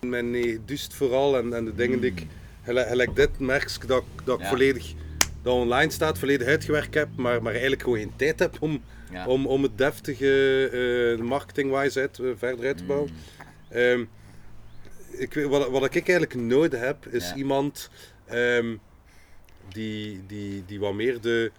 Mijn 0.00 0.30
nee, 0.30 0.64
dust 0.64 0.94
vooral 0.94 1.36
en, 1.38 1.52
en 1.54 1.64
de 1.64 1.74
dingen 1.74 2.00
die 2.00 2.10
ik, 2.10 2.26
gelijk, 2.64 2.88
gelijk 2.88 3.16
dit 3.16 3.38
merk 3.38 3.70
ik 3.70 3.86
dat, 3.88 4.02
ik- 4.16 4.24
dat 4.26 4.40
ik 4.40 4.46
volledig, 4.46 4.92
dat 5.42 5.52
online 5.54 5.90
staat, 5.92 6.18
volledig 6.18 6.46
uitgewerkt 6.46 6.94
heb, 6.94 7.08
maar, 7.16 7.42
maar 7.42 7.52
eigenlijk 7.52 7.82
gewoon 7.82 7.98
geen 7.98 8.12
tijd 8.16 8.38
heb 8.38 8.56
om, 8.60 8.82
Ja. 9.12 9.26
om, 9.26 9.46
om 9.46 9.62
het 9.62 9.78
deftige 9.78 10.68
eh 11.18 11.24
marketing-wise 11.24 12.00
uit, 12.00 12.18
eh, 12.18 12.26
verder 12.36 12.66
uit 12.66 12.76
te 12.76 12.84
bouwen. 12.84 13.10
Mm. 13.10 13.76
Ehm, 13.76 14.04
ik, 15.10 15.34
wat, 15.34 15.68
wat 15.70 15.84
ik 15.84 15.94
eigenlijk 15.94 16.34
nodig 16.34 16.80
heb, 16.80 17.06
is 17.06 17.28
Ja. 17.28 17.34
iemand 17.34 17.90
ehm, 18.26 18.76
die, 19.68 20.26
die, 20.26 20.64
die 20.66 20.80
wat 20.80 20.94
meer 20.94 21.20
de 21.20 21.50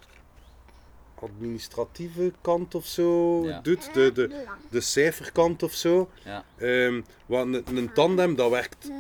administratieve 1.24 2.32
kant 2.42 2.76
of 2.76 2.86
zo 2.86 3.44
Ja. 3.46 3.60
doet, 3.64 3.94
de, 3.94 4.12
de, 4.12 4.46
de 4.70 4.82
cijferkant 4.82 5.64
of 5.64 5.74
zo. 5.74 6.10
Ja, 6.24 6.44
Ehm, 6.58 7.02
want 7.26 7.56
een, 7.56 7.78
een 7.78 7.94
tandem, 7.94 8.36
dat 8.36 8.50
werkt 8.50 8.92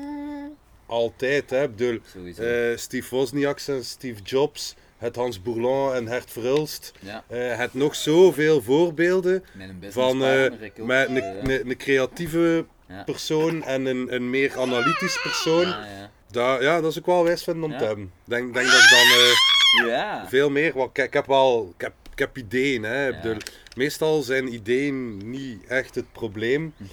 altijd. 0.85 1.49
Hè. 1.49 1.69
Bedoel, 1.69 1.99
eh, 2.37 2.77
Steve 2.77 3.15
Wozniak 3.15 3.59
en 3.59 3.85
Steve 3.85 4.21
Jobs, 4.21 4.75
het 4.97 5.15
Hans 5.15 5.41
Bourlon 5.41 5.93
en 5.93 6.07
Hert 6.07 6.31
Verhulst. 6.31 6.91
ja, 6.99 7.23
eh 7.27 7.57
het 7.57 7.73
nog 7.73 7.95
zoveel 7.95 8.61
voorbeelden 8.61 9.43
met 9.53 9.93
van 9.93 10.23
eh, 10.23 10.51
met 10.77 11.09
een, 11.09 11.77
creatieve 11.77 12.65
persoon 13.05 13.63
en 13.63 13.85
een, 13.85 14.13
een 14.13 14.29
meer 14.29 14.57
analytisch 14.59 15.21
persoon. 15.21 15.73
Ja, 16.33 16.61
ja. 16.61 16.81
Dat, 16.81 16.91
is 16.91 16.99
ook 16.99 17.05
wel 17.05 17.23
wijs 17.23 17.43
vinden 17.43 17.63
om 17.63 17.71
Ja. 17.71 17.77
te 17.77 17.85
hebben. 17.85 18.03
Ik 18.03 18.11
denk, 18.23 18.53
denk 18.53 18.65
dat 18.65 18.83
ik 18.83 18.89
dan 18.89 18.99
eh, 19.85 19.91
ja. 19.91 20.27
veel 20.27 20.49
meer... 20.49 20.73
Want 20.73 20.97
ik, 20.97 21.03
ik 21.03 21.13
heb 21.13 21.25
wel... 21.25 21.71
Ik 21.75 21.81
heb, 21.81 21.93
ik 22.11 22.19
heb 22.19 22.37
ideeën, 22.37 22.83
hè. 22.83 23.05
Ja. 23.07 23.21
bedoel, 23.21 23.37
meestal 23.75 24.21
zijn 24.21 24.53
ideeën 24.53 25.29
niet 25.29 25.65
echt 25.67 25.95
het 25.95 26.11
probleem. 26.11 26.73
Hm. 26.77 26.83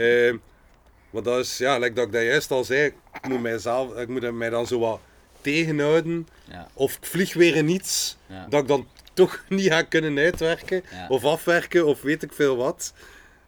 Eh, 0.00 0.34
maar 1.10 1.22
dat 1.22 1.38
is, 1.38 1.58
ja, 1.58 1.78
like 1.78 1.92
dat 1.92 2.06
ik 2.06 2.12
dat 2.12 2.22
juist 2.22 2.50
al 2.50 2.64
zei, 2.64 2.86
ik 3.12 3.28
moet, 3.28 3.40
mijzelf, 3.40 3.96
ik 3.96 4.08
moet 4.08 4.32
mij 4.32 4.50
dan 4.50 4.66
zo 4.66 4.78
wat 4.78 5.00
tegenhouden. 5.40 6.28
Of 6.72 6.96
ik 6.96 7.06
vlieg 7.06 7.34
weer 7.34 7.56
in 7.56 7.68
iets 7.68 8.16
dat 8.48 8.62
ik 8.62 8.68
dan 8.68 8.88
toch 9.14 9.44
niet 9.48 9.66
ga 9.66 9.82
kunnen 9.82 10.18
uitwerken. 10.18 10.82
Of 11.08 11.24
afwerken, 11.24 11.86
of 11.86 12.02
weet 12.02 12.22
ik 12.22 12.32
veel 12.32 12.56
wat. 12.56 12.92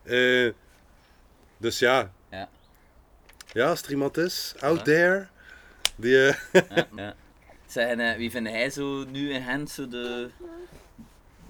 Eh, 0.03 0.49
dus 1.57 1.79
ja. 1.79 2.13
Ja. 2.31 2.49
Ja, 3.53 3.69
als 3.69 3.83
er 3.83 3.91
iemand 3.91 4.17
is, 4.17 4.55
out 4.61 4.77
Ja. 4.79 4.83
there, 4.83 5.29
die... 5.97 6.26
eh, 6.26 6.34
Ja, 6.53 6.88
ja. 6.97 7.14
Zeg, 7.66 7.88
en, 7.88 8.01
eh, 8.01 8.16
wie 8.16 8.30
vind 8.30 8.49
hij 8.49 8.70
zo 8.70 9.05
nu 9.05 9.32
in 9.32 9.43
Gent 9.43 9.70
zo 9.70 9.88
de, 9.88 10.30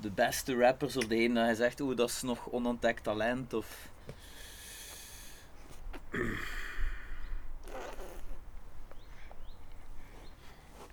de 0.00 0.10
beste 0.10 0.56
rappers? 0.56 0.96
Of 0.96 1.04
degene 1.04 1.34
dat 1.34 1.44
hij 1.44 1.54
zegt, 1.54 1.80
oeh, 1.80 1.96
dat 1.96 2.08
is 2.08 2.22
nog 2.22 2.48
onontdekt 2.50 3.02
talent? 3.04 3.54
Of... 3.54 3.66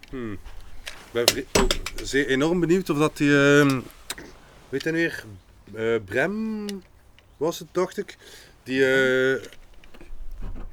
Hmm. 0.10 0.34
Ik 0.34 0.40
ben 1.12 1.46
oh, 1.64 1.68
zeer 2.04 2.28
enorm 2.28 2.60
benieuwd 2.60 2.90
of 2.90 2.98
dat 2.98 3.18
die. 3.18 3.38
ehm, 3.60 3.82
weet 4.70 4.84
je 4.84 4.92
weer? 4.92 5.24
eh, 5.74 5.96
Brem 6.06 6.66
was 7.38 7.60
het, 7.60 7.68
dacht 7.72 7.98
ik. 7.98 8.18
Die. 8.64 8.84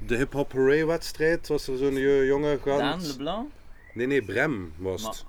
De 0.07 0.15
Hip 0.15 0.33
Hop 0.33 0.51
Hooray 0.51 0.85
wedstrijd 0.85 1.47
was 1.47 1.67
er 1.67 1.77
zo'n 1.77 1.95
jo- 1.95 2.23
jonge 2.23 2.59
Daan 2.63 2.79
gast. 2.99 3.07
Leblanc? 3.07 3.49
Nee, 3.93 4.07
nee, 4.07 4.21
Brem 4.21 4.73
was 4.77 5.03
het. 5.03 5.25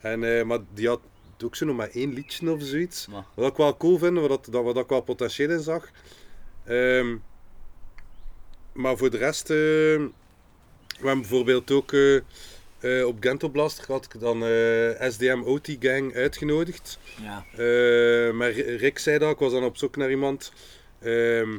En, 0.00 0.38
eh, 0.38 0.44
maar 0.44 0.58
die 0.74 0.88
had 0.88 1.00
ook 1.44 1.56
zo 1.56 1.66
nog 1.66 1.76
maar 1.76 1.88
één 1.92 2.12
liedje 2.12 2.52
of 2.52 2.62
zoiets. 2.62 3.06
Maar, 3.06 3.24
Wat 3.34 3.50
ik 3.50 3.56
wel 3.56 3.76
cool 3.76 3.98
vind, 3.98 4.18
wat, 4.18 4.48
dat, 4.50 4.64
wat 4.64 4.76
ik 4.76 4.88
wel 4.88 5.00
potentieel 5.00 5.50
in 5.50 5.60
zag. 5.60 5.90
Ehm, 6.64 7.16
maar 8.72 8.96
voor 8.96 9.10
de 9.10 9.16
rest, 9.16 9.50
ehm, 9.50 9.56
we 11.00 11.06
hebben 11.06 11.20
bijvoorbeeld 11.20 11.70
ook 11.70 11.92
eh, 11.92 12.16
eh, 12.80 13.06
op 13.06 13.16
Gento 13.20 13.48
Blaster 13.48 13.84
had 13.86 14.04
ik 14.04 14.20
dan 14.20 14.38
SDM 15.12 15.42
OT 15.44 15.76
Gang 15.80 16.14
uitgenodigd. 16.14 16.98
Ja. 17.22 17.44
Maar 18.32 18.50
Rick 18.52 18.98
zei 18.98 19.18
dat, 19.18 19.32
ik 19.32 19.38
was 19.38 19.52
dan 19.52 19.64
op 19.64 19.76
zoek 19.76 19.96
naar 19.96 20.10
iemand. 20.10 20.52
Ehm, 21.00 21.58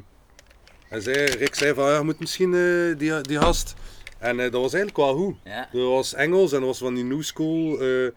en 0.93 1.01
zei, 1.01 1.25
Rick 1.25 1.55
zei 1.55 1.73
van, 1.73 1.89
ja, 1.89 1.97
je 1.97 2.03
moet 2.03 2.19
misschien 2.19 2.53
eh, 2.53 2.97
die, 2.97 3.21
die 3.21 3.37
gast. 3.37 3.73
En 4.17 4.39
eh, 4.39 4.51
dat 4.51 4.61
was 4.61 4.73
eigenlijk 4.73 4.97
wel 4.97 5.15
goed. 5.15 5.35
Ja. 5.43 5.69
Dat 5.71 5.87
was 5.89 6.13
Engels 6.13 6.51
en 6.51 6.59
dat 6.59 6.67
was 6.67 6.77
van 6.77 6.93
die 6.93 7.03
new 7.03 7.21
school 7.21 7.79
eh, 7.79 8.09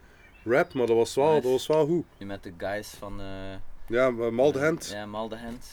rap, 0.44 0.72
maar 0.72 0.86
dat 0.86 0.96
was 0.96 1.14
wel, 1.14 1.28
Nice. 1.30 1.40
dat 1.42 1.50
was 1.50 1.66
wel 1.66 1.86
goed. 1.86 2.04
Nu 2.18 2.26
met 2.26 2.42
de 2.42 2.52
guys 2.56 2.88
van... 2.98 3.20
Ja, 3.88 4.10
Maldehand. 4.10 4.88
Ja, 4.92 5.06
Maldehand. 5.06 5.66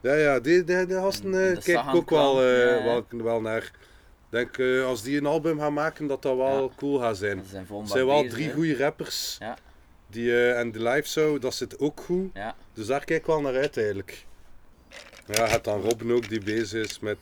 Ja, 0.00 0.14
ja, 0.14 0.40
die, 0.40 0.64
die, 0.64 0.86
die 0.86 0.96
gasten 0.96 1.30
kijk 1.62 1.86
ik 1.86 1.94
ook 1.94 2.10
wel, 2.10 2.42
ja, 2.42 2.74
ja. 2.74 2.84
wel, 2.84 3.04
wel 3.22 3.40
naar. 3.40 3.62
Ik 3.62 4.54
denk 4.56 4.82
als 4.84 5.02
die 5.02 5.18
een 5.18 5.26
album 5.26 5.58
gaan 5.58 5.72
maken, 5.72 6.06
dat 6.06 6.22
dat 6.22 6.36
wel 6.36 6.62
Ja. 6.62 6.68
cool 6.76 6.98
gaat 6.98 7.16
zijn. 7.16 7.42
Ze 7.42 7.48
zijn 7.50 7.66
Er 7.70 7.86
zijn 7.86 8.06
wel 8.06 8.28
drie 8.28 8.52
goede 8.52 8.76
rappers. 8.76 9.36
Ja. 9.40 9.56
Die, 10.06 10.52
en 10.52 10.72
de 10.72 10.82
live 10.82 11.08
show, 11.08 11.40
dat 11.40 11.54
zit 11.54 11.78
ook 11.78 12.00
goed. 12.00 12.30
Ja. 12.34 12.54
Dus 12.72 12.86
daar 12.86 13.04
kijk 13.04 13.20
ik 13.20 13.26
wel 13.26 13.40
naar 13.40 13.56
uit 13.56 13.76
eigenlijk. 13.76 14.26
Ja, 15.26 15.46
het 15.46 15.64
dan 15.64 15.80
Robin 15.80 16.12
ook 16.12 16.28
die 16.28 16.40
bezig 16.40 16.84
is 16.84 16.98
met 16.98 17.18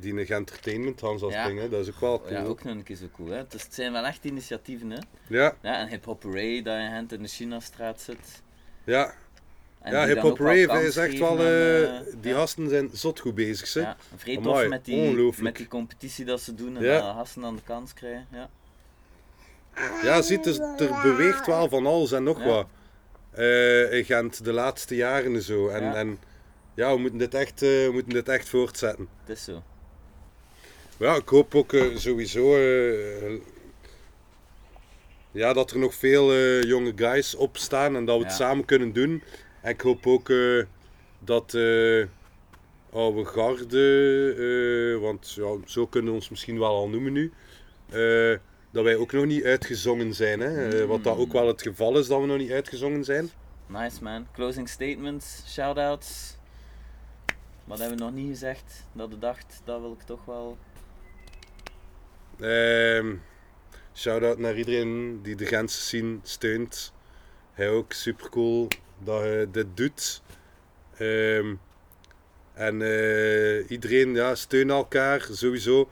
die 0.00 0.12
een 0.12 0.26
entertainment 0.28 1.00
Hans 1.00 1.22
als 1.22 1.32
Ja. 1.32 1.68
dat 1.68 1.86
is 1.86 1.88
ook 1.94 2.00
wel 2.00 2.20
cool. 2.20 2.32
Ja, 2.32 2.42
ook 2.44 2.64
nog 2.64 2.74
een 2.74 2.82
keer 2.82 2.96
zo 2.96 3.06
cool. 3.16 3.28
Hè? 3.30 3.46
Dus 3.48 3.62
het 3.62 3.74
zijn 3.74 3.92
wel 3.92 4.04
echt 4.04 4.24
initiatieven. 4.24 4.90
Hè? 4.90 4.98
Ja, 5.26 5.54
Ja, 5.62 5.78
en 5.78 5.88
Hip 5.88 6.04
Hop 6.04 6.22
Ray 6.24 6.62
dat 6.62 6.76
je 6.76 6.88
hand 6.88 7.12
in 7.12 7.22
de 7.22 7.28
Chinastraat 7.28 8.00
zit. 8.00 8.42
ja. 8.84 9.14
En 9.80 9.92
ja 9.92 10.06
Hip 10.06 10.18
Hop 10.20 10.38
Rave 10.38 10.82
is 10.86 10.96
echt 10.96 11.18
wel, 11.18 11.38
eh, 11.38 12.00
die 12.20 12.32
ja. 12.32 12.38
gasten 12.38 12.68
zijn 12.68 12.90
zot 12.92 13.20
goed 13.20 13.34
bezig. 13.34 13.66
Zeg. 13.66 13.84
Ja, 13.84 13.96
vrij 14.16 14.36
tof 14.36 14.68
met 14.68 14.84
die, 14.84 15.32
met 15.42 15.56
die 15.56 15.68
competitie 15.68 16.24
dat 16.24 16.40
ze 16.40 16.54
doen 16.54 16.76
en 16.76 16.82
Ja. 16.82 17.00
dat 17.00 17.14
gasten 17.14 17.44
aan 17.44 17.56
de 17.56 17.62
kans 17.64 17.94
krijgen. 17.94 18.26
Ja. 18.30 18.48
Ja, 20.02 20.22
ziet, 20.22 20.44
dus, 20.44 20.58
er 20.58 21.00
beweegt 21.02 21.46
wel 21.46 21.68
van 21.68 21.86
alles 21.86 22.12
en 22.12 22.22
nog 22.22 22.44
wat. 22.44 22.66
Eh 23.32 23.92
in 23.92 24.04
Gent 24.04 24.44
de 24.44 24.52
laatste 24.52 24.94
jaren 24.94 25.34
en 25.34 25.42
zo. 25.42 25.68
En 25.68 25.82
Ja. 25.82 25.94
en, 25.94 26.18
ja 26.74 26.92
we, 26.94 27.00
moeten 27.00 27.18
dit 27.18 27.34
echt, 27.34 27.62
eh, 27.62 27.68
we 27.68 27.90
moeten 27.92 28.12
dit 28.12 28.28
echt 28.28 28.48
voortzetten. 28.48 29.08
Het 29.24 29.36
is 29.36 29.44
zo. 29.44 29.62
Ja, 30.98 31.14
ik 31.14 31.28
hoop 31.28 31.54
ook 31.54 31.72
eh, 31.72 31.96
sowieso 31.96 32.58
ja, 35.30 35.52
dat 35.52 35.70
er 35.70 35.78
nog 35.78 35.94
veel 35.94 36.34
jonge 36.66 36.92
guys 36.96 37.34
opstaan 37.34 37.96
en 37.96 38.04
dat 38.04 38.16
we 38.18 38.22
het 38.22 38.30
Ja. 38.32 38.38
samen 38.38 38.64
kunnen 38.64 38.92
doen. 38.92 39.22
En 39.60 39.70
ik 39.70 39.80
hoop 39.80 40.06
ook 40.06 40.32
dat 41.18 41.54
oude 42.92 43.24
garde, 43.24 44.98
want 45.00 45.32
ja, 45.32 45.56
zo 45.66 45.86
kunnen 45.86 46.10
we 46.10 46.16
ons 46.16 46.28
misschien 46.28 46.58
wel 46.58 46.74
al 46.74 46.88
noemen 46.88 47.12
nu, 47.12 47.32
dat 48.72 48.84
wij 48.84 48.96
ook 48.96 49.12
nog 49.12 49.24
niet 49.24 49.44
uitgezongen 49.44 50.14
zijn. 50.14 50.40
Hè? 50.40 50.68
Eh, 50.68 50.86
wat 50.86 51.04
dat 51.04 51.16
ook 51.16 51.32
wel 51.32 51.46
het 51.46 51.62
geval 51.62 51.98
is 51.98 52.06
dat 52.06 52.20
we 52.20 52.26
nog 52.26 52.38
niet 52.38 52.50
uitgezongen 52.50 53.04
zijn. 53.04 53.30
Nice 53.66 54.02
man. 54.02 54.26
Closing 54.32 54.68
statements, 54.68 55.42
shoutouts. 55.46 56.36
Wat 57.64 57.78
hebben 57.78 57.98
we 57.98 58.04
nog 58.04 58.12
niet 58.12 58.28
gezegd? 58.28 58.86
Dat 58.92 59.10
de 59.10 59.18
dacht, 59.18 59.60
dat 59.64 59.80
wil 59.80 59.92
ik 59.92 60.02
toch 60.02 60.24
wel. 60.24 60.58
Ehm 62.40 63.14
Shout-out 63.94 64.38
naar 64.38 64.56
iedereen 64.56 65.20
die 65.22 65.36
de 65.36 65.46
Gentse 65.46 65.80
scene 65.80 66.18
steunt. 66.22 66.92
Hij 67.52 67.70
ook 67.70 67.92
super 67.92 68.28
cool 68.28 68.68
dat 68.98 69.20
hij 69.20 69.50
dit 69.50 69.66
doet. 69.74 70.22
Ehm, 70.96 71.54
en 72.54 72.82
eh, 72.82 73.70
iedereen 73.70 74.14
ja, 74.14 74.34
steun 74.34 74.70
elkaar 74.70 75.28
sowieso. 75.30 75.88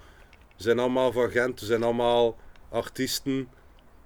We 0.57 0.62
zijn 0.62 0.78
allemaal 0.78 1.12
van 1.12 1.31
Gent, 1.31 1.61
we 1.61 1.66
zijn 1.66 1.83
allemaal 1.83 2.37
artiesten. 2.71 3.49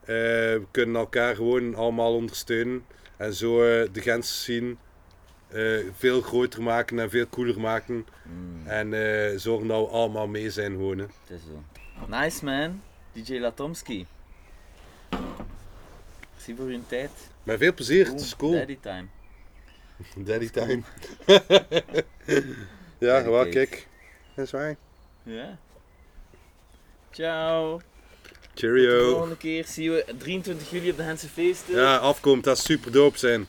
Eh, 0.05 0.57
kunnen 0.71 0.97
elkaar 0.97 1.35
gewoon 1.35 1.75
allemaal 1.75 2.15
ondersteunen. 2.15 2.85
En 3.17 3.35
zo 3.35 3.62
eh, 3.62 3.89
de 3.93 4.01
Gentse 4.01 4.33
scene 4.35 4.77
eh, 5.49 5.79
veel 5.97 6.21
groter 6.21 6.62
maken 6.62 6.99
en 6.99 7.11
veel 7.11 7.29
cooler 7.29 7.61
maken. 7.61 8.07
Mm, 8.23 8.67
En 8.67 8.93
eh, 8.95 9.39
zorgen 9.39 9.67
dat 9.69 9.81
we 9.81 9.87
allemaal 9.93 10.27
mee 10.27 10.51
zijn 10.51 10.71
gewoon. 10.73 10.99
hè. 10.99 11.05
het 11.05 11.31
is 11.31 11.41
zo. 11.43 11.62
Nice 12.09 12.45
man. 12.45 12.83
DJ 13.12 13.39
Latomski. 13.39 14.07
Merci 16.33 16.55
voor 16.57 16.71
je 16.73 16.87
tijd. 16.87 17.11
Met 17.43 17.59
veel 17.59 17.75
plezier, 17.75 18.07
het 18.07 18.21
is 18.21 18.37
cool. 18.37 18.53
Daddy 18.53 18.79
time. 18.81 19.07
Daddy 20.17 20.51
time. 20.51 20.83
ja, 22.99 23.12
Daddy 23.12 23.29
wel 23.29 23.49
kijk. 23.49 23.89
Dat 24.35 24.45
is 24.45 24.51
waar. 24.51 24.77
Ja. 25.23 25.59
Ciao. 27.11 27.81
Tot 28.55 28.63
de 28.63 28.67
Cheerio. 28.67 29.11
volgende 29.11 29.37
keer 29.37 29.65
zien 29.67 29.91
we 29.91 30.05
23 30.19 30.71
juli 30.71 30.91
op 30.91 30.97
de 30.97 31.03
Hense 31.03 31.29
feesten. 31.29 31.75
Ja, 31.75 31.97
afkomt, 31.97 32.45
dat 32.45 32.57
is 32.57 32.65
super 32.65 32.93
dope 32.93 33.19
zijn. 33.19 33.47